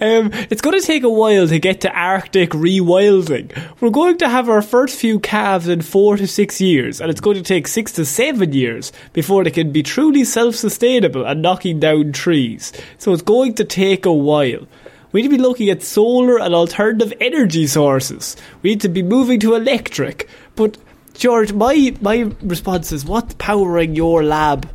Um, 0.00 0.30
it's 0.48 0.60
going 0.60 0.78
to 0.78 0.86
take 0.86 1.02
a 1.02 1.08
while 1.08 1.48
to 1.48 1.58
get 1.58 1.80
to 1.80 1.90
Arctic 1.90 2.50
rewilding. 2.50 3.50
We're 3.80 3.90
going 3.90 4.16
to 4.18 4.28
have 4.28 4.48
our 4.48 4.62
first 4.62 4.96
few 4.96 5.18
calves 5.18 5.66
in 5.66 5.82
four 5.82 6.16
to 6.16 6.28
six 6.28 6.60
years, 6.60 7.00
and 7.00 7.10
it's 7.10 7.20
going 7.20 7.36
to 7.36 7.42
take 7.42 7.66
six 7.66 7.90
to 7.92 8.04
seven 8.04 8.52
years 8.52 8.92
before 9.12 9.42
they 9.42 9.50
can 9.50 9.72
be 9.72 9.82
truly 9.82 10.22
self 10.22 10.54
sustainable 10.54 11.26
and 11.26 11.42
knocking 11.42 11.80
down 11.80 12.12
trees. 12.12 12.72
So 12.98 13.12
it's 13.12 13.22
going 13.22 13.54
to 13.54 13.64
take 13.64 14.06
a 14.06 14.12
while. 14.12 14.68
We 15.12 15.22
need 15.22 15.28
to 15.28 15.36
be 15.36 15.42
looking 15.42 15.70
at 15.70 15.82
solar 15.82 16.38
and 16.38 16.54
alternative 16.54 17.12
energy 17.20 17.66
sources. 17.66 18.36
We 18.62 18.70
need 18.70 18.80
to 18.82 18.88
be 18.88 19.02
moving 19.02 19.40
to 19.40 19.54
electric. 19.54 20.28
But, 20.54 20.76
George, 21.14 21.52
my, 21.52 21.94
my 22.00 22.30
response 22.42 22.92
is 22.92 23.04
what's 23.04 23.34
powering 23.34 23.94
your 23.96 24.22
lab? 24.22 24.68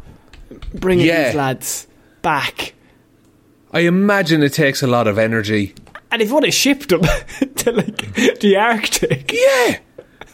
Bringing 0.74 1.06
Yeah. 1.08 1.26
these 1.28 1.36
lads 1.36 1.88
back. 2.22 2.74
I 3.72 3.82
imagine 3.82 4.42
it 4.44 4.54
takes 4.54 4.82
a 4.84 4.88
lot 4.88 5.08
of 5.08 5.18
energy. 5.18 5.74
And 6.12 6.22
if 6.22 6.28
you 6.30 6.34
want 6.34 6.46
to 6.46 6.52
ship 6.52 6.88
them 6.88 7.02
to 7.56 7.72
like 7.72 8.40
the 8.40 8.56
Arctic, 8.58 9.32
Yeah. 9.32 9.78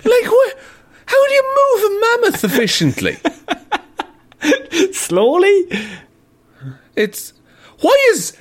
Like, 0.06 0.32
what? 0.32 0.58
How 1.06 1.28
do 1.28 1.34
you 1.34 1.56
move 1.60 1.84
a 1.92 2.00
mammoth 2.02 2.44
efficiently? 2.44 3.18
slowly, 4.94 5.68
It's 6.96 7.34
why 7.82 7.96
is 8.12 8.36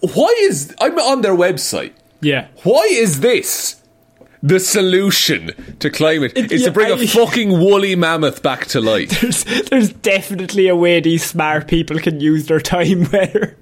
why 0.00 0.34
is 0.40 0.74
I'm 0.80 0.98
on 0.98 1.20
their 1.22 1.34
website. 1.34 1.92
yeah. 2.20 2.48
Why 2.64 2.86
is 2.90 3.20
this 3.20 3.76
the 4.42 4.58
solution 4.58 5.50
to 5.80 5.90
climate? 5.90 6.32
It- 6.36 6.50
is 6.52 6.62
yeah, 6.62 6.68
to 6.68 6.72
bring 6.72 6.90
a 6.90 6.94
I- 6.94 7.06
fucking 7.06 7.50
woolly 7.50 7.94
mammoth 7.96 8.42
back 8.42 8.66
to 8.66 8.80
life. 8.80 9.10
There's, 9.20 9.44
there's 9.68 9.92
definitely 9.92 10.66
a 10.68 10.76
way 10.76 11.00
these 11.00 11.24
smart 11.24 11.68
people 11.68 11.98
can 11.98 12.20
use 12.20 12.46
their 12.46 12.60
time 12.60 13.04
better. 13.10 13.56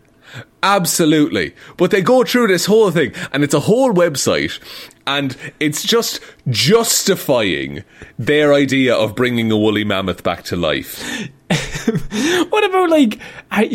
Absolutely. 0.62 1.54
But 1.76 1.90
they 1.90 2.02
go 2.02 2.24
through 2.24 2.48
this 2.48 2.66
whole 2.66 2.90
thing 2.90 3.12
and 3.32 3.44
it's 3.44 3.54
a 3.54 3.60
whole 3.60 3.92
website 3.92 4.58
and 5.06 5.36
it's 5.60 5.82
just 5.82 6.20
justifying 6.48 7.84
their 8.18 8.52
idea 8.52 8.94
of 8.94 9.14
bringing 9.14 9.50
a 9.50 9.56
woolly 9.56 9.84
mammoth 9.84 10.22
back 10.22 10.42
to 10.44 10.56
life. 10.56 11.28
What 12.50 12.64
about 12.64 12.90
like, 12.90 13.18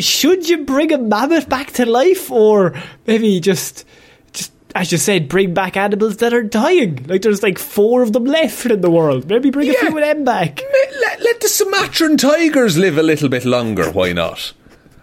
should 0.00 0.48
you 0.48 0.64
bring 0.64 0.92
a 0.92 0.98
mammoth 0.98 1.48
back 1.48 1.72
to 1.72 1.86
life, 1.86 2.30
or 2.30 2.74
maybe 3.06 3.40
just, 3.40 3.84
just 4.32 4.52
as 4.74 4.92
you 4.92 4.98
said, 4.98 5.28
bring 5.28 5.54
back 5.54 5.76
animals 5.76 6.18
that 6.18 6.32
are 6.32 6.42
dying? 6.42 7.04
Like 7.08 7.22
there's 7.22 7.42
like 7.42 7.58
four 7.58 8.02
of 8.02 8.12
them 8.12 8.24
left 8.24 8.66
in 8.66 8.80
the 8.80 8.90
world. 8.90 9.28
Maybe 9.28 9.50
bring 9.50 9.68
a 9.70 9.74
few 9.74 9.88
of 9.88 9.94
them 9.94 10.24
back. 10.24 10.60
Let, 10.60 10.92
let, 11.00 11.20
let 11.22 11.40
the 11.40 11.48
Sumatran 11.48 12.16
tigers 12.16 12.78
live 12.78 12.98
a 12.98 13.02
little 13.02 13.28
bit 13.28 13.44
longer, 13.44 13.90
why 13.90 14.12
not? 14.12 14.52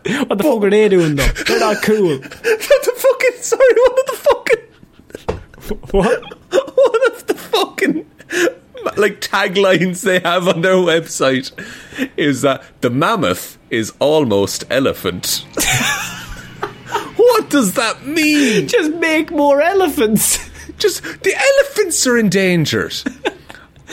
What 0.04 0.38
the 0.38 0.44
fuck 0.44 0.64
are 0.64 0.70
they 0.70 0.90
doing 0.90 1.16
though? 1.16 1.28
They're 1.28 1.60
not 1.60 1.84
cool. 1.84 2.18
what 2.20 2.30
the 2.32 2.94
fucking 2.96 3.42
sorry, 3.42 3.74
what 3.76 4.06
the 4.08 4.14
fucking 4.14 4.62
What? 5.92 6.22
One 6.52 7.12
of 7.14 7.28
the 7.28 7.36
fucking 7.36 8.06
like 8.98 9.22
taglines 9.22 10.02
they 10.02 10.20
have 10.20 10.48
on 10.48 10.62
their 10.62 10.76
website 10.76 11.52
is 12.18 12.42
that 12.42 12.64
the 12.82 12.90
mammoth 12.90 13.58
is 13.70 13.94
almost 14.00 14.64
elephant. 14.70 15.46
what 17.16 17.50
does 17.50 17.74
that 17.74 18.06
mean? 18.06 18.68
Just 18.68 18.92
make 18.96 19.32
more 19.32 19.62
elephants. 19.62 20.50
Just 20.78 21.04
the 21.24 21.36
elephants 21.36 22.06
are 22.08 22.18
endangered. 22.18 22.96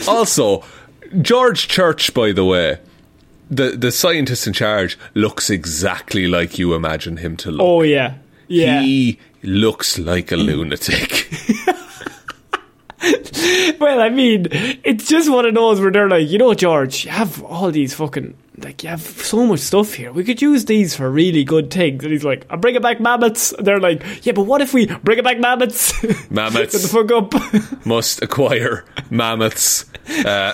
also, 0.07 0.63
George 1.21 1.67
Church, 1.67 2.13
by 2.13 2.31
the 2.31 2.45
way, 2.45 2.79
the 3.49 3.71
the 3.71 3.91
scientist 3.91 4.47
in 4.47 4.53
charge 4.53 4.97
looks 5.13 5.49
exactly 5.49 6.27
like 6.27 6.57
you 6.59 6.73
imagine 6.73 7.17
him 7.17 7.37
to 7.37 7.51
look. 7.51 7.61
Oh 7.61 7.81
yeah, 7.81 8.15
yeah. 8.47 8.81
He 8.81 9.19
looks 9.43 9.97
like 9.99 10.31
a 10.31 10.37
lunatic. 10.37 11.27
Well, 13.79 14.01
I 14.01 14.09
mean, 14.09 14.47
it's 14.51 15.07
just 15.07 15.31
one 15.31 15.45
of 15.45 15.55
those 15.55 15.79
where 15.79 15.89
they're 15.89 16.09
like, 16.09 16.27
you 16.27 16.37
know, 16.37 16.53
George, 16.53 17.05
you 17.05 17.11
have 17.11 17.41
all 17.43 17.71
these 17.71 17.93
fucking 17.93 18.35
like 18.57 18.83
you 18.83 18.89
have 18.89 19.01
so 19.01 19.45
much 19.45 19.61
stuff 19.61 19.93
here. 19.93 20.11
We 20.11 20.23
could 20.23 20.41
use 20.41 20.65
these 20.65 20.95
for 20.95 21.09
really 21.09 21.43
good 21.43 21.71
things. 21.71 22.03
And 22.03 22.11
he's 22.11 22.25
like, 22.25 22.45
I'm 22.49 22.59
bringing 22.59 22.81
back 22.81 22.99
mammoths. 22.99 23.53
And 23.53 23.65
they're 23.65 23.79
like, 23.79 24.25
yeah, 24.25 24.33
but 24.33 24.43
what 24.43 24.61
if 24.61 24.73
we 24.73 24.87
bring 24.87 25.17
it 25.17 25.23
back 25.23 25.39
mammoths? 25.39 25.93
Mammoths. 26.29 26.81
The 26.81 26.87
fuck 26.89 27.11
up. 27.11 27.85
Must 27.85 28.21
acquire 28.21 28.85
mammoths. 29.09 29.85
Uh, 30.25 30.53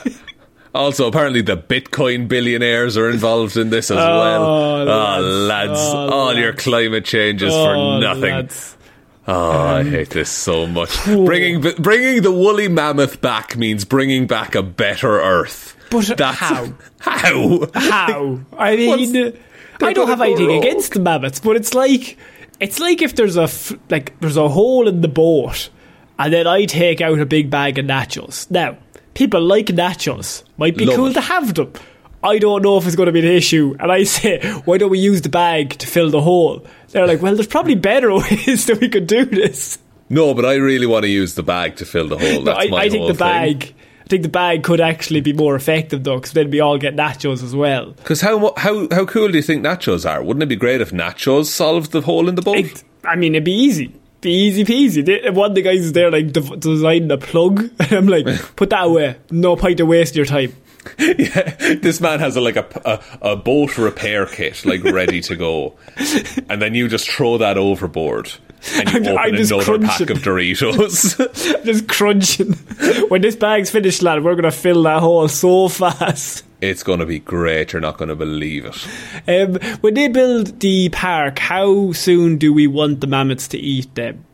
also, 0.76 1.08
apparently, 1.08 1.42
the 1.42 1.58
Bitcoin 1.58 2.28
billionaires 2.28 2.98
are 2.98 3.10
involved 3.10 3.58
in 3.58 3.70
this 3.70 3.90
as 3.92 3.98
oh, 3.98 4.20
well. 4.20 4.44
Oh, 4.44 4.82
Oh, 4.82 5.22
lads. 5.22 5.48
lads, 5.70 5.80
Oh, 5.80 6.10
all 6.10 6.34
your 6.36 6.54
climate 6.54 7.06
changes 7.06 7.54
Oh, 7.54 7.66
for 7.66 8.02
nothing. 8.02 8.32
lads. 8.32 8.78
Oh, 9.28 9.34
I 9.52 9.80
um, 9.82 9.90
hate 9.90 10.12
this 10.12 10.30
so 10.30 10.68
much. 10.68 11.04
Bringing 11.06 11.60
bringing 11.80 12.22
the 12.22 12.32
woolly 12.32 12.68
mammoth 12.68 13.22
back 13.22 13.58
means 13.58 13.84
bringing 13.84 14.28
back 14.28 14.54
a 14.54 14.62
better 14.62 15.20
Earth. 15.20 15.76
But 15.90 16.20
how? 16.20 16.74
How? 17.00 17.68
How? 17.74 18.40
I 18.58 18.76
mean, 18.76 19.38
I 19.82 19.94
don't 19.94 20.08
have 20.08 20.22
anything 20.22 20.52
against 20.58 20.94
the 20.94 21.00
mammoths, 21.00 21.40
but 21.40 21.56
it's 21.56 21.74
like 21.74 22.18
it's 22.60 22.80
like 22.80 23.02
if 23.02 23.16
there's 23.16 23.38
a 23.38 23.44
f- 23.44 23.74
like 23.90 24.20
there's 24.20 24.38
a 24.38 24.48
hole 24.48 24.88
in 24.88 25.02
the 25.02 25.08
boat, 25.08 25.70
and 26.20 26.32
then 26.32 26.46
I 26.46 26.66
take 26.66 27.02
out 27.02 27.20
a 27.20 27.26
big 27.26 27.50
bag 27.50 27.80
of 27.80 27.86
nachos. 27.86 28.50
Now, 28.52 28.78
people 29.16 29.42
like 29.42 29.68
nachos. 29.68 30.44
Might 30.58 30.78
be 30.78 30.86
Love 30.86 30.96
cool 30.96 31.08
it. 31.08 31.14
to 31.14 31.22
have 31.22 31.56
them. 31.56 31.74
I 32.24 32.38
don't 32.40 32.62
know 32.62 32.78
if 32.78 32.86
it's 32.88 32.96
going 32.96 33.06
to 33.08 33.12
be 33.12 33.20
an 33.20 33.26
issue, 33.26 33.76
and 33.80 33.92
I 33.92 34.04
say, 34.04 34.40
why 34.66 34.78
don't 34.78 34.90
we 34.90 35.00
use 35.00 35.22
the 35.22 35.30
bag 35.30 35.72
to 35.72 35.88
fill 35.88 36.10
the 36.12 36.22
hole? 36.22 36.66
They're 36.90 37.06
like, 37.08 37.22
well, 37.22 37.36
there's 37.36 37.48
probably 37.48 37.76
better 37.76 38.14
ways 38.16 38.66
that 38.68 38.80
we 38.80 38.90
could 38.90 39.08
do 39.08 39.26
this. 39.26 39.78
No, 40.10 40.34
but 40.34 40.46
I 40.46 40.56
really 40.56 40.86
want 40.86 41.04
to 41.04 41.10
use 41.10 41.36
the 41.36 41.44
bag 41.44 41.78
to 41.78 41.86
fill 41.86 42.08
the 42.08 42.18
hole. 42.18 42.44
No, 42.44 42.54
That's 42.54 42.66
I, 42.66 42.70
my 42.70 42.78
I 42.82 42.90
think 42.90 43.08
the 43.08 43.14
bag. 43.16 43.74
I 44.06 44.08
think 44.08 44.22
the 44.22 44.30
bag 44.30 44.62
could 44.64 44.80
actually 44.82 45.22
be 45.22 45.34
more 45.34 45.56
effective 45.56 46.04
though, 46.04 46.18
because 46.18 46.34
then 46.34 46.52
we 46.52 46.60
all 46.60 46.78
get 46.78 46.96
nachos 46.96 47.44
as 47.44 47.56
well. 47.56 47.92
Because 47.94 48.22
how 48.22 48.54
how 48.56 48.88
how 48.92 49.04
cool 49.06 49.30
do 49.30 49.36
you 49.36 49.42
think 49.42 49.66
nachos 49.66 50.08
are? 50.08 50.22
Wouldn't 50.22 50.44
it 50.44 50.46
be 50.46 50.56
great 50.56 50.80
if 50.80 50.92
nachos 50.92 51.46
solved 51.46 51.92
the 51.92 52.02
hole 52.02 52.30
in 52.30 52.36
the 52.36 52.44
boat? 52.44 52.58
It, 52.58 52.84
I 53.04 53.16
mean, 53.16 53.34
it'd 53.34 53.46
be 53.46 53.52
easy. 53.52 53.96
Be 54.26 54.32
easy 54.32 54.66
peasy. 54.66 55.06
They, 55.06 55.30
one 55.30 55.52
of 55.52 55.56
the 55.56 55.62
guys 55.62 55.82
is 55.82 55.94
there, 55.94 56.10
like, 56.10 56.32
dev- 56.32 56.60
designing 56.60 57.12
a 57.12 57.18
plug. 57.20 57.70
And 57.80 57.94
I'm 57.94 58.08
like, 58.08 58.26
put 58.56 58.72
that 58.72 58.86
away. 58.86 59.18
No 59.30 59.56
point 59.56 59.80
of 59.80 59.88
wasting 59.88 60.18
your 60.18 60.26
time. 60.26 60.56
yeah, 60.98 61.76
this 61.76 62.02
man 62.02 62.20
has 62.20 62.36
a, 62.36 62.42
like 62.42 62.56
a, 62.56 62.66
a 63.22 63.30
a 63.34 63.36
boat 63.36 63.78
repair 63.78 64.26
kit 64.26 64.66
like 64.66 64.84
ready 64.84 65.22
to 65.22 65.36
go, 65.36 65.76
and 66.50 66.60
then 66.62 66.74
you 66.74 66.88
just 66.88 67.08
throw 67.10 67.38
that 67.38 67.58
overboard. 67.58 68.32
And 68.74 68.90
you 68.90 68.96
I'm- 68.96 69.06
open 69.06 69.18
I'm 69.18 69.36
just 69.36 69.52
another 69.52 69.80
pack 69.80 70.10
of 70.10 70.18
Doritos. 70.20 71.64
Just 71.66 71.88
crunching. 71.88 72.54
when 73.10 73.22
this 73.22 73.36
bag's 73.36 73.70
finished, 73.70 74.02
lad, 74.02 74.24
we're 74.24 74.34
going 74.34 74.44
to 74.44 74.52
fill 74.52 74.82
that 74.84 75.02
hole 75.02 75.28
so 75.28 75.70
fast. 75.70 76.44
It's 76.70 76.84
going 76.84 77.00
to 77.00 77.06
be 77.06 77.20
great. 77.20 77.74
You're 77.74 77.82
not 77.82 77.98
going 77.98 78.10
to 78.10 78.16
believe 78.16 78.66
it. 78.66 78.88
Um, 79.28 79.56
when 79.82 79.94
they 79.94 80.08
build 80.08 80.60
the 80.60 80.90
park, 80.90 81.40
how 81.40 81.92
soon 81.94 82.38
do 82.38 82.54
we 82.54 82.68
want 82.68 83.02
the 83.02 83.08
mammoths 83.08 83.48
to 83.50 83.58
eat 83.58 83.94
them? 83.96 84.26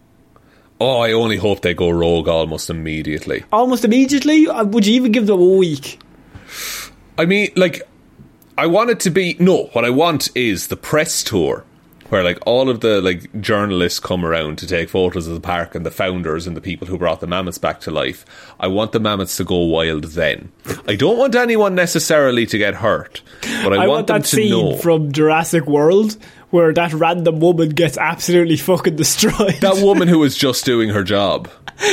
Oh, 0.80 1.00
I 1.00 1.12
only 1.12 1.38
hope 1.38 1.62
they 1.62 1.76
go 1.76 1.92
rogue 1.92 2.28
almost 2.28 2.70
immediately. 2.70 3.44
Almost 3.52 3.86
immediately? 3.86 4.48
Uh, 4.48 4.64
Would 4.66 4.88
you 4.88 4.96
even 4.96 5.12
give 5.12 5.28
them 5.28 5.40
a 5.40 5.46
week? 5.46 6.02
I 7.18 7.26
mean, 7.26 7.52
like, 7.56 7.84
I 8.58 8.66
want 8.66 8.90
it 8.90 9.00
to 9.02 9.10
be 9.12 9.36
no. 9.40 9.66
What 9.74 9.86
I 9.86 9.92
want 9.92 10.30
is 10.36 10.68
the 10.68 10.78
press 10.78 11.24
tour, 11.24 11.64
where 12.12 12.24
like 12.24 12.40
all 12.46 12.70
of 12.70 12.82
the 12.82 13.02
like 13.02 13.40
journalists 13.40 14.00
come 14.00 14.26
around 14.26 14.58
to 14.58 14.68
take 14.68 14.90
photos 14.90 15.28
of 15.28 15.34
the 15.34 15.40
park 15.40 15.76
and 15.76 15.86
the 15.86 15.92
founders 15.92 16.46
and 16.46 16.58
the 16.58 16.62
people 16.62 16.86
who 16.86 16.98
brought 16.98 17.22
the 17.22 17.28
mammoths 17.28 17.58
back 17.58 17.80
to 17.80 17.90
life. 17.90 18.26
I 18.60 18.68
want 18.68 18.92
the 18.92 19.00
mammoths 19.00 19.38
to 19.38 19.46
go 19.46 19.60
wild. 19.60 20.04
Then 20.04 20.52
I 20.90 20.98
don't 20.98 21.18
want 21.18 21.36
anyone 21.36 21.74
necessarily 21.74 22.46
to 22.48 22.58
get 22.58 22.76
hurt, 22.76 23.22
but 23.64 23.72
I, 23.72 23.84
I, 23.84 23.88
want, 23.88 23.90
want, 23.90 24.08
them 24.08 24.18
that 24.18 24.26
to 24.26 24.36
scene 24.36 24.50
know 24.50 24.76
from 24.76 25.14
Jurassic 25.14 25.66
World 25.68 26.18
where 26.50 26.74
that 26.74 26.92
random 26.92 27.40
woman 27.40 27.70
gets 27.70 27.98
absolutely 27.98 28.58
fucking 28.58 28.98
destroyed. 28.98 29.62
that 29.62 29.78
woman 29.82 30.10
who 30.10 30.20
was 30.20 30.36
just 30.36 30.66
doing 30.66 30.90
her 30.90 31.04
job. 31.04 31.50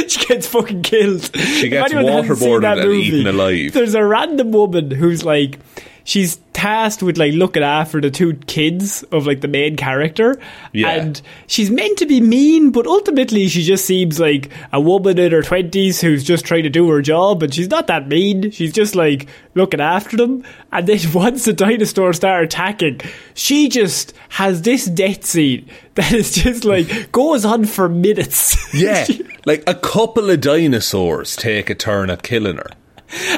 she 0.08 0.26
gets 0.26 0.48
fucking 0.48 0.82
killed. 0.82 1.30
She 1.36 1.68
gets 1.68 1.94
waterboarded 1.94 2.82
and 2.82 2.92
eaten 2.92 3.26
alive. 3.28 3.72
There's 3.72 3.94
a 3.94 4.04
random 4.04 4.50
woman 4.50 4.90
who's 4.90 5.24
like, 5.24 5.60
she's 6.08 6.36
tasked 6.54 7.02
with 7.02 7.18
like 7.18 7.34
looking 7.34 7.62
after 7.62 8.00
the 8.00 8.10
two 8.10 8.32
kids 8.46 9.02
of 9.12 9.26
like 9.26 9.42
the 9.42 9.46
main 9.48 9.76
character, 9.76 10.40
Yeah. 10.72 10.88
and 10.88 11.20
she's 11.46 11.70
meant 11.70 11.98
to 11.98 12.06
be 12.06 12.20
mean, 12.22 12.70
but 12.70 12.86
ultimately 12.86 13.46
she 13.48 13.62
just 13.62 13.84
seems 13.84 14.18
like 14.18 14.48
a 14.72 14.80
woman 14.80 15.18
in 15.18 15.32
her 15.32 15.42
twenties 15.42 16.00
who's 16.00 16.24
just 16.24 16.46
trying 16.46 16.62
to 16.62 16.70
do 16.70 16.88
her 16.88 17.02
job, 17.02 17.42
and 17.42 17.52
she's 17.52 17.68
not 17.68 17.88
that 17.88 18.08
mean. 18.08 18.50
She's 18.50 18.72
just 18.72 18.94
like 18.94 19.28
looking 19.54 19.80
after 19.82 20.16
them, 20.16 20.44
and 20.72 20.86
then 20.86 20.98
once 21.12 21.44
the 21.44 21.52
dinosaurs 21.52 22.16
start 22.16 22.42
attacking, 22.44 23.02
she 23.34 23.68
just 23.68 24.14
has 24.30 24.62
this 24.62 24.86
death 24.86 25.24
scene 25.26 25.68
that 25.94 26.12
is 26.12 26.32
just 26.32 26.64
like 26.64 27.12
goes 27.12 27.44
on 27.44 27.66
for 27.66 27.86
minutes. 27.88 28.56
Yeah, 28.74 29.06
like 29.44 29.62
a 29.66 29.74
couple 29.74 30.30
of 30.30 30.40
dinosaurs 30.40 31.36
take 31.36 31.68
a 31.68 31.74
turn 31.74 32.08
at 32.08 32.22
killing 32.22 32.56
her. 32.56 32.70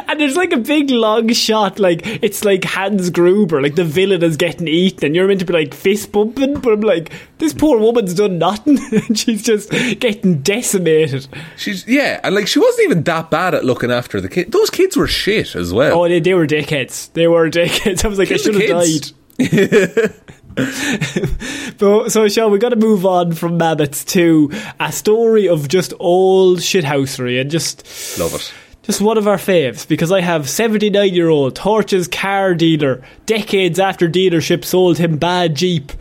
And 0.08 0.18
there's 0.18 0.36
like 0.36 0.52
a 0.52 0.58
big 0.58 0.90
long 0.90 1.32
shot, 1.32 1.78
like 1.78 2.00
it's 2.04 2.44
like 2.44 2.64
Hans 2.64 3.10
Gruber, 3.10 3.62
like 3.62 3.76
the 3.76 3.84
villain 3.84 4.22
is 4.22 4.36
getting 4.36 4.66
eaten, 4.66 5.06
and 5.06 5.14
you're 5.14 5.28
meant 5.28 5.40
to 5.40 5.46
be 5.46 5.52
like 5.52 5.74
fist 5.74 6.10
bumping, 6.10 6.54
but 6.54 6.72
I'm 6.72 6.80
like, 6.80 7.12
this 7.38 7.54
poor 7.54 7.78
woman's 7.78 8.14
done 8.14 8.38
nothing, 8.38 8.78
and 8.92 9.18
she's 9.18 9.42
just 9.42 9.70
getting 9.70 10.42
decimated. 10.42 11.28
She's 11.56 11.86
yeah, 11.86 12.20
and 12.24 12.34
like 12.34 12.48
she 12.48 12.58
wasn't 12.58 12.86
even 12.86 13.02
that 13.04 13.30
bad 13.30 13.54
at 13.54 13.64
looking 13.64 13.92
after 13.92 14.20
the 14.20 14.28
kid. 14.28 14.50
Those 14.50 14.70
kids 14.70 14.96
were 14.96 15.06
shit 15.06 15.54
as 15.54 15.72
well. 15.72 16.00
Oh, 16.00 16.08
they, 16.08 16.20
they 16.20 16.34
were 16.34 16.46
dickheads. 16.46 17.12
They 17.12 17.28
were 17.28 17.48
dickheads. 17.48 18.04
I 18.04 18.08
was 18.08 18.18
like, 18.18 18.28
Kill 18.28 18.34
I 18.34 18.38
should 18.38 18.54
have 18.54 18.68
died. 18.68 19.12
but, 21.78 22.10
so, 22.10 22.28
Sean, 22.28 22.50
we 22.50 22.58
got 22.58 22.70
to 22.70 22.76
move 22.76 23.06
on 23.06 23.32
from 23.32 23.56
mammoths 23.56 24.04
to 24.06 24.50
a 24.78 24.92
story 24.92 25.48
of 25.48 25.68
just 25.68 25.94
old 26.00 26.58
shithousery 26.58 27.40
and 27.40 27.50
just 27.50 28.18
Love 28.18 28.34
it. 28.34 28.52
Just 28.82 29.00
one 29.00 29.18
of 29.18 29.28
our 29.28 29.36
faves 29.36 29.86
because 29.86 30.10
I 30.10 30.20
have 30.22 30.48
79 30.48 31.12
year 31.14 31.28
old 31.28 31.54
Torches 31.54 32.08
car 32.08 32.54
dealer 32.54 33.02
decades 33.26 33.78
after 33.78 34.08
dealership 34.08 34.64
sold 34.64 34.98
him 34.98 35.16
bad 35.18 35.54
Jeep. 35.54 35.92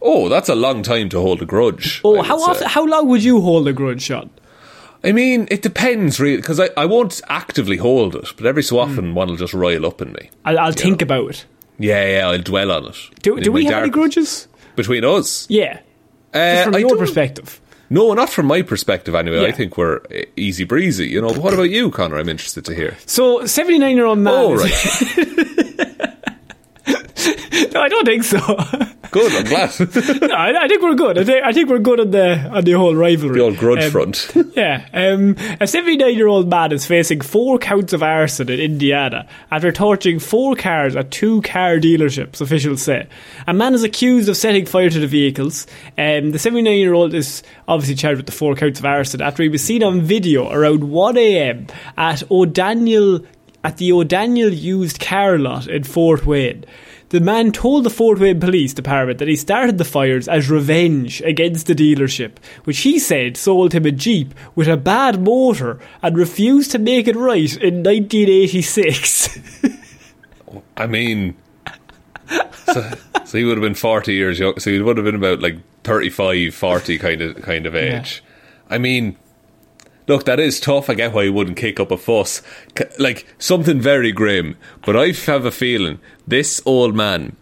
Oh, 0.00 0.28
that's 0.28 0.48
a 0.48 0.54
long 0.54 0.82
time 0.82 1.08
to 1.10 1.20
hold 1.20 1.40
a 1.42 1.46
grudge. 1.46 2.00
Oh, 2.04 2.22
how 2.22 2.40
often, 2.42 2.68
how 2.68 2.84
long 2.84 3.08
would 3.08 3.24
you 3.24 3.40
hold 3.40 3.66
a 3.68 3.72
grudge, 3.72 4.02
Sean? 4.02 4.30
I 5.02 5.12
mean, 5.12 5.48
it 5.50 5.62
depends 5.62 6.18
really, 6.20 6.36
because 6.36 6.60
I, 6.60 6.70
I 6.76 6.86
won't 6.86 7.20
actively 7.28 7.76
hold 7.76 8.14
it, 8.14 8.28
but 8.36 8.46
every 8.46 8.62
so 8.62 8.76
Hmm. 8.82 8.90
often 8.90 9.14
one 9.14 9.28
will 9.28 9.36
just 9.36 9.54
rile 9.54 9.86
up 9.86 10.00
in 10.02 10.12
me. 10.12 10.30
I'll, 10.44 10.58
I'll 10.58 10.72
think 10.72 11.00
about 11.02 11.30
it. 11.30 11.44
Yeah, 11.78 12.06
yeah, 12.18 12.28
I'll 12.28 12.38
dwell 12.38 12.70
on 12.70 12.86
it. 12.86 12.96
Do, 13.22 13.38
do 13.40 13.50
we 13.52 13.64
have 13.66 13.82
any 13.82 13.90
grudges? 13.90 14.48
between 14.76 15.04
us? 15.04 15.46
Yeah. 15.48 15.80
Uh, 16.32 16.38
Just 16.54 16.64
from 16.64 16.74
I 16.74 16.78
your 16.78 16.96
perspective. 16.96 17.60
No, 17.90 18.12
not 18.14 18.30
from 18.30 18.46
my 18.46 18.62
perspective 18.62 19.14
anyway. 19.14 19.46
I 19.46 19.52
think 19.52 19.76
we're 19.76 20.00
easy 20.36 20.64
breezy. 20.64 21.08
You 21.08 21.20
know, 21.20 21.32
what 21.32 21.54
about 21.54 21.70
you, 21.70 21.90
Connor? 21.90 22.18
I'm 22.18 22.28
interested 22.28 22.64
to 22.66 22.74
hear. 22.74 22.96
So, 23.06 23.44
79 23.46 23.96
year 23.96 24.06
old 24.06 24.18
man. 24.18 24.34
Oh, 24.34 24.54
right. 24.54 25.48
no, 27.72 27.80
I 27.80 27.88
don't 27.88 28.04
think 28.04 28.24
so. 28.24 28.38
Good, 29.10 29.32
I'm 29.32 29.44
glad. 29.44 29.70
no, 30.28 30.34
I, 30.34 30.64
I 30.64 30.68
think 30.68 30.82
we're 30.82 30.94
good. 30.94 31.18
I 31.18 31.24
think, 31.24 31.44
I 31.44 31.52
think 31.52 31.68
we're 31.68 31.78
good 31.78 32.00
on 32.00 32.10
the 32.10 32.36
on 32.50 32.64
the 32.64 32.72
whole 32.72 32.94
rivalry. 32.96 33.34
the 33.38 33.44
old 33.44 33.56
grudge 33.56 33.84
Um, 33.84 33.90
front. 33.92 34.32
Yeah, 34.56 34.86
um, 34.92 35.36
a 35.60 35.66
79 35.66 36.14
year 36.14 36.26
old 36.26 36.48
man 36.50 36.72
is 36.72 36.84
facing 36.86 37.20
four 37.20 37.58
counts 37.58 37.92
of 37.92 38.02
arson 38.02 38.48
in 38.50 38.58
Indiana 38.58 39.28
after 39.50 39.70
torching 39.72 40.18
four 40.18 40.56
cars 40.56 40.96
at 40.96 41.10
two 41.12 41.42
car 41.42 41.76
dealerships, 41.78 42.40
officials 42.40 42.82
say. 42.82 43.06
A 43.46 43.54
man 43.54 43.74
is 43.74 43.82
accused 43.84 44.28
of 44.28 44.36
setting 44.36 44.66
fire 44.66 44.90
to 44.90 44.98
the 45.00 45.06
vehicles. 45.06 45.66
Um, 45.96 46.32
the 46.32 46.38
79 46.38 46.76
year 46.76 46.94
old 46.94 47.14
is 47.14 47.42
obviously 47.68 47.94
charged 47.94 48.18
with 48.18 48.26
the 48.26 48.32
four 48.32 48.54
counts 48.56 48.80
of 48.80 48.84
arson 48.84 49.22
after 49.22 49.42
he 49.44 49.48
was 49.48 49.62
seen 49.62 49.82
on 49.84 50.00
video 50.02 50.50
around 50.50 50.80
1am 50.82 51.70
at 51.96 52.28
O'Daniel. 52.30 53.20
At 53.62 53.78
the 53.78 53.92
O'Daniel 53.92 54.52
used 54.52 55.00
car 55.00 55.38
lot 55.38 55.68
in 55.68 55.84
Fort 55.84 56.26
Wayne. 56.26 56.66
The 57.10 57.20
man 57.20 57.52
told 57.52 57.84
the 57.84 57.90
Fort 57.90 58.18
Wayne 58.18 58.40
Police 58.40 58.74
Department 58.74 59.18
that 59.18 59.28
he 59.28 59.36
started 59.36 59.78
the 59.78 59.84
fires 59.84 60.28
as 60.28 60.50
revenge 60.50 61.20
against 61.22 61.66
the 61.66 61.74
dealership, 61.74 62.32
which 62.64 62.80
he 62.80 62.98
said 62.98 63.36
sold 63.36 63.72
him 63.72 63.86
a 63.86 63.92
Jeep 63.92 64.34
with 64.54 64.68
a 64.68 64.76
bad 64.76 65.20
motor 65.20 65.78
and 66.02 66.16
refused 66.16 66.70
to 66.72 66.78
make 66.78 67.06
it 67.06 67.16
right 67.16 67.56
in 67.56 67.82
1986. 67.82 69.38
I 70.76 70.86
mean, 70.86 71.36
so, 72.72 72.90
so 73.24 73.38
he 73.38 73.44
would 73.44 73.56
have 73.56 73.62
been 73.62 73.74
40 73.74 74.12
years 74.12 74.38
young. 74.38 74.58
So 74.58 74.70
he 74.70 74.80
would 74.80 74.96
have 74.96 75.04
been 75.04 75.14
about 75.14 75.40
like 75.40 75.58
35, 75.84 76.54
40 76.54 76.98
kind 76.98 77.22
of 77.22 77.42
kind 77.42 77.66
of 77.66 77.74
age. 77.74 78.22
I 78.70 78.78
mean, 78.78 79.16
look, 80.08 80.24
that 80.24 80.40
is 80.40 80.60
tough. 80.60 80.88
I 80.88 80.94
get 80.94 81.12
why 81.12 81.24
he 81.24 81.30
wouldn't 81.30 81.56
kick 81.56 81.78
up 81.78 81.90
a 81.90 81.98
fuss. 81.98 82.42
Like 82.98 83.26
something 83.38 83.80
very 83.80 84.12
grim. 84.12 84.56
But 84.84 84.96
I 84.96 85.12
have 85.26 85.44
a 85.44 85.50
feeling 85.50 86.00
this 86.26 86.60
old 86.64 86.94
man 86.94 87.36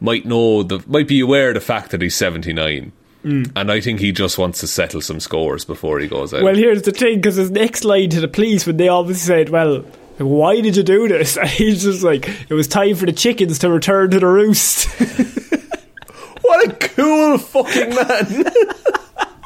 might 0.00 0.24
know 0.24 0.62
the 0.62 0.82
might 0.86 1.08
be 1.08 1.20
aware 1.20 1.48
of 1.48 1.54
the 1.54 1.60
fact 1.60 1.90
that 1.90 2.02
he's 2.02 2.16
79. 2.16 2.92
Mm. 3.24 3.50
And 3.56 3.70
I 3.70 3.80
think 3.80 3.98
he 3.98 4.12
just 4.12 4.38
wants 4.38 4.60
to 4.60 4.68
settle 4.68 5.00
some 5.00 5.18
scores 5.18 5.64
before 5.64 5.98
he 5.98 6.06
goes 6.06 6.32
out. 6.32 6.42
Well, 6.42 6.54
here's 6.54 6.82
the 6.82 6.92
thing, 6.92 7.16
because 7.16 7.34
his 7.34 7.50
next 7.50 7.84
line 7.84 8.10
to 8.10 8.20
the 8.20 8.28
police, 8.28 8.64
when 8.64 8.76
they 8.76 8.88
obviously 8.88 9.26
said, 9.26 9.48
well, 9.48 9.84
why 10.18 10.60
did 10.60 10.76
you 10.76 10.82
do 10.82 11.08
this? 11.08 11.36
And 11.40 11.48
he's 11.48 11.82
just 11.82 12.04
like, 12.04 12.28
it 12.48 12.54
was 12.54 12.68
time 12.68 12.94
for 12.94 13.06
the 13.06 13.12
chickens 13.12 13.58
to 13.60 13.70
return 13.70 14.10
to 14.10 14.20
the 14.20 14.26
roost. 14.26 14.88
what 16.42 16.68
a 16.68 16.72
cool 16.88 17.38
fucking 17.38 17.94
man! 17.94 18.44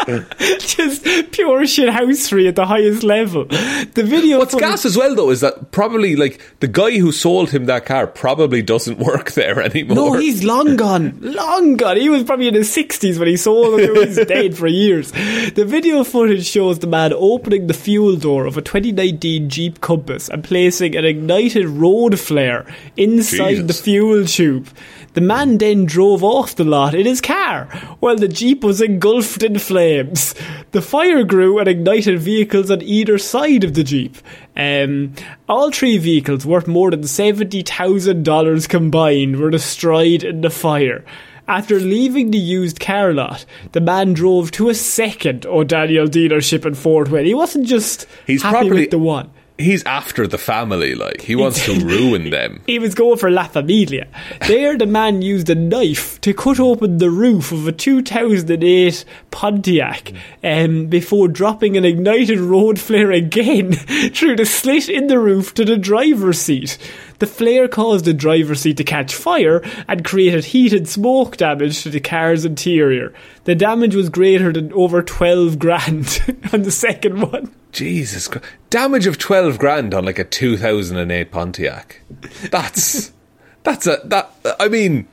just 0.59 1.05
pure 1.33 1.67
shit 1.67 1.89
housery 1.89 2.49
at 2.49 2.57
the 2.57 2.67
highest 2.67 3.03
level. 3.03 3.45
The 3.45 4.03
video. 4.05 4.39
What's 4.39 4.55
gas 4.55 4.85
as 4.85 4.97
well 4.97 5.15
though 5.15 5.31
is 5.31 5.41
that 5.41 5.71
probably 5.71 6.17
like 6.17 6.41
the 6.61 6.69
guy 6.69 6.99
who 6.99 7.13
sold 7.13 7.51
him 7.51 7.67
that 7.67 7.87
car 7.87 8.07
probably 8.07 8.63
doesn't 8.63 8.99
work 9.13 9.33
there 9.33 9.61
anymore. 9.61 9.95
No, 9.95 10.13
he's 10.15 10.45
long 10.45 10.77
gone. 10.77 11.19
Long 11.21 11.77
gone. 11.77 11.97
He 11.97 12.09
was 12.09 12.25
probably 12.25 12.49
in 12.49 12.55
his 12.55 12.75
60s 12.75 13.19
when 13.19 13.29
he 13.29 13.37
sold 13.37 13.81
it. 13.81 14.09
He's 14.09 14.27
dead 14.27 14.57
for 14.57 14.67
years. 14.67 15.13
The 15.13 15.65
video 15.67 16.05
footage 16.05 16.47
shows 16.47 16.79
the 16.79 16.87
man 16.87 17.13
opening 17.13 17.67
the 17.67 17.75
fuel 17.75 18.17
door 18.17 18.47
of 18.47 18.57
a 18.57 18.63
2019 18.63 19.49
Jeep 19.49 19.81
Compass 19.81 20.29
and 20.29 20.43
placing 20.43 20.97
an 20.97 21.05
ignited 21.05 21.67
road 21.67 22.19
flare 22.19 22.67
inside 22.97 23.57
Jesus. 23.57 23.67
the 23.67 23.83
fuel 23.83 24.25
tube. 24.27 24.69
The 25.15 25.21
man 25.21 25.59
then 25.59 25.85
drove 25.85 26.25
off 26.25 26.57
the 26.57 26.65
lot 26.65 26.95
in 26.95 27.05
his 27.05 27.21
car 27.21 27.67
while 28.01 28.17
the 28.17 28.29
Jeep 28.29 28.65
was 28.65 28.81
engulfed 28.81 29.43
in 29.43 29.59
flames. 29.59 30.35
The 30.71 30.81
fire 30.81 31.23
grew 31.23 31.59
and 31.59 31.69
ignited 31.69 32.19
vehicles 32.19 32.71
on 32.71 32.81
either 32.83 33.19
side 33.19 33.63
of 33.63 33.75
the 33.75 33.85
Jeep. 33.85 34.17
Um, 34.57 35.13
all 35.49 35.71
three 35.71 35.99
vehicles, 35.99 36.47
worth 36.47 36.67
more 36.67 36.91
than 36.91 37.03
$70,000 37.03 38.69
combined, 38.69 39.37
were 39.39 39.51
destroyed 39.51 40.25
in 40.25 40.41
the 40.41 40.51
fire. 40.51 41.05
After 41.49 41.79
leaving 41.81 42.31
the 42.31 42.39
used 42.39 42.79
car 42.81 43.13
lot, 43.13 43.45
the 43.73 43.81
man 43.81 44.13
drove 44.15 44.51
to 44.53 44.69
a 44.69 44.75
second 44.75 45.45
O'Daniel 45.45 46.07
dealership 46.07 46.65
in 46.65 46.75
Fort 46.75 47.11
Wayne. 47.11 47.27
He 47.27 47.35
wasn't 47.35 47.67
just 47.67 48.07
He's 48.27 48.43
happy 48.43 48.53
probably- 48.69 48.81
with 48.83 48.91
the 48.91 48.99
one. 48.99 49.31
He's 49.59 49.85
after 49.85 50.27
the 50.27 50.39
family. 50.39 50.95
Like 50.95 51.21
he 51.21 51.37
wants 51.37 51.65
to 51.67 51.79
ruin 51.85 52.31
them. 52.31 52.63
He 52.67 52.79
was 52.79 52.95
going 52.95 53.19
for 53.19 53.31
La 53.31 53.45
Familia. 53.45 54.09
There, 54.47 54.77
the 54.77 54.87
man 54.87 55.23
used 55.23 55.49
a 55.51 55.55
knife 55.55 56.21
to 56.23 56.35
cut 56.35 56.61
open 56.61 56.99
the 56.99 57.11
roof 57.11 57.53
of 57.53 57.67
a 57.67 57.73
2008 57.73 59.05
Pontiac 59.31 60.13
um, 60.43 60.87
before 60.87 61.29
dropping 61.29 61.77
an 61.77 61.85
ignited 61.85 62.39
road 62.39 62.79
flare 62.79 63.13
again 63.13 63.73
through 64.15 64.37
the 64.37 64.47
slit 64.47 64.89
in 64.89 65.07
the 65.07 65.19
roof 65.19 65.55
to 65.55 65.65
the 65.65 65.77
driver's 65.77 66.41
seat. 66.41 66.79
The 67.19 67.27
flare 67.27 67.69
caused 67.69 68.05
the 68.05 68.13
driver's 68.13 68.63
seat 68.63 68.79
to 68.79 68.85
catch 68.85 69.15
fire 69.15 69.63
and 69.87 70.05
created 70.05 70.47
heat 70.47 70.73
and 70.73 70.89
smoke 70.89 71.37
damage 71.37 71.83
to 71.83 71.91
the 71.91 72.01
car's 72.01 72.45
interior. 72.45 73.13
The 73.45 73.55
damage 73.55 73.95
was 73.95 74.09
greater 74.09 74.53
than 74.53 74.73
over 74.73 75.03
12 75.03 75.59
grand 75.59 76.21
on 76.53 76.63
the 76.63 76.73
second 76.73 77.21
one. 77.21 77.55
Jesus 77.73 78.29
Christ. 78.29 78.47
Damage 78.71 79.07
of 79.07 79.19
12 79.19 79.59
grand 79.59 79.95
on 79.95 80.05
like 80.05 80.19
a 80.19 80.25
2008 80.25 81.31
Pontiac. 81.31 82.03
That's. 82.51 83.13
That's 83.65 83.87
a. 83.87 84.01
That. 84.05 84.31
I 84.61 84.69
mean. 84.69 85.09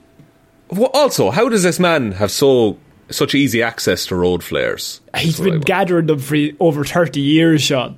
Also, 0.93 1.31
how 1.31 1.49
does 1.49 1.63
this 1.63 1.79
man 1.79 2.11
have 2.13 2.31
so. 2.31 2.77
Such 3.11 3.33
easy 3.33 3.63
access 3.63 4.05
to 4.05 4.15
road 4.15 4.43
flares? 4.43 5.01
He's 5.17 5.37
That's 5.37 5.39
what 5.39 5.47
I 5.47 5.51
been 5.53 5.61
gathering 5.61 6.05
them 6.05 6.19
for 6.19 6.37
over 6.59 6.85
30 6.85 7.19
years, 7.19 7.63
Sean. 7.63 7.97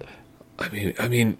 I 0.57 0.69
mean, 0.69 0.93
I 0.97 1.09
mean, 1.09 1.37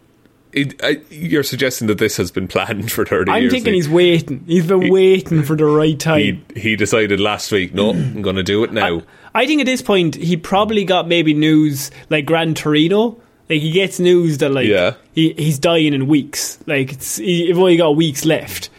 it, 0.54 0.84
I, 0.84 1.02
you're 1.10 1.43
suggesting 1.43 1.88
that 1.88 1.97
this 1.97 2.18
has 2.18 2.32
been 2.32 2.47
planned 2.47 2.91
for 2.91 3.06
30 3.06 3.32
I'm 3.32 3.41
years. 3.43 3.54
thinking 3.54 3.74
He- 3.74 3.80
he's 3.80 3.89
waiting. 3.89 4.43
He's 4.47 4.66
been 4.68 4.89
waiting 4.89 5.43
for 5.43 5.56
the 5.56 5.66
right 5.66 5.99
time. 5.99 6.43
he, 6.54 6.60
he 6.60 6.76
decided 6.76 7.20
last 7.20 7.52
week, 7.52 7.74
no, 7.74 7.91
I'm 7.91 8.16
mm. 8.16 8.22
going 8.22 8.36
to 8.36 8.43
do 8.43 8.64
it 8.64 8.72
now. 8.74 9.02
I 9.34 9.45
think 9.47 9.62
at 9.62 9.66
this 9.66 9.82
point 9.82 10.16
he 10.16 10.36
probably 10.38 10.84
got 10.84 11.08
maybe 11.08 11.34
news 11.34 11.89
like 12.10 12.26
Gran 12.26 12.54
Torino. 12.54 13.20
Like 13.49 13.62
he 13.62 13.72
gets 13.72 13.99
news 13.99 14.38
that 14.39 14.49
like 14.49 14.68
Yeah. 14.68 14.95
he, 15.14 15.34
he's 15.34 15.60
dying 15.60 15.93
in 15.93 16.08
weeks. 16.08 16.60
Like 16.68 16.93
it's 16.93 17.18
he, 17.18 17.47
you've 17.47 17.58
only 17.60 17.78
got 17.78 17.95
weeks 17.95 18.26
left, 18.26 18.70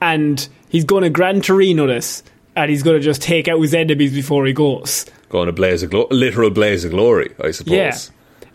and 0.00 0.46
he's 0.68 0.84
going 0.84 1.02
to 1.02 1.10
Gran 1.10 1.40
Torino 1.42 1.86
this, 1.86 2.22
and 2.56 2.70
he's 2.70 2.82
going 2.82 2.96
to 2.96 3.02
just 3.02 3.20
take 3.22 3.48
out 3.48 3.60
his 3.60 3.74
enemies 3.74 4.12
before 4.14 4.46
he 4.46 4.52
goes. 4.52 5.06
going 5.28 5.46
to 5.46 5.52
blaze 5.52 5.82
of 5.82 5.90
glo- 5.90 6.08
literal 6.10 6.50
blaze 6.50 6.84
of 6.84 6.90
glory, 6.92 7.34
I 7.42 7.50
suppose. 7.50 7.72
Yeah. 7.74 7.96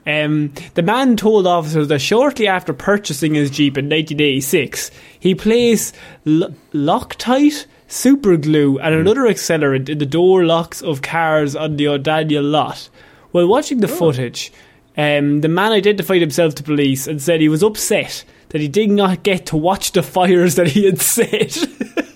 Um, 0.07 0.53
the 0.75 0.81
man 0.81 1.17
told 1.17 1.45
officers 1.45 1.89
that 1.89 1.99
shortly 1.99 2.47
after 2.47 2.73
purchasing 2.73 3.33
his 3.35 3.51
Jeep 3.51 3.77
in 3.77 3.85
1986, 3.85 4.89
he 5.19 5.35
placed 5.35 5.93
L- 6.25 6.55
Loctite, 6.73 7.65
super 7.87 8.37
glue, 8.37 8.79
and 8.79 8.95
another 8.95 9.23
accelerant 9.23 9.89
in 9.89 9.97
the 9.97 10.05
door 10.05 10.45
locks 10.45 10.81
of 10.81 11.01
cars 11.01 11.55
on 11.55 11.75
the 11.75 11.89
O'Daniel 11.89 12.43
lot. 12.43 12.89
While 13.31 13.47
watching 13.47 13.81
the 13.81 13.89
footage, 13.89 14.53
um, 14.95 15.41
the 15.41 15.49
man 15.49 15.73
identified 15.73 16.21
himself 16.21 16.55
to 16.55 16.63
police 16.63 17.05
and 17.05 17.21
said 17.21 17.41
he 17.41 17.49
was 17.49 17.61
upset 17.61 18.23
that 18.49 18.61
he 18.61 18.69
did 18.69 18.89
not 18.89 19.23
get 19.23 19.45
to 19.47 19.57
watch 19.57 19.91
the 19.91 20.01
fires 20.01 20.55
that 20.55 20.67
he 20.67 20.85
had 20.85 21.01
set. 21.01 21.57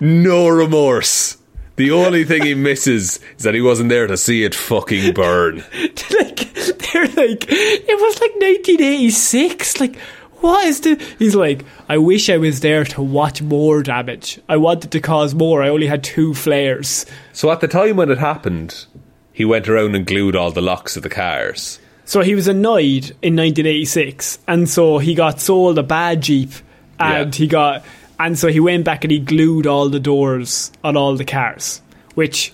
No 0.00 0.48
remorse. 0.48 1.36
The 1.76 1.90
only 1.90 2.24
thing 2.24 2.42
he 2.42 2.54
misses 2.54 3.20
is 3.36 3.44
that 3.44 3.54
he 3.54 3.60
wasn't 3.60 3.90
there 3.90 4.06
to 4.06 4.16
see 4.16 4.44
it 4.44 4.54
fucking 4.54 5.12
burn. 5.12 5.62
like 6.18 6.49
they're 6.92 7.04
like 7.26 7.46
it 7.48 8.00
was 8.00 8.20
like 8.20 8.32
1986 8.40 9.80
like 9.80 9.96
what 10.40 10.64
is 10.66 10.80
the 10.80 10.94
he's 11.18 11.34
like 11.34 11.64
i 11.88 11.98
wish 11.98 12.30
i 12.30 12.36
was 12.36 12.60
there 12.60 12.84
to 12.84 13.02
watch 13.02 13.42
more 13.42 13.82
damage 13.82 14.40
i 14.48 14.56
wanted 14.56 14.90
to 14.90 15.00
cause 15.00 15.34
more 15.34 15.62
i 15.62 15.68
only 15.68 15.86
had 15.86 16.02
two 16.02 16.32
flares 16.34 17.04
So 17.32 17.50
at 17.50 17.60
the 17.60 17.68
time 17.68 17.96
when 17.96 18.10
it 18.10 18.18
happened, 18.18 18.86
he 19.32 19.44
went 19.44 19.68
around 19.68 19.94
and 19.94 20.06
glued 20.06 20.36
all 20.36 20.50
the 20.50 20.60
locks 20.62 20.96
of 20.96 21.02
the 21.02 21.08
cars. 21.10 21.78
so 22.04 22.20
he 22.22 22.34
was 22.34 22.48
annoyed 22.48 23.10
in 23.22 23.36
1986 23.36 24.38
and 24.48 24.68
so 24.68 24.98
he 24.98 25.14
got 25.14 25.40
sold 25.40 25.78
a 25.78 25.82
bad 25.82 26.22
jeep 26.22 26.50
and 26.98 27.34
Yeah. 27.34 27.38
he 27.38 27.46
got 27.46 27.84
and 28.18 28.38
so 28.38 28.48
he 28.48 28.60
went 28.60 28.84
back 28.84 29.04
and 29.04 29.10
he 29.10 29.18
glued 29.18 29.66
all 29.66 29.88
the 29.88 30.00
doors 30.00 30.72
on 30.84 30.96
all 30.96 31.16
the 31.16 31.24
cars 31.24 31.80
which 32.14 32.52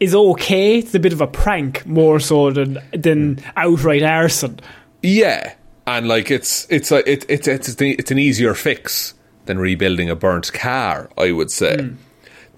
is 0.00 0.14
okay 0.14 0.78
it's 0.78 0.94
a 0.94 0.98
bit 1.00 1.12
of 1.12 1.20
a 1.20 1.26
prank 1.26 1.84
more 1.86 2.20
so 2.20 2.50
than 2.50 2.78
than 2.92 3.38
outright 3.56 4.02
arson 4.02 4.60
Yeah, 5.02 5.54
and 5.86 6.08
like 6.08 6.30
it's 6.30 6.66
it's 6.70 6.90
a, 6.90 7.08
it, 7.10 7.24
it's 7.28 7.46
it's 7.48 7.80
it's 7.80 8.10
an 8.10 8.18
easier 8.18 8.54
fix 8.54 9.14
than 9.46 9.58
rebuilding 9.58 10.10
a 10.10 10.16
burnt 10.16 10.52
car. 10.52 11.08
I 11.16 11.32
would 11.32 11.50
say. 11.50 11.76
Hmm. 11.80 11.94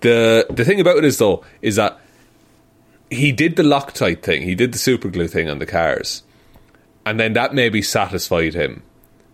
The 0.01 0.47
the 0.49 0.65
thing 0.65 0.81
about 0.81 0.97
it 0.97 1.05
is 1.05 1.19
though 1.19 1.45
is 1.61 1.77
that 1.77 2.01
he 3.11 3.33
did 3.33 3.57
the 3.57 3.63
Loctite 3.63 4.23
thing, 4.23 4.43
he 4.43 4.55
did 4.55 4.73
the 4.73 4.79
super 4.79 5.09
glue 5.09 5.29
thing 5.29 5.51
on 5.51 5.59
the 5.59 5.67
cars, 5.67 6.23
and 7.05 7.21
then 7.21 7.35
that 7.35 7.55
maybe 7.55 7.83
satisfied 7.83 8.55
him 8.55 8.83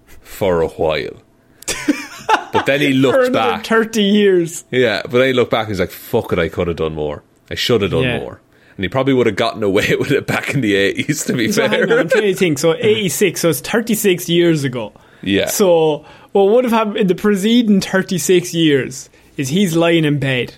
for 0.07 0.63
a 0.63 0.69
while. 0.69 1.23
but 2.53 2.67
then 2.67 2.81
he 2.81 2.93
looked 2.93 3.33
back. 3.33 3.67
30 3.67 4.03
years 4.03 4.65
Yeah, 4.71 5.03
but 5.03 5.19
then 5.19 5.29
he 5.29 5.33
looked 5.33 5.51
back 5.51 5.67
and 5.67 5.71
he's 5.71 5.81
like, 5.81 5.91
fuck 5.91 6.33
it, 6.33 6.39
I 6.39 6.49
could 6.49 6.69
have 6.69 6.77
done 6.77 6.95
more. 6.95 7.23
I 7.51 7.55
should 7.55 7.83
have 7.83 7.91
done 7.93 8.03
Yeah. 8.05 8.19
more. 8.21 8.41
And 8.77 8.85
he 8.85 8.89
probably 8.89 9.15
would 9.15 9.27
have 9.27 9.37
gotten 9.37 9.63
away 9.63 9.95
with 9.99 10.11
it 10.11 10.27
back 10.27 10.53
in 10.55 10.61
the 10.61 10.75
80s, 10.75 11.27
to 11.27 11.33
be 11.33 11.51
So 11.53 11.67
fair. 11.69 11.99
I'm 11.99 12.09
trying 12.09 12.23
to 12.25 12.35
think. 12.35 12.59
So 12.59 12.75
86, 12.75 13.41
so 13.41 13.49
it's 13.51 13.61
36 13.61 14.29
years 14.29 14.65
ago. 14.65 14.93
Yeah. 15.23 15.47
So 15.47 16.05
what 16.33 16.49
would 16.51 16.65
have 16.65 16.73
happened 16.73 16.99
in 16.99 17.07
the 17.07 17.15
preceding 17.15 17.81
36 17.81 18.53
years 18.53 19.09
is 19.37 19.49
he's 19.49 19.75
lying 19.77 20.05
in 20.05 20.19
bed 20.19 20.55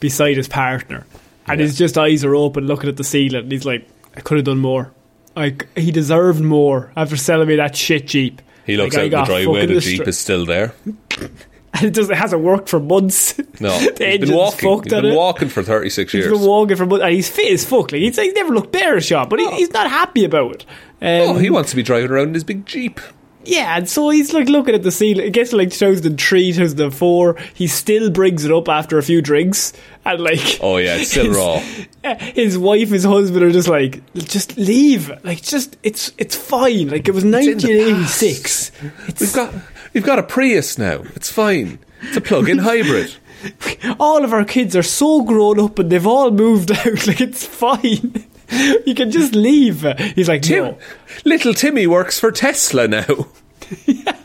beside 0.00 0.36
his 0.36 0.46
partner, 0.48 1.06
and 1.46 1.58
his 1.60 1.76
just 1.78 1.96
eyes 1.96 2.24
are 2.24 2.34
open, 2.34 2.66
looking 2.66 2.88
at 2.90 2.96
the 2.98 3.04
ceiling. 3.04 3.44
And 3.44 3.52
he's 3.52 3.64
like, 3.64 3.88
"I 4.14 4.20
could 4.20 4.36
have 4.36 4.44
done 4.44 4.58
more. 4.58 4.92
Like 5.34 5.66
he 5.76 5.90
deserved 5.90 6.42
more 6.42 6.92
after 6.96 7.16
selling 7.16 7.48
me 7.48 7.56
that 7.56 7.74
shit 7.76 8.06
jeep." 8.06 8.42
He 8.66 8.76
looks 8.76 8.94
Like, 8.96 9.12
out 9.12 9.26
the 9.26 9.32
driveway, 9.34 9.66
the 9.66 9.80
Jeep 9.80 10.06
is 10.08 10.18
still 10.18 10.44
there. 10.46 10.74
and 11.74 11.84
it 11.88 11.92
does. 11.94 12.08
It 12.08 12.16
hasn't 12.16 12.42
worked 12.42 12.68
for 12.68 12.80
months. 12.80 13.38
No, 13.60 13.78
the 13.96 14.06
he's 14.06 14.20
been 14.20 14.34
walking. 14.34 14.70
He's 14.82 14.90
been 14.90 15.04
it. 15.06 15.14
walking 15.14 15.48
for 15.48 15.62
36 15.62 16.12
He's 16.12 16.24
years. 16.24 16.32
been 16.32 16.46
walking 16.46 16.76
for 16.76 16.86
months, 16.86 17.04
and 17.04 17.12
he's 17.12 17.28
fit 17.28 17.52
as 17.52 17.64
fuck. 17.64 17.92
Like 17.92 18.00
he's, 18.00 18.16
he's 18.16 18.32
never 18.34 18.54
looked 18.54 18.72
better, 18.72 19.00
shot, 19.00 19.28
but 19.28 19.38
he, 19.38 19.50
he's 19.56 19.70
not 19.72 19.90
happy 19.90 20.24
about 20.24 20.54
it. 20.54 20.62
Um, 21.02 21.36
oh, 21.36 21.38
he 21.38 21.50
wants 21.50 21.70
to 21.70 21.76
be 21.76 21.82
driving 21.82 22.10
around 22.10 22.28
in 22.28 22.34
his 22.34 22.44
big 22.44 22.64
Jeep. 22.64 23.00
Yeah, 23.46 23.76
and 23.76 23.88
so 23.88 24.08
he's 24.08 24.32
like 24.32 24.48
looking 24.48 24.74
at 24.74 24.82
the 24.82 24.90
ceiling. 24.90 25.26
It 25.26 25.32
gets 25.32 25.52
like 25.52 25.70
2003, 25.70 26.52
2004. 26.52 27.36
He 27.52 27.66
still 27.66 28.10
brings 28.10 28.44
it 28.44 28.50
up 28.50 28.68
after 28.68 28.96
a 28.96 29.02
few 29.02 29.20
drinks. 29.20 29.74
And 30.06 30.20
like. 30.22 30.58
Oh, 30.62 30.78
yeah, 30.78 30.96
it's 30.96 31.10
still 31.10 31.26
his, 31.26 31.36
raw. 31.36 31.58
His 32.18 32.58
wife, 32.58 32.90
his 32.90 33.04
husband 33.04 33.42
are 33.42 33.50
just 33.50 33.68
like, 33.68 34.02
just 34.14 34.58
leave. 34.58 35.10
Like, 35.24 35.42
just, 35.42 35.76
it's 35.82 36.12
it's 36.18 36.36
fine. 36.36 36.88
Like, 36.88 37.08
it 37.08 37.12
was 37.12 37.24
1986. 37.24 38.72
It's, 39.08 39.20
We've 39.20 39.32
got 39.32 39.54
we've 39.94 40.04
got 40.04 40.18
a 40.18 40.22
Prius 40.22 40.76
now. 40.78 41.02
It's 41.14 41.30
fine. 41.30 41.78
It's 42.02 42.16
a 42.16 42.20
plug-in 42.20 42.58
hybrid. 42.68 43.14
all 43.98 44.24
of 44.24 44.32
our 44.32 44.44
kids 44.44 44.74
are 44.76 44.82
so 44.82 45.22
grown 45.22 45.58
up 45.60 45.78
and 45.78 45.90
they've 45.90 46.06
all 46.06 46.30
moved 46.30 46.70
out. 46.72 47.06
Like, 47.06 47.20
it's 47.20 47.46
fine. 47.46 48.26
You 48.86 48.94
can 48.94 49.10
just 49.10 49.34
leave. 49.34 49.82
He's 50.14 50.28
like, 50.28 50.42
Tim, 50.42 50.64
no. 50.64 50.78
little 51.24 51.54
Timmy 51.54 51.86
works 51.86 52.20
for 52.20 52.30
Tesla 52.30 52.86
now. 52.88 53.26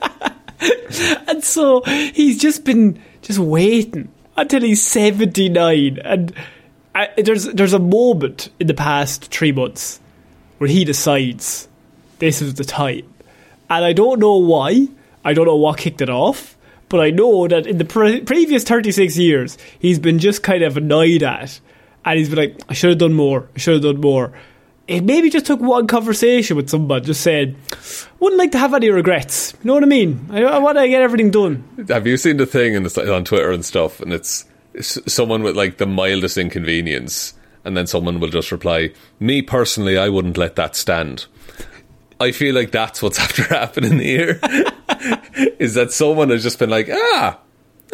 And 1.27 1.43
so 1.43 1.81
he's 1.83 2.37
just 2.39 2.65
been 2.65 3.01
just 3.21 3.39
waiting 3.39 4.09
until 4.35 4.61
he's 4.61 4.85
79. 4.85 5.99
And 6.03 6.33
uh, 6.93 7.05
there's, 7.17 7.45
there's 7.45 7.73
a 7.73 7.79
moment 7.79 8.49
in 8.59 8.67
the 8.67 8.73
past 8.73 9.25
three 9.31 9.53
months 9.53 10.01
where 10.57 10.69
he 10.69 10.83
decides 10.83 11.69
this 12.19 12.41
is 12.41 12.55
the 12.55 12.65
time. 12.65 13.03
And 13.69 13.85
I 13.85 13.93
don't 13.93 14.19
know 14.19 14.35
why. 14.35 14.87
I 15.23 15.33
don't 15.33 15.45
know 15.45 15.55
what 15.55 15.77
kicked 15.77 16.01
it 16.01 16.09
off. 16.09 16.57
But 16.89 17.01
I 17.01 17.11
know 17.11 17.47
that 17.47 17.67
in 17.67 17.77
the 17.77 17.85
pre- 17.85 18.21
previous 18.21 18.63
36 18.63 19.15
years, 19.15 19.57
he's 19.77 19.99
been 19.99 20.17
just 20.17 20.41
kind 20.41 20.63
of 20.63 20.75
annoyed 20.75 21.21
at. 21.21 21.59
And 22.03 22.17
he's 22.17 22.29
been 22.29 22.39
like, 22.39 22.59
I 22.67 22.73
should 22.73 22.89
have 22.89 22.97
done 22.97 23.13
more. 23.13 23.47
I 23.55 23.59
should 23.59 23.75
have 23.75 23.83
done 23.83 24.01
more. 24.01 24.33
It 24.87 25.03
maybe 25.03 25.29
just 25.29 25.45
took 25.45 25.59
one 25.59 25.85
conversation 25.85 26.57
with 26.57 26.67
someone, 26.67 27.03
just 27.03 27.21
said, 27.21 27.55
wouldn't 28.19 28.39
like 28.39 28.53
to 28.53 28.57
have 28.57 28.73
any 28.73 28.89
regrets. 28.89 29.53
You 29.61 29.67
know 29.67 29.75
what 29.75 29.83
I 29.83 29.85
mean? 29.85 30.25
I, 30.31 30.43
I 30.43 30.57
want 30.57 30.79
to 30.79 30.89
get 30.89 31.03
everything 31.03 31.29
done. 31.29 31.85
Have 31.89 32.07
you 32.07 32.17
seen 32.17 32.37
the 32.37 32.47
thing 32.47 32.75
on 32.75 33.23
Twitter 33.23 33.51
and 33.51 33.63
stuff? 33.63 33.99
And 33.99 34.11
it's, 34.11 34.45
it's 34.73 35.13
someone 35.13 35.43
with 35.43 35.55
like 35.55 35.77
the 35.77 35.85
mildest 35.85 36.39
inconvenience, 36.39 37.35
and 37.63 37.77
then 37.77 37.85
someone 37.85 38.19
will 38.19 38.29
just 38.29 38.51
reply, 38.51 38.91
"Me 39.19 39.41
personally, 39.43 39.97
I 39.97 40.09
wouldn't 40.09 40.37
let 40.37 40.55
that 40.55 40.75
stand." 40.75 41.27
I 42.19 42.31
feel 42.31 42.53
like 42.55 42.71
that's 42.71 43.01
what's 43.01 43.19
after 43.25 43.43
happening 43.43 43.99
here. 43.99 44.39
is 45.59 45.73
that 45.75 45.91
someone 45.91 46.29
has 46.29 46.43
just 46.43 46.59
been 46.59 46.69
like, 46.69 46.89
"Ah, 46.91 47.39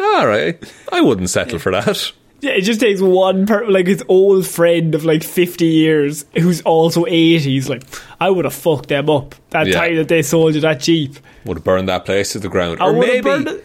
all 0.00 0.26
right, 0.26 0.58
I 0.92 1.00
wouldn't 1.00 1.30
settle 1.30 1.58
for 1.58 1.72
that." 1.72 2.12
Yeah, 2.40 2.52
it 2.52 2.62
just 2.62 2.80
takes 2.80 3.00
one 3.00 3.46
per 3.46 3.66
like 3.66 3.86
his 3.86 4.04
old 4.08 4.46
friend 4.46 4.94
of 4.94 5.04
like 5.04 5.22
fifty 5.24 5.66
years 5.66 6.24
who's 6.34 6.60
also 6.62 7.06
eighty. 7.06 7.50
He's 7.54 7.68
like, 7.68 7.82
I 8.20 8.28
would 8.30 8.44
have 8.44 8.54
fucked 8.54 8.88
them 8.88 9.08
up 9.08 9.34
that 9.50 9.66
Yeah. 9.66 9.74
time 9.80 9.96
that 9.96 10.08
they 10.08 10.22
sold 10.22 10.54
you 10.54 10.60
that 10.60 10.80
Jeep. 10.80 11.16
Would 11.46 11.56
have 11.58 11.64
burned 11.64 11.88
that 11.88 12.04
place 12.04 12.32
to 12.32 12.38
the 12.38 12.48
ground, 12.48 12.80
I 12.80 12.86
or 12.86 12.92
would 12.94 13.08
have 13.08 13.24
burned 13.24 13.44
maybe 13.46 13.60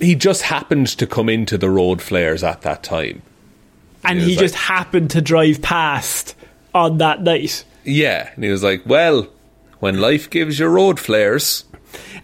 he 0.00 0.14
just 0.14 0.42
happened 0.42 0.86
to 0.88 1.06
come 1.06 1.28
into 1.28 1.56
the 1.58 1.70
road 1.70 2.00
flares 2.02 2.42
at 2.44 2.60
that 2.62 2.82
time. 2.82 3.22
And 4.04 4.18
He 4.20 4.30
he 4.30 4.36
just 4.36 4.54
like- 4.54 4.62
happened 4.62 5.10
to 5.10 5.20
drive 5.22 5.60
past 5.62 6.34
on 6.74 6.98
that 6.98 7.22
night. 7.22 7.64
Yeah, 7.84 8.30
and 8.34 8.44
he 8.44 8.50
was 8.50 8.62
like, 8.62 8.82
"Well, 8.86 9.26
when 9.80 10.00
life 10.00 10.28
gives 10.30 10.58
you 10.58 10.66
road 10.66 10.98
flares." 10.98 11.64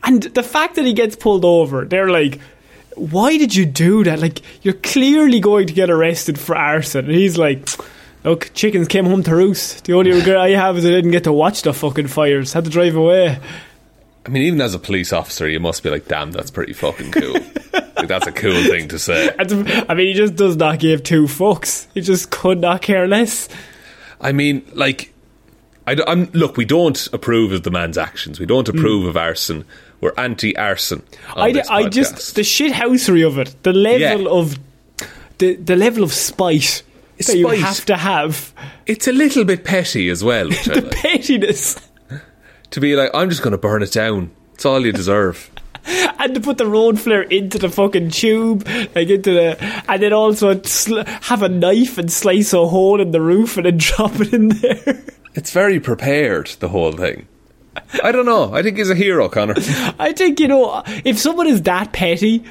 And 0.03 0.23
the 0.23 0.43
fact 0.43 0.75
that 0.77 0.85
he 0.85 0.93
gets 0.93 1.17
pulled 1.17 1.45
over, 1.45 1.85
they're 1.85 2.11
like, 2.11 2.41
why 2.97 3.37
did 3.37 3.55
you 3.55 3.67
do 3.67 4.05
that? 4.05 4.21
Like, 4.21 4.41
you're 4.63 4.75
clearly 4.75 5.41
going 5.41 5.67
to 5.67 5.73
get 5.73 5.91
arrested 5.91 6.39
for 6.39 6.57
arson. 6.57 7.07
And 7.07 7.15
he's 7.15 7.39
like, 7.39 7.69
look, 8.25 8.51
chickens 8.55 8.89
came 8.89 9.07
home 9.07 9.23
to 9.25 9.35
roost. 9.35 9.85
The 9.85 9.95
only 9.95 10.13
regret 10.19 10.37
I 10.37 10.51
have 10.51 10.77
is 10.77 10.85
I 10.85 10.91
didn't 10.91 11.11
get 11.11 11.25
to 11.25 11.33
watch 11.33 11.63
the 11.63 11.73
fucking 11.73 12.09
fires. 12.09 12.53
Had 12.53 12.65
to 12.65 12.71
drive 12.71 12.97
away. 12.97 13.39
I 14.25 14.29
mean, 14.29 14.43
even 14.43 14.61
as 14.61 14.75
a 14.75 14.79
police 14.79 15.13
officer, 15.13 15.49
you 15.49 15.59
must 15.59 15.83
be 15.83 15.91
like, 15.91 16.07
damn, 16.07 16.31
that's 16.31 16.51
pretty 16.51 16.75
fucking 16.75 17.11
cool. 17.11 17.35
like, 17.73 18.09
that's 18.09 18.27
a 18.27 18.33
cool 18.33 18.63
thing 18.65 18.89
to 18.89 18.99
say. 18.99 19.35
I 19.39 19.95
mean, 19.95 20.07
he 20.07 20.15
just 20.15 20.37
does 20.37 20.57
not 20.57 20.79
give 20.79 21.03
two 21.03 21.25
fucks. 21.25 21.89
He 21.95 22.03
just 22.03 22.31
could 22.31 22.61
not 22.61 22.83
care 22.83 23.09
less. 23.09 23.49
I 24.21 24.31
mean, 24.31 24.65
like, 24.75 25.12
I 25.87 25.97
am 26.07 26.31
look, 26.33 26.57
we 26.57 26.65
don't 26.65 27.09
approve 27.13 27.53
of 27.53 27.63
the 27.63 27.71
man's 27.71 27.99
actions. 27.99 28.39
We 28.39 28.47
don't 28.47 28.69
approve 28.69 29.03
hmm. 29.03 29.09
of 29.09 29.17
arson. 29.17 29.65
We're 30.01 30.15
anti-arson. 30.17 31.03
on. 31.35 31.43
I, 31.43 31.53
this 31.53 31.69
I 31.69 31.89
just 31.89 32.35
the 32.35 32.43
shithousery 32.43 33.27
of 33.27 33.39
it, 33.39 33.55
the 33.63 33.73
level 33.73 34.23
Yeah. 34.23 34.31
of 34.31 34.59
the 35.39 35.57
the 35.57 35.77
level 35.77 36.03
of 36.03 36.13
spite 36.13 36.83
that 37.19 37.37
you 37.37 37.49
have 37.49 37.85
to 37.87 37.97
have, 37.97 38.53
it's 38.87 39.07
a 39.07 39.13
little 39.13 39.45
bit 39.45 39.65
petty 39.65 40.09
as 40.09 40.25
well. 40.25 40.49
The 40.65 40.81
like. 40.83 40.91
pettiness, 40.91 41.77
to 42.71 42.81
be 42.81 42.97
like, 42.97 43.11
I'm 43.15 43.29
just 43.31 43.43
going 43.43 43.53
to 43.53 43.59
burn 43.59 43.83
it 43.83 43.93
down. 43.93 44.31
It's 44.55 44.65
all 44.65 44.85
you 44.85 44.93
deserve. 44.93 45.51
and 45.85 46.35
to 46.35 46.41
put 46.41 46.59
the 46.59 46.67
road 46.67 47.01
flare 47.01 47.23
into 47.23 47.59
the 47.59 47.69
fucking 47.69 48.11
tube, 48.11 48.67
like 48.95 49.09
into 49.09 49.33
the, 49.33 49.83
and 49.89 50.03
then 50.03 50.13
also 50.13 50.61
sl- 50.63 51.03
have 51.23 51.43
a 51.43 51.49
knife 51.49 51.99
and 51.99 52.13
slice 52.13 52.53
a 52.53 52.67
hole 52.67 53.01
in 53.01 53.11
the 53.11 53.21
roof 53.21 53.57
and 53.57 53.67
then 53.67 53.77
drop 53.79 54.13
it 54.21 54.33
in 54.33 54.49
there. 54.49 55.03
It's 55.35 55.51
very 55.53 55.81
prepared. 55.81 56.49
The 56.61 56.69
whole 56.69 56.93
thing. 56.93 57.27
I 58.05 58.13
don't 58.13 58.27
know. 58.27 58.53
I 58.53 58.63
think 58.63 58.77
he's 58.77 58.91
a 58.91 58.95
hero, 58.95 59.29
Connor. 59.29 59.55
I 59.99 60.13
think 60.13 60.41
you 60.41 60.49
know 60.49 60.83
if 61.05 61.19
someone 61.19 61.47
is 61.47 61.63
that 61.63 61.93
petty 61.93 62.45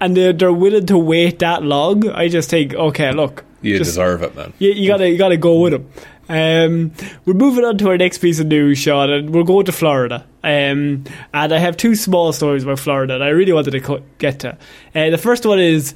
and 0.00 0.16
they're, 0.16 0.32
they're 0.32 0.52
willing 0.52 0.86
to 0.86 0.96
wait 0.98 1.40
that 1.40 1.62
long, 1.62 2.08
I 2.10 2.28
just 2.28 2.48
think 2.50 2.74
okay, 2.74 3.12
look, 3.12 3.44
You 3.60 3.78
just- 3.78 3.90
deserve 3.90 4.22
it, 4.22 4.34
man. 4.34 4.52
you, 4.58 4.70
you 4.72 4.88
gotta 4.88 5.08
you 5.10 5.18
gotta 5.18 5.36
go 5.36 5.60
with 5.60 5.74
him. 5.74 5.88
Um, 6.28 6.92
we're 7.26 7.34
moving 7.34 7.64
on 7.64 7.76
to 7.78 7.88
our 7.90 7.98
next 7.98 8.18
piece 8.18 8.40
of 8.40 8.46
news, 8.46 8.78
Sean, 8.78 9.10
and 9.10 9.34
we're 9.34 9.42
going 9.42 9.66
to 9.66 9.72
Florida. 9.72 10.24
Um, 10.42 11.04
and 11.34 11.52
I 11.52 11.58
have 11.58 11.76
two 11.76 11.94
small 11.94 12.32
stories 12.32 12.62
about 12.62 12.78
Florida 12.78 13.18
that 13.18 13.22
I 13.22 13.28
really 13.30 13.52
wanted 13.52 13.72
to 13.72 13.80
co- 13.80 14.02
get 14.18 14.38
to. 14.40 14.56
Uh, 14.94 15.10
the 15.10 15.18
first 15.18 15.44
one 15.44 15.58
is 15.60 15.94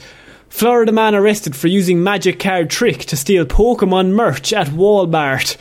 Florida 0.51 0.93
man 0.93 1.15
arrested 1.15 1.57
for 1.57 1.69
using 1.69 2.03
magic 2.03 2.39
card 2.41 2.69
trick 2.69 2.99
to 3.07 3.17
steal 3.17 3.47
Pokemon 3.47 4.11
merch 4.11 4.53
at 4.53 4.67
Walmart. 4.67 5.57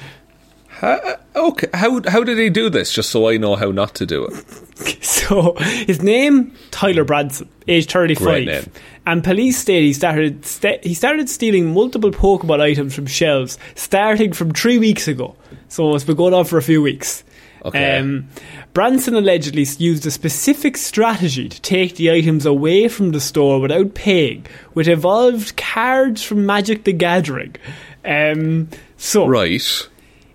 Okay, 0.84 1.68
how 1.74 2.02
how 2.08 2.24
did 2.24 2.38
he 2.38 2.50
do 2.50 2.70
this? 2.70 2.92
Just 2.92 3.10
so 3.10 3.28
I 3.30 3.38
know 3.38 3.56
how 3.56 3.72
not 3.72 3.96
to 3.96 4.06
do 4.06 4.26
it. 4.26 4.46
So 5.02 5.54
his 5.56 6.02
name 6.04 6.54
Tyler 6.70 7.06
Branson, 7.06 7.48
age 7.68 7.90
thirty 7.90 8.14
five, 8.14 8.70
and 9.08 9.24
police 9.24 9.58
state 9.58 9.84
he 9.84 9.94
started 9.94 10.46
st- 10.46 10.84
he 10.84 10.94
started 10.94 11.30
stealing 11.30 11.74
multiple 11.74 12.12
Pokemon 12.12 12.60
items 12.60 12.94
from 12.94 13.06
shelves 13.06 13.58
starting 13.76 14.34
from 14.34 14.52
three 14.52 14.78
weeks 14.78 15.08
ago. 15.08 15.36
So 15.70 15.96
it's 15.96 16.04
been 16.04 16.18
going 16.18 16.34
on 16.34 16.44
for 16.44 16.58
a 16.58 16.62
few 16.62 16.82
weeks. 16.82 17.24
Okay. 17.64 17.98
Um, 17.98 18.28
Branson 18.74 19.16
allegedly 19.16 19.66
used 19.80 20.06
a 20.06 20.12
specific 20.12 20.76
strategy 20.78 21.48
to 21.50 21.62
take 21.62 21.96
the 21.96 22.12
items 22.12 22.46
away 22.46 22.90
from 22.90 23.12
the 23.12 23.22
store 23.22 23.60
without 23.62 23.94
paying, 23.96 24.46
which 24.74 24.88
involved 24.90 25.56
cards 25.56 26.22
from 26.22 26.46
Magic 26.46 26.84
the 26.84 26.94
Gathering. 26.94 27.56
Um, 28.04 28.68
so 28.98 29.26
Right. 29.26 29.88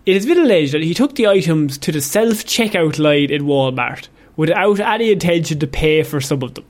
It 0.06 0.14
has 0.14 0.26
been 0.26 0.38
alleged 0.38 0.72
that 0.72 0.82
he 0.82 0.94
took 0.94 1.14
the 1.14 1.26
items 1.26 1.78
to 1.78 1.92
the 1.92 2.00
self 2.00 2.44
checkout 2.44 2.98
line 2.98 3.30
in 3.30 3.42
Walmart 3.42 4.08
without 4.36 4.80
any 4.80 5.12
intention 5.12 5.58
to 5.58 5.66
pay 5.66 6.02
for 6.02 6.20
some 6.20 6.42
of 6.42 6.54
them. 6.54 6.64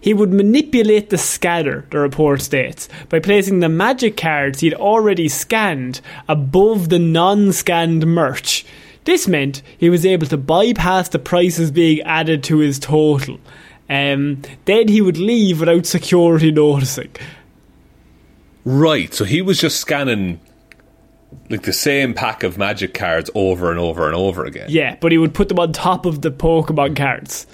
He 0.00 0.14
would 0.14 0.32
manipulate 0.32 1.10
the 1.10 1.18
scanner, 1.18 1.86
the 1.90 1.98
report 1.98 2.40
states, 2.40 2.88
by 3.10 3.20
placing 3.20 3.60
the 3.60 3.68
magic 3.68 4.16
cards 4.16 4.60
he'd 4.60 4.72
already 4.72 5.28
scanned 5.28 6.00
above 6.26 6.88
the 6.88 6.98
non 6.98 7.52
scanned 7.52 8.06
merch. 8.06 8.64
This 9.04 9.28
meant 9.28 9.62
he 9.76 9.90
was 9.90 10.06
able 10.06 10.26
to 10.28 10.38
bypass 10.38 11.10
the 11.10 11.18
prices 11.18 11.70
being 11.70 12.00
added 12.02 12.42
to 12.44 12.58
his 12.58 12.78
total. 12.78 13.38
Um, 13.90 14.42
then 14.64 14.88
he 14.88 15.02
would 15.02 15.18
leave 15.18 15.60
without 15.60 15.84
security 15.84 16.52
noticing. 16.52 17.10
Right. 18.64 19.12
So 19.12 19.24
he 19.24 19.42
was 19.42 19.60
just 19.60 19.80
scanning 19.80 20.40
like 21.48 21.62
the 21.62 21.72
same 21.72 22.14
pack 22.14 22.42
of 22.42 22.58
magic 22.58 22.94
cards 22.94 23.30
over 23.34 23.70
and 23.70 23.78
over 23.78 24.06
and 24.06 24.14
over 24.14 24.44
again. 24.44 24.66
Yeah, 24.68 24.96
but 25.00 25.12
he 25.12 25.18
would 25.18 25.34
put 25.34 25.48
them 25.48 25.58
on 25.58 25.72
top 25.72 26.06
of 26.06 26.22
the 26.22 26.30
Pokemon 26.30 26.96
cards. 26.96 27.46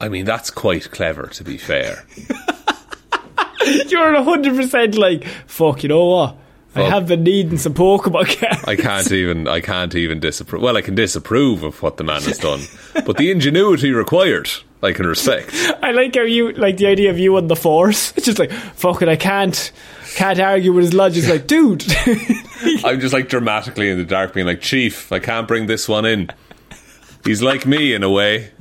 I 0.00 0.08
mean, 0.08 0.24
that's 0.24 0.50
quite 0.50 0.90
clever, 0.90 1.26
to 1.28 1.44
be 1.44 1.56
fair. 1.56 2.04
You're 3.86 4.22
hundred 4.22 4.56
percent 4.56 4.94
like 4.96 5.24
fuck. 5.46 5.82
You 5.82 5.88
know 5.88 6.04
what? 6.04 6.36
I 6.76 6.80
Fuck. 6.80 6.90
have 6.90 7.06
been 7.06 7.22
needing 7.22 7.56
some 7.56 7.72
Pokemon 7.72 8.38
cards. 8.40 8.64
I 8.64 8.76
can't 8.76 9.10
even. 9.12 9.46
I 9.48 9.60
can't 9.60 9.94
even 9.94 10.20
disapprove. 10.20 10.60
Well, 10.62 10.76
I 10.76 10.82
can 10.82 10.94
disapprove 10.94 11.62
of 11.62 11.80
what 11.82 11.96
the 11.96 12.04
man 12.04 12.22
has 12.22 12.38
done, 12.38 12.60
but 13.06 13.16
the 13.16 13.30
ingenuity 13.30 13.92
required, 13.92 14.50
I 14.82 14.92
can 14.92 15.06
respect. 15.06 15.50
I 15.82 15.92
like 15.92 16.16
how 16.16 16.22
you 16.22 16.52
like 16.52 16.76
the 16.76 16.86
idea 16.86 17.10
of 17.10 17.18
you 17.18 17.36
on 17.36 17.46
the 17.46 17.56
force. 17.56 18.12
It's 18.16 18.26
just 18.26 18.38
like 18.38 18.50
fuck 18.50 19.02
it. 19.02 19.08
I 19.08 19.16
can't 19.16 19.70
can't 20.14 20.40
argue 20.40 20.72
with 20.72 20.84
his 20.84 20.94
logic. 20.94 21.24
It's 21.24 21.30
like, 21.30 21.46
dude, 21.46 21.84
I'm 22.84 23.00
just 23.00 23.12
like 23.12 23.28
dramatically 23.28 23.90
in 23.90 23.98
the 23.98 24.04
dark, 24.04 24.32
being 24.34 24.46
like, 24.46 24.60
"Chief, 24.60 25.10
I 25.12 25.18
can't 25.18 25.46
bring 25.48 25.66
this 25.66 25.88
one 25.88 26.04
in." 26.04 26.30
He's 27.24 27.42
like 27.42 27.64
me 27.66 27.94
in 27.94 28.02
a 28.02 28.10
way. 28.10 28.50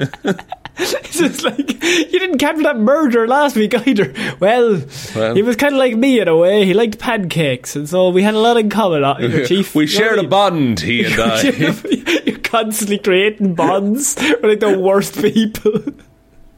it's 0.78 1.18
just 1.20 1.44
like 1.44 1.60
you 1.60 2.20
didn't 2.20 2.38
capture 2.38 2.64
that 2.64 2.78
murderer 2.80 3.28
last 3.28 3.56
week 3.58 3.74
either. 3.88 4.14
Well, 4.40 4.82
Well. 5.16 5.36
he 5.36 5.42
was 5.42 5.56
kind 5.58 5.74
of 5.76 5.80
like 5.80 5.96
me 5.98 6.20
in 6.22 6.28
a 6.30 6.36
way. 6.38 6.66
He 6.66 6.74
liked 6.74 6.98
pancakes, 6.98 7.76
and 7.76 7.88
so 7.90 8.10
we 8.10 8.24
had 8.24 8.36
a 8.36 8.40
lot 8.40 8.56
in 8.58 8.70
common. 8.70 9.04
uh, 9.04 9.16
Chief, 9.46 9.76
we 9.76 9.86
You 9.86 10.00
know 10.00 10.06
what 10.06 10.08
shared 10.16 10.20
a 10.20 10.28
bond, 10.28 10.80
he 10.80 11.04
and 11.06 11.14
I. 11.20 11.42
You're 12.26 12.40
constantly 12.40 13.00
creating 13.00 13.54
bonds 13.56 14.16
with 14.18 14.44
like 14.46 14.60
the 14.62 14.80
worst 14.80 15.22
people. 15.22 15.82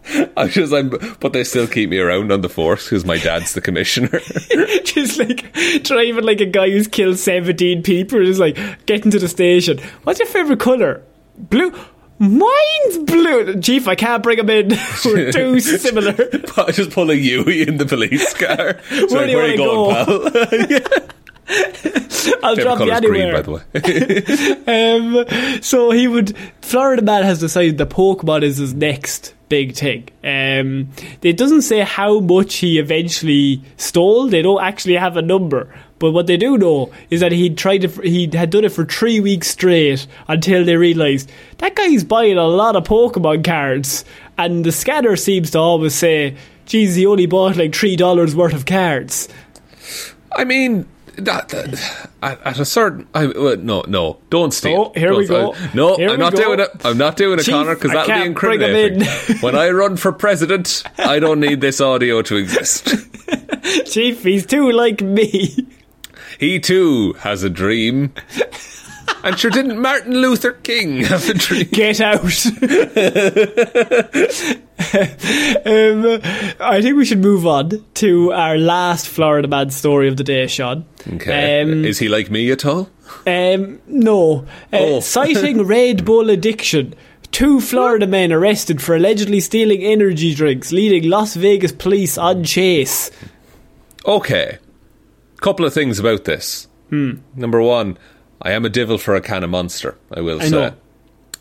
I 0.37 0.47
just, 0.47 0.73
I'm, 0.73 0.89
but 1.19 1.33
they 1.33 1.43
still 1.43 1.67
keep 1.67 1.89
me 1.89 1.97
around 1.97 2.31
on 2.31 2.41
the 2.41 2.49
force 2.49 2.85
because 2.85 3.05
my 3.05 3.17
dad's 3.17 3.53
the 3.53 3.61
commissioner. 3.61 4.19
just 4.83 5.17
like 5.17 5.53
driving 5.83 6.23
like 6.23 6.41
a 6.41 6.45
guy 6.45 6.69
who's 6.69 6.87
killed 6.87 7.17
17 7.17 7.83
people 7.83 8.23
just 8.23 8.39
like 8.39 8.85
getting 8.85 9.11
to 9.11 9.19
the 9.19 9.27
station. 9.27 9.79
What's 10.03 10.19
your 10.19 10.27
favourite 10.27 10.59
colour? 10.59 11.03
Blue. 11.37 11.73
Mine's 12.17 12.97
blue. 12.99 13.59
Chief 13.59 13.87
I 13.87 13.95
can't 13.95 14.23
bring 14.23 14.39
him 14.39 14.49
in. 14.49 14.69
We're 15.05 15.31
too 15.31 15.59
similar. 15.59 16.13
Just 16.71 16.91
pulling 16.91 17.21
you 17.21 17.43
in 17.43 17.77
the 17.77 17.85
police 17.85 18.33
car. 18.33 18.79
Where 18.89 19.07
like, 19.07 19.11
where 19.11 19.41
are 19.41 19.47
you 19.47 19.57
going, 19.57 20.31
pal? 20.31 21.07
I'll 21.47 22.55
drop 22.55 22.79
you 22.79 22.87
colour's 22.87 23.01
green, 23.01 23.21
anywhere 23.21 23.33
by 23.33 23.41
the 23.41 23.51
way. 23.51 25.25
um, 25.57 25.61
so 25.61 25.91
he 25.91 26.07
would 26.07 26.35
Florida 26.61 27.01
Man 27.01 27.23
has 27.23 27.39
decided 27.39 27.77
that 27.77 27.89
Pokemon 27.89 28.43
is 28.43 28.57
his 28.57 28.73
next 28.73 29.33
big 29.47 29.75
thing. 29.75 30.09
Um, 30.23 30.89
it 31.21 31.37
doesn't 31.37 31.61
say 31.61 31.81
how 31.81 32.19
much 32.19 32.55
he 32.55 32.79
eventually 32.79 33.61
stole 33.77 34.27
they 34.27 34.41
don't 34.41 34.61
actually 34.61 34.95
have 34.95 35.17
a 35.17 35.21
number. 35.21 35.73
But 35.97 36.11
what 36.11 36.27
they 36.27 36.35
do 36.35 36.57
know 36.57 36.91
is 37.09 37.21
that 37.21 37.31
he 37.31 37.49
tried 37.49 37.79
to, 37.79 38.01
he 38.01 38.29
had 38.33 38.49
done 38.49 38.65
it 38.65 38.73
for 38.73 38.85
three 38.85 39.19
weeks 39.19 39.47
straight 39.49 40.05
until 40.27 40.65
they 40.65 40.75
realised 40.75 41.31
that 41.59 41.75
guy's 41.75 42.03
buying 42.03 42.37
a 42.37 42.47
lot 42.47 42.75
of 42.75 42.83
Pokemon 42.83 43.45
cards. 43.45 44.03
And 44.37 44.65
the 44.65 44.71
scanner 44.71 45.15
seems 45.15 45.51
to 45.51 45.59
always 45.59 45.95
say 45.95 46.35
geez 46.65 46.95
he 46.95 47.05
only 47.05 47.27
bought 47.27 47.55
like 47.55 47.73
three 47.73 47.95
dollars 47.95 48.35
worth 48.35 48.53
of 48.53 48.65
cards. 48.65 49.29
I 50.35 50.43
mean, 50.43 50.85
that, 51.17 51.49
that- 51.49 52.09
at, 52.21 52.59
a 52.59 52.65
certain, 52.65 53.07
I, 53.13 53.25
no, 53.27 53.83
no, 53.87 54.19
don't 54.29 54.53
steal. 54.53 54.91
Oh, 54.95 54.99
here 54.99 55.15
we 55.15 55.25
Don't- 55.27 55.53
go. 55.55 55.59
I- 55.59 55.69
no, 55.73 55.95
Here 55.97 56.09
I'm 56.09 56.19
not 56.19 56.33
go. 56.33 56.43
doing 56.43 56.59
it. 56.59 56.69
I'm 56.83 56.97
not 56.97 57.15
doing 57.17 57.39
it, 57.39 57.43
Chief, 57.43 57.53
Connor, 57.53 57.75
because 57.75 57.91
that'll 57.91 58.07
be 58.07 58.21
can't 58.21 58.35
bring 58.35 58.61
'em 58.63 58.69
incriminating. 58.75 59.35
in. 59.35 59.37
when 59.41 59.55
I 59.55 59.69
run 59.69 59.95
for 59.97 60.11
president, 60.11 60.83
I 60.97 61.19
don't 61.19 61.39
need 61.39 61.61
this 61.61 61.79
audio 61.81 62.21
to 62.23 62.35
exist. 62.37 62.87
chief 63.85 64.23
he's 64.23 64.45
too 64.45 64.71
like 64.71 65.01
me 65.01 65.55
He 66.39 66.59
too 66.59 67.13
has 67.13 67.43
a 67.43 67.49
dream. 67.49 68.13
And 69.25 69.37
sure, 69.39 69.49
didn't 69.51 69.81
Martin 69.81 70.13
Luther 70.13 70.51
King 70.53 70.97
have 70.97 71.27
a 71.29 71.33
dream? 71.33 71.67
Get 71.71 71.99
out. 71.99 72.21
um, 75.65 76.19
I 76.59 76.79
think 76.81 76.95
we 76.95 77.05
should 77.05 77.19
move 77.21 77.47
on 77.47 77.83
to 77.95 78.31
our 78.33 78.57
last 78.57 79.07
Florida 79.07 79.47
man 79.47 79.69
story 79.71 80.07
of 80.07 80.17
the 80.17 80.23
day, 80.23 80.47
Sean. 80.47 80.85
Okay. 81.13 81.61
Um, 81.61 81.85
Is 81.85 81.99
he 81.99 82.07
like 82.07 82.29
me 82.29 82.51
at 82.51 82.65
all? 82.65 82.89
um, 83.25 83.81
no. 83.87 84.45
Uh, 84.71 84.77
Oh. 84.77 84.99
Citing 85.01 85.63
Red 85.65 86.05
Bull 86.05 86.29
addiction. 86.29 86.93
Two 87.31 87.59
Florida 87.59 88.07
men 88.07 88.31
arrested 88.31 88.81
for 88.81 88.95
allegedly 88.95 89.39
stealing 89.39 89.81
energy 89.81 90.33
drinks, 90.35 90.71
leading 90.71 91.09
Las 91.09 91.35
Vegas 91.35 91.71
police 91.71 92.17
on 92.17 92.43
chase. 92.43 93.11
Okay. 94.05 94.59
Couple 95.41 95.65
of 95.65 95.73
things 95.73 95.99
about 95.99 96.25
this. 96.25 96.67
Hmm. 96.89 97.13
Number 97.35 97.61
one, 97.61 97.97
I 98.45 98.51
am 98.51 98.63
a 98.63 98.69
devil 98.69 98.97
for 98.97 99.15
a 99.15 99.21
can 99.21 99.43
of 99.43 99.49
monster, 99.49 99.97
I 100.13 100.21
will 100.21 100.39
I 100.41 100.45
say. 100.45 100.49
know. 100.51 100.73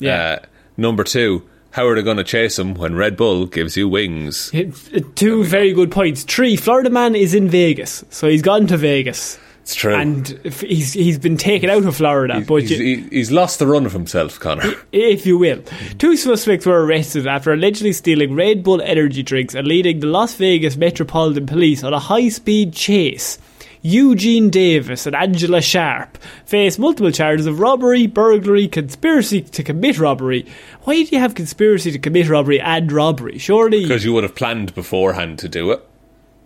Yeah. 0.00 0.38
Uh, 0.42 0.46
number 0.76 1.04
two, 1.04 1.48
how 1.70 1.86
are 1.86 1.94
they 1.94 2.02
going 2.02 2.16
to 2.16 2.24
chase 2.24 2.58
him 2.58 2.74
when 2.74 2.94
Red 2.96 3.16
Bull 3.16 3.46
gives 3.46 3.76
you 3.76 3.88
wings? 3.88 4.50
Uh, 4.54 5.00
Two 5.14 5.44
very 5.44 5.72
good 5.72 5.90
points. 5.92 6.22
Three, 6.24 6.56
Florida 6.56 6.90
man 6.90 7.14
is 7.14 7.34
in 7.34 7.48
Vegas, 7.48 8.04
so 8.10 8.28
he's 8.28 8.42
gone 8.42 8.66
to 8.68 8.76
Vegas. 8.76 9.38
It's 9.62 9.74
true. 9.74 9.94
And 9.94 10.28
he's 10.60 10.92
he's 10.92 11.18
been 11.18 11.38
taken 11.38 11.70
out 11.70 11.86
of 11.86 11.96
Florida, 11.96 12.44
but 12.46 12.62
he's, 12.64 12.70
you- 12.78 13.08
he's 13.10 13.30
lost 13.32 13.58
the 13.58 13.66
run 13.66 13.86
of 13.86 13.92
himself, 13.92 14.38
Connor. 14.38 14.74
if 14.92 15.24
you 15.24 15.38
will. 15.38 15.62
Two 15.98 16.16
suspects 16.18 16.66
were 16.66 16.84
arrested 16.84 17.26
after 17.26 17.50
allegedly 17.50 17.92
stealing 17.94 18.34
Red 18.34 18.62
Bull 18.62 18.82
energy 18.82 19.22
drinks 19.22 19.54
and 19.54 19.66
leading 19.66 20.00
the 20.00 20.06
Las 20.06 20.34
Vegas 20.34 20.76
Metropolitan 20.76 21.46
Police 21.46 21.82
on 21.82 21.94
a 21.94 21.98
high 21.98 22.28
speed 22.28 22.74
chase. 22.74 23.38
Eugene 23.86 24.48
Davis 24.48 25.04
and 25.04 25.14
Angela 25.14 25.60
Sharp 25.60 26.16
face 26.46 26.78
multiple 26.78 27.10
charges 27.10 27.46
of 27.46 27.60
robbery, 27.60 28.06
burglary, 28.06 28.66
conspiracy 28.66 29.42
to 29.42 29.62
commit 29.62 29.98
robbery. 29.98 30.46
Why 30.84 31.02
do 31.02 31.08
you 31.14 31.18
have 31.18 31.34
conspiracy 31.34 31.92
to 31.92 31.98
commit 31.98 32.30
robbery 32.30 32.58
and 32.58 32.90
robbery? 32.90 33.36
Surely. 33.36 33.82
Because 33.82 34.02
you 34.02 34.14
would 34.14 34.24
have 34.24 34.34
planned 34.34 34.74
beforehand 34.74 35.38
to 35.40 35.50
do 35.50 35.70
it. 35.70 35.86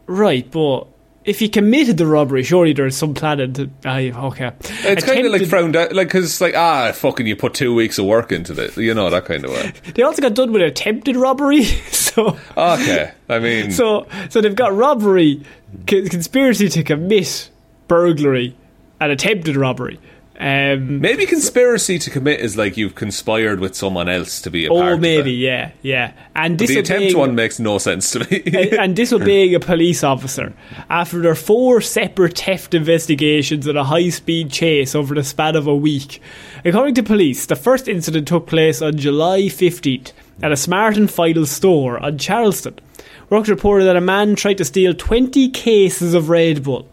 Right, 0.09 0.51
but 0.51 0.89
if 1.29 1.39
he 1.39 1.49
committed 1.49 1.99
the 1.99 2.07
robbery, 2.07 2.43
surely 2.43 2.73
there's 2.73 2.97
some 2.97 3.13
planning 3.13 3.53
to. 3.53 3.71
Aye, 3.85 4.13
okay. 4.15 4.51
It's 4.85 5.05
kind 5.05 5.27
of 5.27 5.31
like 5.33 5.47
frowned 5.47 5.77
out, 5.77 5.93
like, 5.93 6.09
because, 6.09 6.41
like, 6.41 6.57
ah, 6.57 6.91
fucking, 6.93 7.27
you 7.27 7.37
put 7.37 7.53
two 7.53 7.75
weeks 7.75 7.99
of 7.99 8.07
work 8.07 8.33
into 8.33 8.55
this, 8.55 8.77
you 8.79 8.95
know, 8.95 9.11
that 9.11 9.27
kind 9.27 9.45
of 9.45 9.51
way. 9.51 9.73
They 9.95 10.03
also 10.03 10.23
got 10.23 10.35
done 10.35 10.53
with 10.53 10.63
attempted 10.63 11.17
robbery, 11.17 11.65
so. 11.91 12.39
Okay, 12.57 13.13
I 13.29 13.39
mean, 13.39 13.71
So, 13.79 14.07
so 14.31 14.41
they've 14.41 14.55
got 14.57 14.75
robbery, 14.75 15.43
c- 15.89 16.09
conspiracy 16.09 16.69
to 16.71 16.83
commit 16.83 17.51
burglary, 17.89 18.57
and 19.01 19.13
attempted 19.13 19.55
robbery. 19.57 20.01
Um, 20.41 21.01
maybe 21.01 21.27
conspiracy 21.27 21.99
to 21.99 22.11
commit 22.11 22.39
is 22.39 22.57
like 22.57 22.77
you've 22.77 22.95
conspired 22.95 23.59
with 23.59 23.75
someone 23.75 24.09
else 24.09 24.41
to 24.43 24.51
be 24.53 24.67
a 24.67 24.69
part 24.69 24.93
oh, 24.93 24.97
maybe, 24.97 25.33
yeah, 25.33 25.73
yeah. 25.83 26.13
And 26.37 26.57
The 26.57 26.79
attempt 26.79 27.17
one 27.17 27.35
makes 27.35 27.59
no 27.59 27.79
sense 27.79 28.13
to 28.13 28.21
me. 28.21 28.45
and 28.79 28.95
disobeying 28.95 29.57
a 29.57 29.61
police 29.61 30.05
officer 30.05 30.55
after 30.89 31.21
their 31.21 31.35
four 31.35 31.81
separate 31.81 32.39
theft 32.39 32.73
investigations 32.73 33.67
and 33.67 33.77
a 33.77 33.83
high-speed 33.83 34.53
chase 34.53 34.95
over 34.95 35.13
the 35.13 35.25
span 35.25 35.57
of 35.57 35.67
a 35.67 35.75
week. 35.75 36.23
According 36.65 36.95
to 36.95 37.03
police, 37.03 37.47
the 37.47 37.57
first 37.57 37.89
incident 37.89 38.29
took 38.29 38.47
place 38.47 38.81
on 38.81 38.97
July 38.97 39.41
15th 39.43 40.13
at 40.41 40.53
a 40.53 40.57
Smart 40.57 40.97
and 40.97 41.11
Final 41.11 41.47
store 41.47 41.99
on 41.99 42.17
Charleston. 42.17 42.79
Workers 43.29 43.51
reported 43.51 43.87
that 43.87 43.97
a 43.97 44.01
man 44.01 44.37
tried 44.37 44.59
to 44.59 44.65
steal 44.65 44.95
20 44.95 45.51
cases 45.51 46.15
of 46.15 46.29
Red 46.29 46.63
Bull. 46.63 46.89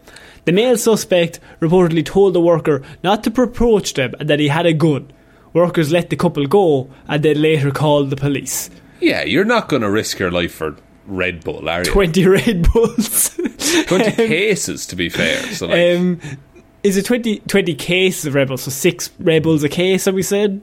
The 0.46 0.52
male 0.52 0.78
suspect 0.78 1.38
reportedly 1.60 2.04
told 2.04 2.32
the 2.34 2.40
worker 2.40 2.82
not 3.04 3.22
to 3.24 3.42
approach 3.42 3.92
them 3.94 4.14
and 4.18 4.30
that 4.30 4.40
he 4.40 4.48
had 4.48 4.64
a 4.64 4.72
gun. 4.72 5.10
Workers 5.52 5.92
let 5.92 6.08
the 6.10 6.16
couple 6.16 6.46
go 6.46 6.88
and 7.08 7.22
then 7.22 7.40
later 7.42 7.70
called 7.70 8.10
the 8.10 8.16
police. 8.16 8.70
yeah, 9.00 9.22
you're 9.24 9.44
not 9.44 9.68
going 9.68 9.82
to 9.82 9.90
risk 9.90 10.18
your 10.18 10.30
life 10.30 10.54
for 10.54 10.76
Red 11.06 11.44
Bull, 11.44 11.68
are 11.68 11.80
you? 11.84 11.90
20 11.90 12.26
Red 12.38 12.72
Bulls. 12.72 13.30
20 13.86 14.10
cases, 14.16 14.86
to 14.86 14.96
be 14.96 15.08
fair. 15.08 15.42
So, 15.52 15.66
like, 15.66 15.96
Um, 15.98 16.20
is 16.82 16.96
it 16.96 17.04
20, 17.04 17.40
20 17.40 17.74
cases 17.74 18.26
of 18.26 18.34
Red 18.34 18.48
Bulls? 18.48 18.62
So 18.62 18.70
six 18.70 19.10
Red 19.18 19.42
Bulls 19.42 19.62
a 19.64 19.68
case, 19.68 20.04
have 20.06 20.14
we 20.14 20.22
said? 20.22 20.62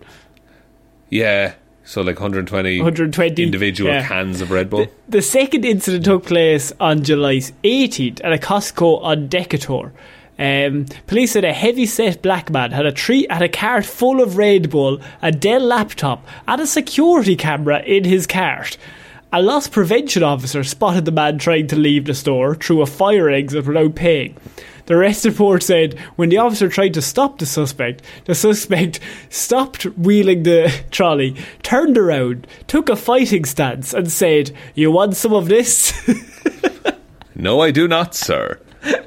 yeah, 1.10 1.54
so 1.84 2.02
like 2.02 2.16
120, 2.16 2.80
120, 2.80 3.44
individual 3.44 3.92
yeah. 3.92 4.08
cans 4.08 4.42
of 4.42 4.52
Red 4.52 4.70
Bull. 4.70 4.88
The 5.10 5.22
second 5.22 5.66
incident 5.66 6.06
took 6.06 6.26
place 6.26 6.72
on 6.80 7.04
July 7.04 7.36
18th 7.36 8.22
at 8.24 8.34
a 8.34 8.38
Costco 8.38 9.04
on 9.04 9.28
Decatur. 9.28 9.92
Um, 10.40 10.88
police 11.06 11.34
said 11.34 11.44
a 11.44 11.54
heavy-set 11.54 12.22
black 12.24 12.50
man 12.50 12.72
had 12.72 12.88
a 12.88 12.92
tree 12.92 13.28
had 13.30 13.44
a 13.44 13.50
cart 13.50 13.86
full 13.86 14.22
of 14.22 14.38
Red 14.38 14.70
Bull, 14.70 15.00
a 15.22 15.32
Dell 15.32 15.62
laptop, 15.62 16.26
and 16.48 16.60
a 16.60 16.66
security 16.66 17.36
camera 17.36 17.82
in 17.82 18.04
his 18.04 18.26
cart. 18.26 18.78
A 19.32 19.42
loss 19.42 19.68
prevention 19.68 20.24
officer 20.24 20.64
spotted 20.64 21.06
the 21.06 21.12
man 21.12 21.38
trying 21.38 21.68
to 21.68 21.76
leave 21.76 22.06
the 22.06 22.14
store 22.14 22.56
through 22.56 22.82
a 22.82 22.86
fire 22.86 23.30
exit 23.30 23.66
without 23.66 23.96
paying. 23.96 24.36
The 24.86 24.96
arrest 24.96 25.26
report 25.26 25.64
said 25.64 25.98
when 26.16 26.30
the 26.30 26.38
officer 26.38 26.68
tried 26.70 26.94
to 26.96 27.02
stop 27.02 27.40
the 27.40 27.46
suspect, 27.46 28.02
the 28.26 28.36
suspect 28.36 29.00
stopped 29.30 29.84
wheeling 29.98 30.44
the 30.44 30.74
trolley, 30.92 31.36
turned 31.62 31.98
around, 31.98 32.48
took 32.68 32.90
a 32.90 32.96
fighting 32.96 33.46
stance, 33.46 33.94
and 33.94 34.12
said, 34.12 34.52
You 34.76 34.92
want 34.92 35.16
some 35.16 35.34
of 35.34 35.48
this? 35.48 35.94
No, 37.36 37.62
I 37.62 37.72
do 37.72 37.88
not, 37.88 38.16
sir. 38.16 38.60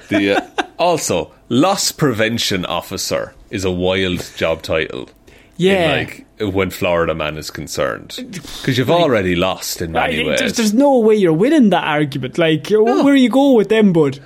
The 0.09 0.37
uh, 0.37 0.65
also 0.79 1.33
loss 1.49 1.93
prevention 1.93 2.65
officer 2.67 3.35
is 3.51 3.65
a 3.65 3.71
wild 3.71 4.31
job 4.37 4.63
title. 4.63 5.09
yeah. 5.57 5.93
in, 5.93 6.07
like 6.07 6.27
when 6.55 6.71
Florida 6.71 7.15
man 7.15 7.37
is 7.39 7.51
concerned, 7.51 8.17
because 8.19 8.77
you've 8.77 8.91
already 8.91 9.37
lost 9.37 9.81
in 9.81 9.93
many 9.93 10.25
ways. 10.25 10.41
there's, 10.41 10.53
there's 10.55 10.75
no 10.75 10.99
way 10.99 11.15
you're 11.15 11.33
winning 11.33 11.71
that 11.71 11.85
argument. 11.85 12.37
Like, 12.37 12.69
where 12.69 13.15
are 13.15 13.15
you 13.15 13.31
go 13.31 13.53
with 13.53 13.69
them, 13.69 13.93
bud? 13.93 14.21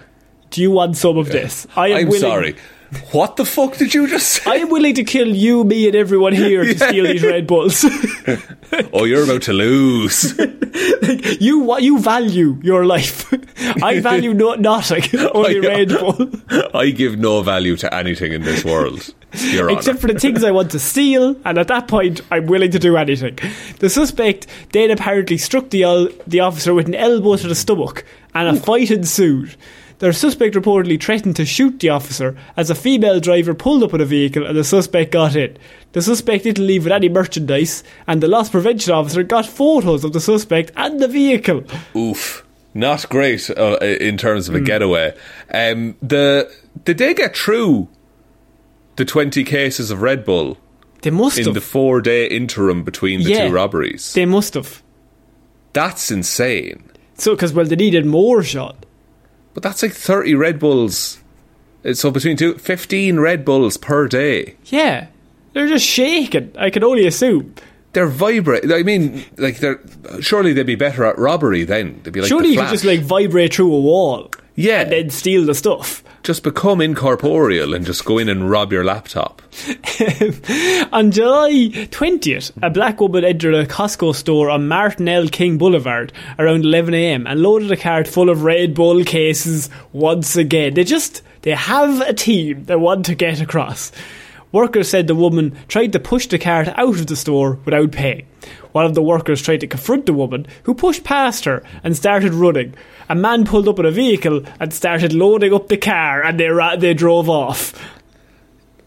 Do 0.51 0.61
you 0.61 0.71
want 0.71 0.97
some 0.97 1.17
of 1.17 1.29
this? 1.29 1.67
I 1.77 1.89
am 1.89 1.97
I'm 1.99 2.07
willing, 2.07 2.21
sorry. 2.21 2.57
What 3.13 3.37
the 3.37 3.45
fuck 3.45 3.77
did 3.77 3.95
you 3.95 4.09
just 4.09 4.27
say? 4.27 4.51
I 4.51 4.55
am 4.57 4.69
willing 4.69 4.95
to 4.97 5.05
kill 5.05 5.29
you, 5.29 5.63
me, 5.63 5.87
and 5.87 5.95
everyone 5.95 6.33
here 6.33 6.65
to 6.65 6.77
steal 6.89 7.05
these 7.05 7.23
Red 7.23 7.47
Bulls. 7.47 7.85
oh, 8.93 9.05
you're 9.05 9.23
about 9.23 9.43
to 9.43 9.53
lose. 9.53 10.37
you 11.41 11.61
what 11.61 11.85
you 11.85 12.01
value 12.01 12.59
your 12.65 12.85
life. 12.85 13.33
I 13.81 14.01
value 14.01 14.35
no- 14.35 14.55
nothing, 14.55 15.05
only 15.35 15.59
I- 15.59 15.69
Red 15.71 15.89
Bull. 15.91 16.31
I 16.75 16.91
give 16.91 17.17
no 17.17 17.43
value 17.43 17.77
to 17.77 17.95
anything 17.95 18.33
in 18.33 18.43
this 18.43 18.65
world. 18.65 19.15
Your 19.35 19.71
Except 19.71 19.89
Honor. 19.89 19.99
for 20.01 20.13
the 20.13 20.19
things 20.19 20.43
I 20.43 20.51
want 20.51 20.73
to 20.73 20.81
steal, 20.81 21.37
and 21.45 21.59
at 21.59 21.69
that 21.69 21.87
point, 21.87 22.23
I'm 22.33 22.47
willing 22.47 22.73
to 22.73 22.81
do 22.81 22.97
anything. 22.97 23.39
The 23.79 23.89
suspect 23.89 24.49
then 24.73 24.91
apparently 24.91 25.39
struck 25.39 25.71
the, 25.71 26.13
the 26.27 26.41
officer 26.41 26.75
with 26.75 26.89
an 26.89 26.97
elbow 26.97 27.37
to 27.37 27.47
the 27.47 27.55
stomach, 27.55 28.05
and 28.35 28.49
a 28.57 28.61
fight 28.61 28.91
ensued. 28.91 29.55
Their 30.01 30.13
suspect 30.13 30.55
reportedly 30.55 31.01
threatened 31.01 31.37
to 31.37 31.45
shoot 31.47 31.79
the 31.79 31.89
officer 31.91 32.37
as 32.57 32.69
a 32.71 32.75
female 32.75 33.21
driver 33.21 33.55
pulled 33.55 33.83
up 33.83 33.93
with 33.93 34.01
a 34.01 34.05
vehicle 34.07 34.45
and 34.47 34.57
the 34.59 34.65
suspect 34.65 35.13
got 35.13 35.37
in. 35.37 35.57
The 35.93 36.03
suspect 36.03 36.45
didn't 36.45 36.67
leave 36.67 36.85
with 36.85 36.93
any 36.93 37.09
merchandise, 37.09 37.83
and 38.07 38.23
the 38.23 38.29
loss 38.29 38.51
prevention 38.51 38.93
officer 38.93 39.23
got 39.23 39.47
photos 39.47 40.03
of 40.05 40.13
the 40.13 40.21
suspect 40.21 40.73
and 40.77 41.01
the 41.01 41.09
vehicle. 41.09 41.65
Oof. 41.97 42.45
Not 42.75 43.09
great 43.09 43.51
uh, 43.51 43.79
in 43.81 44.17
terms 44.17 44.49
of 44.49 44.55
a 44.55 44.59
Hmm. 44.59 44.65
getaway. 44.65 45.13
Um, 45.53 45.97
the 46.03 46.49
did 46.85 46.99
they 46.99 47.15
get 47.15 47.37
through 47.37 47.89
the 48.97 49.05
twenty 49.05 49.43
cases 49.45 49.91
of 49.91 50.03
Red 50.03 50.25
Bull 50.25 50.57
They 51.03 51.11
must 51.11 51.39
in 51.39 51.47
have. 51.47 51.55
the 51.55 51.61
four 51.61 52.01
day 52.01 52.27
interim 52.27 52.85
between 52.85 53.23
the 53.25 53.31
Yeah. 53.31 53.49
two 53.49 53.53
robberies? 53.55 54.13
they 54.15 54.25
must 54.27 54.55
have. 54.55 54.83
That's 55.73 56.11
insane. 56.11 56.85
So, 57.15 57.35
because 57.35 57.53
well, 57.53 57.67
they 57.67 57.77
needed 57.77 58.07
more 58.07 58.43
shot. 58.43 58.87
But 59.61 59.69
that's 59.69 59.83
like 59.83 59.93
thirty 59.93 60.35
Red 60.35 60.59
Bulls. 60.59 61.19
So 61.93 62.11
between 62.11 62.37
two, 62.37 62.57
15 62.59 63.21
Red 63.21 63.45
Bulls 63.45 63.77
per 63.77 64.07
day. 64.07 64.57
Yeah, 64.67 65.09
they're 65.53 65.67
just 65.67 65.85
shaking. 65.85 66.53
I 66.59 66.71
can 66.71 66.83
only 66.85 67.07
assume. 67.07 67.55
They're 67.93 68.07
vibrate. 68.07 68.71
I 68.73 68.83
mean, 68.83 69.25
like 69.37 69.59
they're 69.59 69.81
surely 70.21 70.53
they'd 70.53 70.65
be 70.65 70.77
better 70.77 71.05
at 71.05 71.19
robbery 71.19 71.65
then. 71.65 72.01
They'd 72.03 72.13
be 72.13 72.21
like 72.21 72.29
Surely 72.29 72.51
you 72.51 72.61
could 72.61 72.71
just 72.71 72.85
like 72.85 73.01
vibrate 73.01 73.55
through 73.55 73.75
a 73.75 73.81
wall. 73.81 74.31
Yeah. 74.61 74.83
and 74.83 74.93
then 74.93 75.11
steal 75.11 75.45
the 75.47 75.55
stuff. 75.55 76.03
just 76.23 76.43
become 76.43 76.81
incorporeal 76.81 77.73
and 77.75 77.87
just 77.87 78.05
go 78.05 78.19
in 78.19 78.29
and 78.29 78.51
rob 78.51 78.73
your 78.73 78.85
laptop. 78.85 79.41
On 80.93 81.11
July 81.11 81.51
20th, 81.91 82.53
a 82.63 82.71
black 82.71 83.01
woman 83.01 83.25
entered 83.25 83.55
a 83.55 83.67
Costco 83.67 84.15
store 84.15 84.51
on 84.51 84.69
Martin 84.69 85.09
L. 85.09 85.29
King 85.29 85.57
Boulevard 85.59 86.13
around 86.39 86.65
11am 86.65 87.25
and 87.31 87.43
loaded 87.43 87.73
a 87.73 87.77
cart 87.77 88.07
full 88.07 88.29
of 88.29 88.43
Red 88.43 88.75
Bull 88.75 89.03
cases 89.05 89.71
once 89.93 90.37
again. 90.37 90.75
They 90.75 90.85
just, 90.85 91.23
they 91.43 91.53
have 91.53 92.01
a 92.03 92.13
team 92.13 92.65
they 92.65 92.77
want 92.77 93.07
to 93.07 93.15
get 93.15 93.41
across. 93.41 93.93
Workers 94.53 94.89
said 94.89 95.07
the 95.07 95.15
woman 95.15 95.57
tried 95.69 95.93
to 95.93 96.01
push 96.01 96.27
the 96.27 96.39
cart 96.39 96.69
out 96.69 96.99
of 96.99 97.07
the 97.07 97.17
store 97.17 97.59
without 97.65 97.93
paying. 97.93 98.27
One 98.73 98.85
of 98.85 98.95
the 98.95 99.03
workers 99.03 99.43
tried 99.43 99.61
to 99.61 99.67
confront 99.67 100.07
the 100.07 100.13
woman, 100.13 100.47
who 100.65 100.75
pushed 100.75 101.05
past 101.05 101.45
her 101.45 101.63
and 101.85 101.97
started 101.97 102.35
running. 102.35 102.75
A 103.09 103.15
man 103.15 103.45
pulled 103.45 103.69
up 103.69 103.79
in 103.79 103.87
a 103.87 103.91
vehicle 103.91 104.43
and 104.59 104.73
started 104.73 105.13
loading 105.13 105.53
up 105.53 105.69
the 105.69 105.77
car, 105.77 106.23
and 106.23 106.39
they 106.39 106.49
ra- 106.49 106.77
they 106.77 106.95
drove 106.95 107.29
off. 107.29 107.75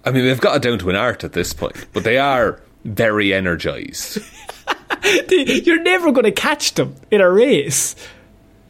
I 0.06 0.12
mean, 0.12 0.26
they've 0.26 0.40
got 0.40 0.58
it 0.58 0.62
down 0.62 0.80
to 0.80 0.90
an 0.90 0.96
art 0.96 1.24
at 1.24 1.34
this 1.34 1.54
point, 1.54 1.86
but 1.94 2.04
they 2.04 2.18
are 2.18 2.62
very 2.84 3.34
energized. 3.34 4.20
You're 5.30 5.82
never 5.82 6.12
going 6.12 6.26
to 6.26 6.32
catch 6.32 6.74
them 6.74 6.96
in 7.12 7.22
a 7.22 7.30
race. 7.30 7.96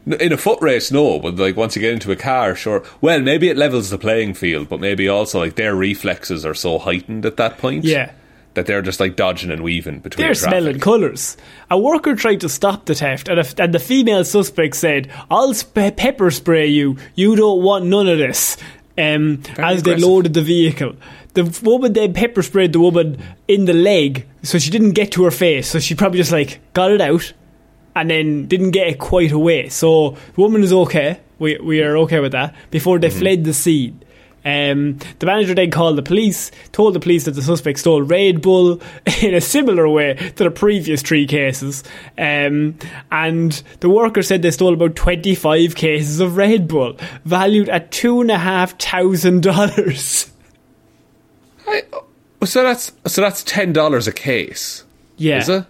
In 0.05 0.33
a 0.33 0.37
foot 0.37 0.59
race, 0.61 0.91
no, 0.91 1.19
but 1.19 1.35
like 1.37 1.55
once 1.55 1.75
you 1.75 1.81
get 1.81 1.93
into 1.93 2.11
a 2.11 2.15
car, 2.17 2.55
sure. 2.55 2.83
Well, 2.99 3.21
maybe 3.21 3.47
it 3.49 3.55
levels 3.57 3.89
the 3.89 3.97
playing 3.97 4.33
field, 4.33 4.67
but 4.67 4.79
maybe 4.81 5.07
also 5.07 5.39
like 5.39 5.55
their 5.55 5.75
reflexes 5.75 6.45
are 6.45 6.53
so 6.53 6.77
heightened 6.77 7.25
at 7.25 7.37
that 7.37 7.57
point. 7.57 7.85
Yeah. 7.85 8.11
That 8.55 8.67
they're 8.67 8.83
just 8.83 8.99
like 8.99 9.15
dodging 9.15 9.49
and 9.49 9.63
weaving 9.63 9.99
between 9.99 10.25
They're 10.27 10.35
traffic. 10.35 10.49
smelling 10.59 10.79
colours. 10.79 11.37
A 11.71 11.79
worker 11.79 12.15
tried 12.15 12.41
to 12.41 12.49
stop 12.49 12.85
the 12.85 12.93
theft, 12.93 13.27
and, 13.27 13.39
a, 13.39 13.45
and 13.57 13.73
the 13.73 13.79
female 13.79 14.23
suspect 14.25 14.75
said, 14.75 15.09
"I'll 15.31 15.55
sp- 15.57 15.97
pepper 15.97 16.29
spray 16.29 16.67
you. 16.67 16.97
You 17.15 17.35
don't 17.35 17.63
want 17.63 17.85
none 17.85 18.07
of 18.07 18.19
this." 18.19 18.57
Um, 18.95 19.41
as 19.57 19.81
they 19.81 19.95
loaded 19.95 20.35
the 20.35 20.43
vehicle, 20.43 20.93
the 21.33 21.45
woman 21.63 21.93
then 21.93 22.13
pepper 22.13 22.43
sprayed 22.43 22.73
the 22.73 22.79
woman 22.79 23.17
in 23.47 23.65
the 23.65 23.73
leg, 23.73 24.27
so 24.43 24.59
she 24.59 24.69
didn't 24.69 24.91
get 24.91 25.11
to 25.13 25.23
her 25.23 25.31
face. 25.31 25.69
So 25.69 25.79
she 25.79 25.95
probably 25.95 26.19
just 26.19 26.31
like 26.31 26.59
got 26.73 26.91
it 26.91 27.01
out, 27.01 27.33
and 27.95 28.09
then 28.09 28.47
didn't 28.47 28.71
get 28.71 28.87
it 28.87 28.97
quite 28.99 29.31
away. 29.31 29.69
So 29.69 30.17
the 30.35 30.41
woman 30.41 30.63
is 30.63 30.73
okay. 30.73 31.19
We 31.39 31.57
we 31.57 31.81
are 31.81 31.97
okay 31.97 32.19
with 32.19 32.33
that. 32.33 32.53
Before 32.71 32.99
they 32.99 33.09
fled 33.09 33.43
the 33.43 33.53
scene. 33.53 33.99
Um, 34.45 34.99
the 35.19 35.25
manager 35.25 35.53
then 35.53 35.71
called 35.71 35.97
the 35.97 36.01
police, 36.01 36.51
told 36.73 36.95
the 36.95 36.99
police 36.99 37.23
that 37.25 37.31
the 37.31 37.41
suspect 37.41 37.79
stole 37.79 38.01
Red 38.01 38.41
Bull 38.41 38.81
in 39.21 39.33
a 39.33 39.39
similar 39.39 39.87
way 39.87 40.15
to 40.35 40.43
the 40.43 40.51
previous 40.51 41.01
three 41.01 41.25
cases. 41.25 41.81
Um, 42.17 42.77
and 43.09 43.63
the 43.79 43.89
worker 43.89 44.21
said 44.21 44.41
they 44.41 44.51
stole 44.51 44.73
about 44.73 44.97
25 44.97 45.75
cases 45.75 46.19
of 46.19 46.35
Red 46.35 46.67
Bull, 46.67 46.97
valued 47.23 47.69
at 47.69 47.89
$2,500. 47.91 50.29
I, 51.65 51.83
oh, 51.93 52.03
so 52.43 52.63
that's 52.63 52.91
so 53.07 53.21
that's 53.21 53.41
ten 53.43 53.71
dollars 53.71 54.05
a 54.05 54.11
case. 54.11 54.83
Yeah. 55.15 55.37
Is 55.37 55.47
it? 55.47 55.65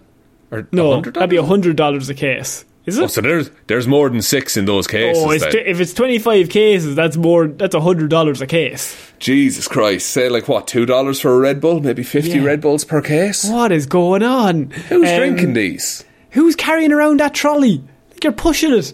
Or 0.54 0.68
No, 0.72 1.00
$100? 1.00 1.14
that'd 1.14 1.30
be 1.30 1.36
$100 1.36 2.08
a 2.10 2.14
case. 2.14 2.64
Is 2.86 2.98
it? 2.98 3.02
Oh, 3.04 3.06
so 3.06 3.22
there's 3.22 3.50
there's 3.66 3.86
more 3.86 4.10
than 4.10 4.20
six 4.20 4.58
in 4.58 4.66
those 4.66 4.86
cases. 4.86 5.22
Oh, 5.24 5.30
it's 5.30 5.46
t- 5.46 5.56
if 5.58 5.80
it's 5.80 5.94
25 5.94 6.50
cases, 6.50 6.94
that's 6.94 7.16
more, 7.16 7.46
that's 7.46 7.74
$100 7.74 8.40
a 8.42 8.46
case. 8.46 8.94
Jesus 9.18 9.66
Christ! 9.68 10.10
Say 10.10 10.28
like 10.28 10.48
what 10.48 10.66
two 10.68 10.84
dollars 10.84 11.18
for 11.18 11.32
a 11.34 11.38
Red 11.38 11.62
Bull? 11.62 11.80
Maybe 11.80 12.02
fifty 12.02 12.32
Yeah. 12.32 12.44
Red 12.44 12.60
Bulls 12.60 12.84
per 12.84 13.00
case. 13.00 13.48
What 13.48 13.72
is 13.72 13.86
going 13.86 14.22
on? 14.22 14.70
Who's 14.90 15.08
Um, 15.08 15.16
drinking 15.16 15.54
these? 15.54 16.04
Who's 16.32 16.54
carrying 16.56 16.92
around 16.92 17.20
that 17.20 17.32
trolley? 17.32 17.82
Like 18.10 18.22
you're 18.22 18.34
pushing 18.34 18.74
it. 18.74 18.92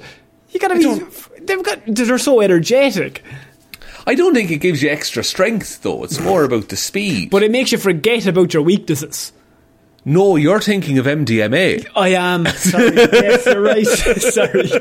You 0.51 0.61
gotta 0.61 0.77
be. 0.77 0.85
They've 1.45 1.63
got. 1.65 1.81
They're 1.87 2.19
so 2.19 2.41
energetic, 2.41 3.25
I 4.07 4.15
don't 4.15 4.35
think 4.35 4.53
it 4.53 4.59
gives 4.59 4.83
you 4.85 4.91
extra 4.91 5.25
strength 5.25 5.83
though. 5.83 6.05
It's 6.05 6.21
more 6.21 6.45
about 6.45 6.69
the 6.69 6.77
speed. 6.77 7.31
but 7.31 7.43
it 7.43 7.51
makes 7.51 7.73
you 7.73 7.79
forget 7.79 8.25
about 8.27 8.55
your 8.55 8.63
weaknesses. 8.63 9.33
No, 10.05 10.37
you're 10.37 10.61
thinking 10.61 10.99
of 10.99 11.07
MDMA. 11.07 11.87
I 11.95 12.09
am. 12.09 12.47
Sorry. 12.57 12.95
yes, 12.95 13.45
you're 13.45 13.61
right. 13.61 13.87
Sorry. 13.87 14.73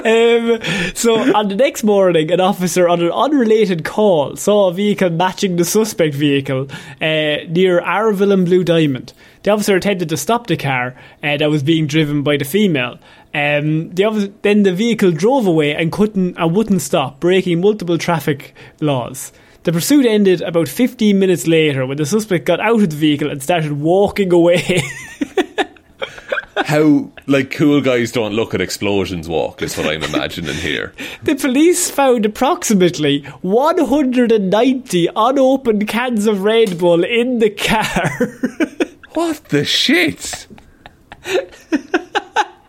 Um, 0.00 0.94
so 0.94 1.34
on 1.34 1.48
the 1.48 1.56
next 1.56 1.82
morning, 1.82 2.30
an 2.30 2.40
officer 2.40 2.88
on 2.88 3.00
an 3.00 3.10
unrelated 3.10 3.84
call 3.84 4.36
saw 4.36 4.68
a 4.68 4.72
vehicle 4.72 5.10
matching 5.10 5.56
the 5.56 5.64
suspect 5.64 6.14
vehicle 6.14 6.68
uh, 7.00 7.44
near 7.48 7.80
Arville 7.80 8.32
and 8.32 8.44
Blue 8.44 8.62
Diamond. 8.62 9.12
The 9.42 9.50
officer 9.52 9.76
attempted 9.76 10.10
to 10.10 10.16
stop 10.18 10.46
the 10.46 10.56
car 10.56 10.94
uh, 11.22 11.38
that 11.38 11.48
was 11.48 11.62
being 11.62 11.86
driven 11.86 12.22
by 12.22 12.36
the 12.36 12.44
female. 12.44 12.98
Um, 13.32 13.94
the 13.94 14.04
officer, 14.04 14.32
then 14.42 14.64
the 14.64 14.72
vehicle 14.72 15.12
drove 15.12 15.46
away 15.46 15.74
and 15.74 15.90
couldn't 15.90 16.36
and 16.36 16.54
wouldn't 16.54 16.82
stop, 16.82 17.20
breaking 17.20 17.60
multiple 17.60 17.96
traffic 17.96 18.54
laws. 18.80 19.32
The 19.62 19.72
pursuit 19.72 20.06
ended 20.06 20.40
about 20.40 20.68
15 20.68 21.18
minutes 21.18 21.46
later 21.46 21.84
when 21.86 21.98
the 21.98 22.06
suspect 22.06 22.46
got 22.46 22.60
out 22.60 22.80
of 22.82 22.90
the 22.90 22.96
vehicle 22.96 23.30
and 23.30 23.42
started 23.42 23.72
walking 23.72 24.32
away. 24.32 24.82
How 26.64 27.10
like 27.26 27.50
cool 27.50 27.80
guys 27.80 28.12
don't 28.12 28.32
look 28.34 28.54
at 28.54 28.60
explosions 28.60 29.28
walk 29.28 29.60
is 29.60 29.76
what 29.76 29.86
I'm 29.86 30.02
imagining 30.02 30.54
here. 30.54 30.94
The 31.22 31.34
police 31.34 31.90
found 31.90 32.24
approximately 32.24 33.22
190 33.42 35.08
unopened 35.14 35.88
cans 35.88 36.26
of 36.26 36.42
Red 36.42 36.78
Bull 36.78 37.04
in 37.04 37.38
the 37.38 37.50
car. 37.50 38.38
What 39.14 39.46
the 39.46 39.64
shit? 39.64 40.46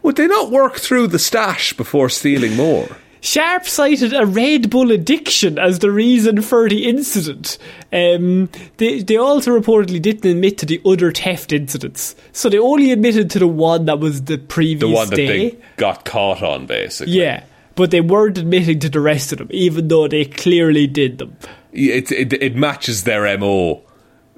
Would 0.02 0.16
they 0.16 0.26
not 0.26 0.50
work 0.50 0.78
through 0.78 1.08
the 1.08 1.20
stash 1.20 1.74
before 1.74 2.10
stealing 2.10 2.56
more? 2.56 2.98
Sharp 3.24 3.68
cited 3.68 4.14
a 4.14 4.26
Red 4.26 4.70
Bull 4.72 4.92
addiction 4.92 5.60
as 5.60 5.80
the 5.80 5.92
reason 5.92 6.42
for 6.42 6.68
the 6.68 6.90
incident. 6.90 7.58
Um, 7.94 8.50
they, 8.78 9.04
they 9.04 9.16
also 9.16 9.52
reportedly 9.58 10.02
didn't 10.02 10.30
admit 10.30 10.58
to 10.58 10.66
the 10.66 10.82
other 10.86 11.12
theft 11.12 11.54
incidents. 11.54 12.16
So 12.34 12.50
they 12.50 12.58
only 12.58 12.92
admitted 12.92 13.30
to 13.32 13.40
the 13.40 13.48
one 13.48 13.86
that 13.86 14.00
was 14.00 14.24
the 14.24 14.38
previous 14.40 14.90
The 14.90 14.96
one 14.96 15.10
that 15.10 15.16
day. 15.16 15.50
they 15.52 15.58
got 15.78 16.04
caught 16.04 16.42
on, 16.42 16.66
basically. 16.66 17.14
yeah, 17.14 17.44
but 17.76 17.92
they 17.92 18.02
weren't 18.02 18.40
admitting 18.40 18.80
to 18.80 18.90
the 18.90 19.00
rest 19.00 19.32
of 19.32 19.38
them, 19.38 19.50
even 19.52 19.88
though 19.88 20.08
they 20.08 20.26
clearly 20.26 20.88
did 20.88 21.20
them. 21.20 21.38
It, 21.72 22.12
it, 22.12 22.34
it 22.34 22.56
matches 22.56 23.04
their 23.04 23.38
MO 23.38 23.84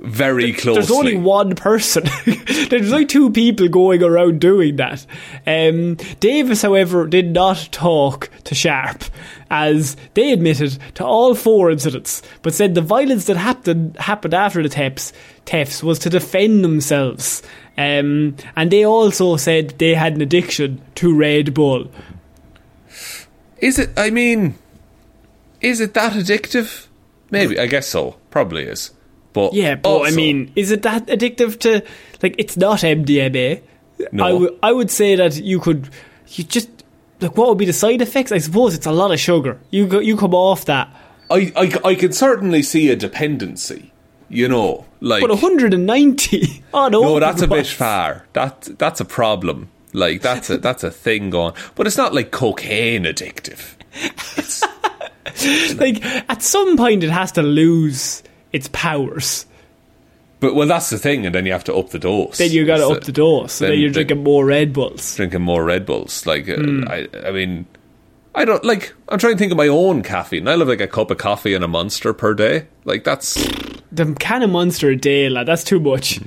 very 0.03 0.51
closely. 0.51 0.81
There's 0.81 0.91
only 0.91 1.17
one 1.17 1.55
person. 1.55 2.03
There's 2.69 2.91
only 2.91 3.05
two 3.05 3.31
people 3.31 3.69
going 3.69 4.03
around 4.03 4.41
doing 4.41 4.75
that. 4.75 5.05
Um, 5.47 5.95
Davis, 6.19 6.61
however, 6.61 7.07
did 7.07 7.31
not 7.31 7.69
talk 7.71 8.29
to 8.43 8.53
Sharp, 8.53 9.05
as 9.49 9.95
they 10.13 10.33
admitted 10.33 10.77
to 10.95 11.05
all 11.05 11.35
four 11.35 11.71
incidents, 11.71 12.21
but 12.41 12.53
said 12.53 12.75
the 12.75 12.81
violence 12.81 13.25
that 13.25 13.37
happened 13.37 13.95
happened 13.97 14.33
after 14.33 14.61
the 14.61 14.69
thefts, 14.69 15.13
thefts 15.45 15.81
was 15.81 15.99
to 15.99 16.09
defend 16.09 16.63
themselves. 16.63 17.41
Um, 17.77 18.35
and 18.55 18.71
they 18.71 18.85
also 18.85 19.37
said 19.37 19.69
they 19.79 19.95
had 19.95 20.15
an 20.15 20.21
addiction 20.21 20.81
to 20.95 21.15
Red 21.15 21.53
Bull. 21.53 21.89
Is 23.59 23.79
it? 23.79 23.91
I 23.95 24.09
mean, 24.09 24.55
is 25.61 25.79
it 25.79 25.93
that 25.93 26.11
addictive? 26.11 26.87
Maybe. 27.31 27.57
I 27.57 27.67
guess 27.67 27.87
so. 27.87 28.17
Probably 28.29 28.63
is. 28.63 28.91
But 29.33 29.53
Yeah, 29.53 29.75
but 29.75 30.01
I 30.03 30.11
mean, 30.11 30.51
is 30.55 30.71
it 30.71 30.83
that 30.83 31.07
addictive 31.07 31.59
to 31.61 31.83
like? 32.21 32.35
It's 32.37 32.55
not 32.55 32.79
MDMA. 32.79 33.61
No. 34.11 34.57
I 34.61 34.71
would 34.71 34.91
say 34.91 35.15
that 35.15 35.35
you 35.37 35.59
could 35.59 35.89
you 36.27 36.43
just 36.43 36.69
like 37.19 37.35
what 37.37 37.49
would 37.49 37.57
be 37.57 37.65
the 37.65 37.73
side 37.73 38.01
effects? 38.01 38.31
I 38.31 38.37
suppose 38.37 38.75
it's 38.75 38.85
a 38.85 38.91
lot 38.91 39.11
of 39.11 39.19
sugar. 39.19 39.59
You 39.71 39.87
go, 39.87 39.99
you 39.99 40.17
come 40.17 40.33
off 40.33 40.65
that, 40.65 40.89
I, 41.29 41.51
I, 41.55 41.89
I 41.89 41.95
can 41.95 42.11
certainly 42.11 42.61
see 42.61 42.89
a 42.89 42.95
dependency. 42.95 43.91
You 44.29 44.47
know, 44.47 44.85
like 44.99 45.21
but 45.21 45.29
190. 45.29 46.63
Oh 46.73 46.87
no, 46.87 47.01
no, 47.01 47.19
that's 47.19 47.41
a 47.41 47.47
bit 47.47 47.67
far. 47.83 48.25
That 48.33 48.67
that's 48.77 48.99
a 48.99 49.05
problem. 49.05 49.69
Like 49.93 50.21
that's 50.21 50.49
a 50.49 50.57
that's 50.57 50.83
a 50.83 50.89
thing 50.89 51.29
going. 51.29 51.53
But 51.75 51.85
it's 51.85 51.97
not 51.97 52.13
like 52.13 52.31
cocaine 52.31 53.03
addictive. 53.03 53.75
Like 55.77 56.03
at 56.29 56.41
some 56.41 56.77
point, 56.77 57.03
it 57.03 57.09
has 57.09 57.31
to 57.33 57.41
lose 57.41 58.23
its 58.53 58.69
powers. 58.71 59.45
But 60.39 60.55
well, 60.55 60.67
that's 60.67 60.89
the 60.89 60.97
thing, 60.97 61.25
and 61.25 61.33
then 61.33 61.45
you 61.45 61.51
have 61.53 61.63
to 61.65 61.73
up 61.75 61.89
the 61.91 61.99
dose. 61.99 62.37
Then 62.37 62.51
you 62.51 62.65
got 62.65 62.77
to 62.77 62.87
up 62.89 63.03
the 63.03 63.11
dose. 63.13 63.53
So 63.53 63.65
then, 63.65 63.71
then- 63.73 63.79
you're 63.79 63.89
then- 63.89 64.07
drinking 64.07 64.23
more 64.23 64.45
Red 64.45 64.73
Bulls. 64.73 65.15
drinking 65.15 65.41
more 65.41 65.63
Red 65.63 65.85
Bulls. 65.85 66.25
Like, 66.25 66.47
Hmm. 66.47 66.83
I, 66.89 67.07
I 67.25 67.31
mean, 67.31 67.65
I 68.35 68.43
don't 68.45 68.63
like. 68.65 68.93
I'm 69.09 69.19
trying 69.19 69.33
to 69.33 69.39
think 69.39 69.51
of 69.51 69.57
my 69.57 69.67
own 69.69 70.01
caffeine. 70.03 70.47
I 70.47 70.55
love 70.55 70.67
like 70.67 70.81
a 70.81 70.87
cup 70.87 71.11
of 71.11 71.17
coffee 71.17 71.53
and 71.53 71.63
a 71.63 71.67
monster 71.67 72.13
per 72.13 72.33
day. 72.33 72.67
Like 72.83 73.03
that's 73.05 73.35
The 73.91 74.13
can 74.19 74.43
of 74.43 74.49
Monster 74.49 74.89
a 74.89 74.95
day, 74.95 75.29
lad. 75.29 75.45
That's 75.47 75.63
too 75.63 75.79
much. 75.79 76.19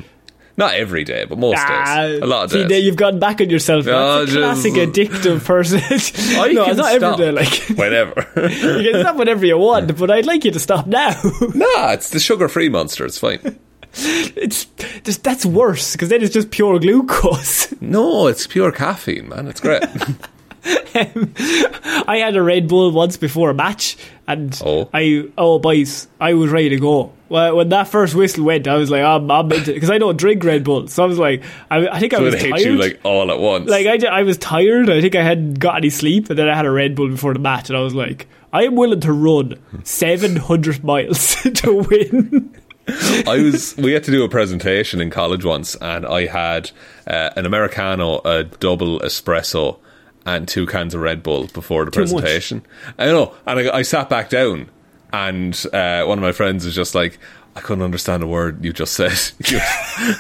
Not 0.57 0.75
every 0.75 1.05
day, 1.05 1.25
but 1.29 1.39
most 1.39 1.59
Ah, 1.59 2.07
days. 2.07 2.23
A 2.23 2.27
lot 2.27 2.45
of 2.45 2.51
see, 2.51 2.59
days. 2.61 2.69
there 2.69 2.79
you've 2.81 2.97
gone 2.97 3.19
back 3.19 3.41
on 3.41 3.51
yourself. 3.51 3.87
Oh, 3.89 4.25
That's 4.25 4.33
a 4.35 4.39
classic 4.39 4.73
addictive 4.75 5.45
person. 5.45 5.81
I 6.41 6.53
no, 6.53 6.65
it's 6.67 6.77
not 6.79 6.93
every 6.93 7.17
day. 7.17 7.31
Like 7.33 7.53
whenever. 7.79 8.27
you 8.37 8.93
can 8.93 9.01
stop 9.03 9.17
whenever 9.17 9.45
you 9.45 9.59
want, 9.59 9.97
but 9.99 10.11
I'd 10.11 10.27
like 10.27 10.45
you 10.45 10.51
to 10.53 10.59
stop 10.61 10.87
now. 10.87 11.11
nah, 11.55 11.93
it's 11.93 12.11
the 12.11 12.21
sugar-free 12.21 12.69
monster. 12.71 13.05
It's 13.05 13.19
fine. 13.19 13.59
it's 13.95 14.67
just, 15.05 15.23
that's 15.25 15.47
worse 15.47 15.93
because 15.93 16.09
then 16.11 16.23
it's 16.23 16.33
just 16.35 16.51
pure 16.51 16.79
glucose. 16.79 17.73
No, 17.81 18.27
it's 18.27 18.47
pure 18.47 18.71
caffeine, 18.73 19.29
man. 19.29 19.47
It's 19.49 19.61
great. 19.61 19.83
I 22.09 22.19
had 22.23 22.37
a 22.37 22.43
Red 22.43 22.69
Bull 22.69 22.91
once 22.91 23.17
before 23.17 23.51
a 23.51 23.55
match, 23.55 23.97
and 24.27 24.59
Oh. 24.65 24.89
I 24.93 25.25
oh 25.39 25.59
boys, 25.59 26.09
I 26.21 26.35
was 26.35 26.51
ready 26.51 26.71
to 26.71 26.79
go. 26.79 27.13
Well, 27.29 27.57
when 27.57 27.69
that 27.71 27.89
first 27.89 28.15
whistle 28.15 28.45
went, 28.45 28.69
I 28.69 28.77
was 28.77 28.91
like, 28.91 29.03
I'm, 29.03 29.29
I'm 29.31 29.51
into 29.53 29.73
because 29.73 29.91
I 29.91 29.99
don't 29.99 30.17
drink 30.17 30.45
Red 30.45 30.65
Bull, 30.65 30.87
so 30.89 31.03
I 31.03 31.07
was 31.07 31.19
like, 31.19 31.43
I, 31.71 31.89
I 31.89 31.99
think 32.01 32.15
I 32.15 32.21
was 32.21 32.35
it 32.35 32.43
hit 32.43 32.51
tired. 32.51 32.63
you 32.63 32.77
like 32.77 33.01
all 33.05 33.31
at 33.31 33.39
once. 33.39 33.69
Like 33.69 33.87
I, 33.87 34.07
I 34.09 34.23
was 34.23 34.39
tired. 34.39 34.89
I 34.91 35.01
think 35.01 35.15
I 35.17 35.23
hadn't 35.23 35.55
got 35.59 35.77
any 35.77 35.91
sleep, 35.91 36.31
and 36.31 36.39
then 36.39 36.49
I 36.49 36.55
had 36.57 36.67
a 36.67 36.71
Red 36.71 36.95
Bull 36.95 37.09
before 37.09 37.33
the 37.33 37.41
match, 37.41 37.69
and 37.69 37.77
I 37.77 37.83
was 37.83 37.95
like, 37.95 38.27
I 38.53 38.65
am 38.65 38.77
willing 38.77 39.01
to 39.01 39.13
run 39.13 39.55
seven 39.85 40.37
hundred 40.37 40.83
miles 40.85 41.35
to 41.55 41.73
win. 41.75 42.55
I 43.27 43.39
was. 43.43 43.77
We 43.77 43.93
had 43.93 44.05
to 44.05 44.13
do 44.13 44.23
a 44.23 44.29
presentation 44.29 45.01
in 45.01 45.11
college 45.11 45.45
once, 45.45 45.75
and 45.77 46.07
I 46.07 46.27
had 46.27 46.71
uh, 47.07 47.31
an 47.37 47.45
americano, 47.45 48.21
a 48.25 48.45
double 48.45 49.01
espresso, 49.01 49.79
and 50.27 50.47
two 50.47 50.67
cans 50.67 50.93
of 50.95 51.01
Red 51.01 51.23
Bull 51.23 51.47
before 51.47 51.85
the 51.87 51.91
Too 51.91 52.01
much. 52.01 52.11
presentation. 52.11 52.67
I 52.99 53.07
know, 53.07 53.35
and 53.47 53.61
I, 53.71 53.79
I 53.79 53.83
sat 53.83 54.11
back 54.11 54.29
down, 54.29 54.69
and 55.13 55.55
uh, 55.73 56.05
one 56.05 56.19
of 56.19 56.23
my 56.23 56.33
friends 56.33 56.67
was 56.67 56.75
just 56.75 56.95
like, 56.95 57.19
"I 57.55 57.61
couldn't 57.61 57.85
understand 57.85 58.23
a 58.23 58.27
word 58.27 58.63
you 58.65 58.73
just 58.75 58.93
said." 58.95 59.17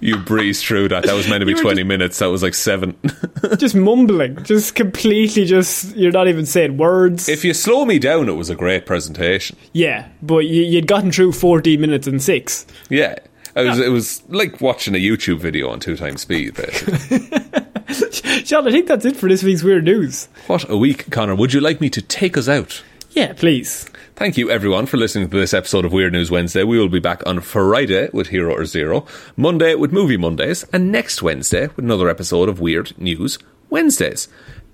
You, 0.00 0.14
you 0.14 0.16
breezed 0.18 0.64
through 0.64 0.86
that. 0.90 1.02
That 1.02 1.14
was 1.14 1.28
meant 1.28 1.40
to 1.40 1.46
be 1.46 1.54
twenty 1.54 1.78
just- 1.82 1.88
minutes. 1.88 2.18
That 2.20 2.26
was 2.26 2.44
like 2.44 2.54
seven. 2.54 2.96
just 3.58 3.74
mumbling, 3.74 4.40
just 4.44 4.76
completely, 4.76 5.44
just 5.46 5.96
you're 5.96 6.12
not 6.12 6.28
even 6.28 6.46
saying 6.46 6.76
words. 6.76 7.28
if 7.28 7.44
you 7.44 7.52
slow 7.52 7.84
me 7.84 7.98
down, 7.98 8.28
it 8.28 8.34
was 8.34 8.50
a 8.50 8.54
great 8.54 8.86
presentation. 8.86 9.56
yeah, 9.72 10.06
but 10.22 10.46
you, 10.46 10.62
you'd 10.62 10.86
gotten 10.86 11.10
through 11.10 11.32
fourteen 11.32 11.80
minutes 11.80 12.06
and 12.06 12.22
six. 12.22 12.66
Yeah. 12.88 13.16
It 13.56 13.66
was, 13.66 13.80
it 13.80 13.88
was 13.88 14.22
like 14.28 14.60
watching 14.60 14.94
a 14.94 14.98
YouTube 14.98 15.40
video 15.40 15.70
on 15.70 15.80
two 15.80 15.96
times 15.96 16.20
speed, 16.20 16.54
basically. 16.54 17.28
Sean, 18.44 18.66
I 18.68 18.70
think 18.70 18.86
that's 18.86 19.04
it 19.04 19.16
for 19.16 19.28
this 19.28 19.42
week's 19.42 19.62
weird 19.62 19.84
news. 19.84 20.28
what 20.46 20.68
a 20.68 20.76
week, 20.76 21.10
Connor. 21.10 21.34
Would 21.34 21.52
you 21.54 21.60
like 21.60 21.80
me 21.80 21.88
to 21.90 22.02
take 22.02 22.36
us 22.36 22.48
out? 22.48 22.82
Yeah, 23.12 23.32
please. 23.32 23.88
Thank 24.16 24.36
you, 24.36 24.50
everyone, 24.50 24.86
for 24.86 24.96
listening 24.96 25.30
to 25.30 25.36
this 25.38 25.54
episode 25.54 25.84
of 25.84 25.92
Weird 25.92 26.12
News 26.12 26.30
Wednesday. 26.30 26.64
We 26.64 26.78
will 26.78 26.88
be 26.88 26.98
back 26.98 27.26
on 27.26 27.40
Friday 27.40 28.10
with 28.12 28.28
Hero 28.28 28.52
or 28.54 28.64
Zero, 28.66 29.06
Monday 29.36 29.74
with 29.74 29.92
Movie 29.92 30.16
Mondays, 30.16 30.64
and 30.72 30.92
next 30.92 31.22
Wednesday 31.22 31.68
with 31.68 31.78
another 31.84 32.08
episode 32.10 32.48
of 32.48 32.60
Weird 32.60 32.98
News 32.98 33.38
Wednesdays. 33.70 34.28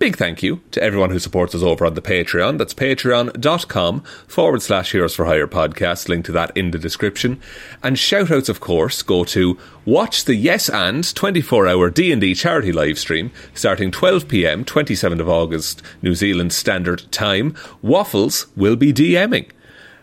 Big 0.05 0.19
thank 0.19 0.43
you 0.43 0.61
to 0.71 0.83
everyone 0.83 1.09
who 1.09 1.19
supports 1.19 1.55
us 1.55 1.63
over 1.63 1.87
on 1.87 1.95
the 1.95 2.03
Patreon. 2.03 2.59
That's 2.59 2.75
patreon.com 2.75 4.01
forward 4.29 4.61
slash 4.61 4.93
Heroes 4.93 5.15
for 5.15 5.25
Hire 5.25 5.47
podcast. 5.47 6.11
Link 6.11 6.27
to 6.27 6.33
that 6.33 6.55
in 6.55 6.73
the 6.73 6.79
description. 6.79 7.41
And 7.83 7.99
shout 7.99 8.31
outs, 8.31 8.51
of 8.51 8.61
course, 8.61 9.01
go 9.01 9.25
to 9.25 9.57
watch 9.87 10.27
the 10.27 10.35
Yes 10.35 10.69
and 10.69 11.15
24 11.15 11.67
hour 11.67 11.89
D&D 11.89 12.35
charity 12.35 12.71
live 12.71 12.99
stream 12.99 13.33
starting 13.55 13.91
12pm, 13.91 14.67
27th 14.67 15.21
of 15.21 15.29
August, 15.31 15.81
New 16.03 16.15
Zealand 16.15 16.53
Standard 16.53 17.11
Time. 17.11 17.57
Waffles 17.81 18.49
will 18.55 18.77
be 18.77 18.93
DMing. 18.93 19.53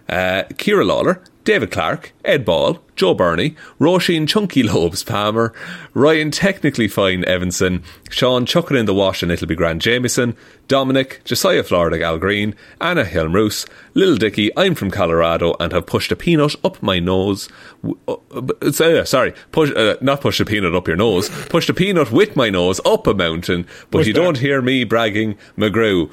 Uh, 0.09 0.43
Ciara 0.57 0.83
Lawler, 0.83 1.23
David 1.43 1.71
Clarke, 1.71 2.13
Ed 2.23 2.45
Ball, 2.45 2.79
Joe 2.95 3.13
Bernie, 3.15 3.55
Roisin 3.79 4.27
Chunky 4.27 4.61
Lobes 4.71 5.03
Palmer, 5.03 5.53
Ryan 5.93 6.29
Technically 6.29 6.87
Fine 6.87 7.25
Evanson, 7.25 7.81
Shaun 8.11 8.45
Chuck 8.45 8.69
It 8.69 8.75
in 8.77 8.85
the 8.85 8.93
Wash 8.93 9.23
and 9.23 9.31
It'll 9.31 9.47
Be 9.47 9.55
Grand 9.55 9.81
Jamieson, 9.81 10.35
Dominic, 10.67 11.21
Josiah 11.23 11.63
Florida 11.63 11.97
Gal 11.97 12.19
Green, 12.19 12.53
Anna 12.79 13.03
Hjelmroos, 13.05 13.67
Little 13.95 14.17
Dicky, 14.17 14.51
I'm 14.55 14.75
from 14.75 14.91
Colorado 14.91 15.55
and 15.59 15.71
have 15.71 15.87
pushed 15.87 16.11
a 16.11 16.15
peanut 16.15 16.55
up 16.63 16.81
my 16.83 16.99
nose. 16.99 17.49
W- 17.81 17.97
uh, 18.07 18.17
uh, 18.61 19.05
sorry, 19.05 19.33
push, 19.51 19.71
uh, 19.71 19.95
not 20.01 20.21
pushed 20.21 20.41
a 20.41 20.45
peanut 20.45 20.75
up 20.75 20.87
your 20.87 20.97
nose, 20.97 21.29
pushed 21.47 21.69
a 21.69 21.73
peanut 21.73 22.11
with 22.11 22.35
my 22.35 22.49
nose 22.49 22.79
up 22.85 23.07
a 23.07 23.13
mountain, 23.15 23.63
but 23.89 23.99
Push 23.99 24.07
you 24.07 24.13
that. 24.13 24.19
don't 24.21 24.37
hear 24.37 24.61
me 24.61 24.83
bragging 24.83 25.37
McGrew. 25.57 26.11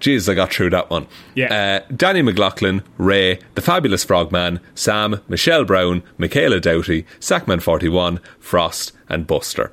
Jeez, 0.00 0.28
I 0.28 0.34
got 0.34 0.52
through 0.52 0.70
that 0.70 0.90
one. 0.90 1.06
Yeah. 1.34 1.82
Uh, 1.86 1.92
Danny 1.94 2.22
McLaughlin, 2.22 2.82
Ray, 2.96 3.38
The 3.54 3.60
Fabulous 3.60 4.02
Frogman, 4.02 4.60
Sam, 4.74 5.20
Michelle 5.28 5.64
Browne, 5.64 6.02
Michaela 6.16 6.58
Doughty, 6.58 7.04
Sackman41, 7.20 8.18
Frost, 8.38 8.92
and 9.08 9.26
Buster. 9.26 9.72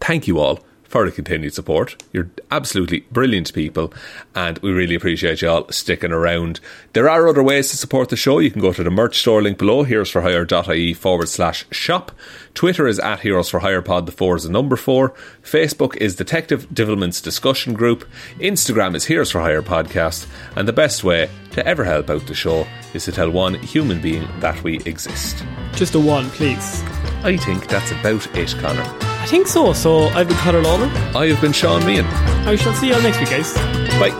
Thank 0.00 0.28
you 0.28 0.38
all 0.38 0.60
for 0.88 1.04
the 1.04 1.12
continued 1.12 1.54
support. 1.54 2.02
You're 2.12 2.30
absolutely 2.50 3.00
brilliant 3.12 3.52
people, 3.52 3.92
and 4.34 4.58
we 4.58 4.72
really 4.72 4.94
appreciate 4.94 5.42
you 5.42 5.48
all 5.48 5.70
sticking 5.70 6.12
around. 6.12 6.60
There 6.94 7.08
are 7.08 7.28
other 7.28 7.42
ways 7.42 7.70
to 7.70 7.76
support 7.76 8.08
the 8.08 8.16
show. 8.16 8.38
You 8.38 8.50
can 8.50 8.62
go 8.62 8.72
to 8.72 8.82
the 8.82 8.90
merch 8.90 9.18
store 9.18 9.42
link 9.42 9.58
below, 9.58 9.84
heroesforhire.ie 9.84 10.94
forward 10.94 11.28
slash 11.28 11.66
shop. 11.70 12.10
Twitter 12.54 12.88
is 12.88 12.98
at 12.98 13.20
Heroes 13.20 13.50
for 13.50 13.60
Hire 13.60 13.82
Pod, 13.82 14.06
the 14.06 14.12
four 14.12 14.36
is 14.36 14.44
the 14.44 14.50
number 14.50 14.76
four. 14.76 15.14
Facebook 15.44 15.94
is 15.96 16.16
Detective 16.16 16.74
Divilment's 16.74 17.20
discussion 17.20 17.74
group. 17.74 18.04
Instagram 18.38 18.96
is 18.96 19.04
Heroes 19.04 19.30
for 19.30 19.40
Hire 19.40 19.62
Podcast. 19.62 20.26
And 20.56 20.66
the 20.66 20.72
best 20.72 21.04
way 21.04 21.28
to 21.52 21.66
ever 21.66 21.84
help 21.84 22.10
out 22.10 22.26
the 22.26 22.34
show 22.34 22.66
is 22.94 23.04
to 23.04 23.12
tell 23.12 23.30
one 23.30 23.54
human 23.54 24.00
being 24.00 24.26
that 24.40 24.62
we 24.64 24.80
exist. 24.80 25.44
Just 25.74 25.94
a 25.94 26.00
one, 26.00 26.30
please. 26.30 26.82
I 27.24 27.36
think 27.36 27.66
that's 27.66 27.90
about 27.90 28.26
it, 28.36 28.54
Connor. 28.58 28.84
I 29.02 29.26
think 29.26 29.46
so. 29.46 29.72
So 29.72 30.08
I've 30.08 30.28
been 30.28 30.36
Connor 30.38 30.62
Lawler. 30.62 30.86
I 31.14 31.26
have 31.26 31.40
been 31.40 31.52
Sean 31.52 31.82
Meighan. 31.82 32.06
I 32.46 32.56
shall 32.56 32.72
see 32.74 32.88
you 32.88 32.94
all 32.94 33.02
next 33.02 33.18
week, 33.20 33.30
guys. 33.30 33.54
Bye. 33.98 34.10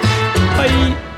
Bye. 0.56 1.17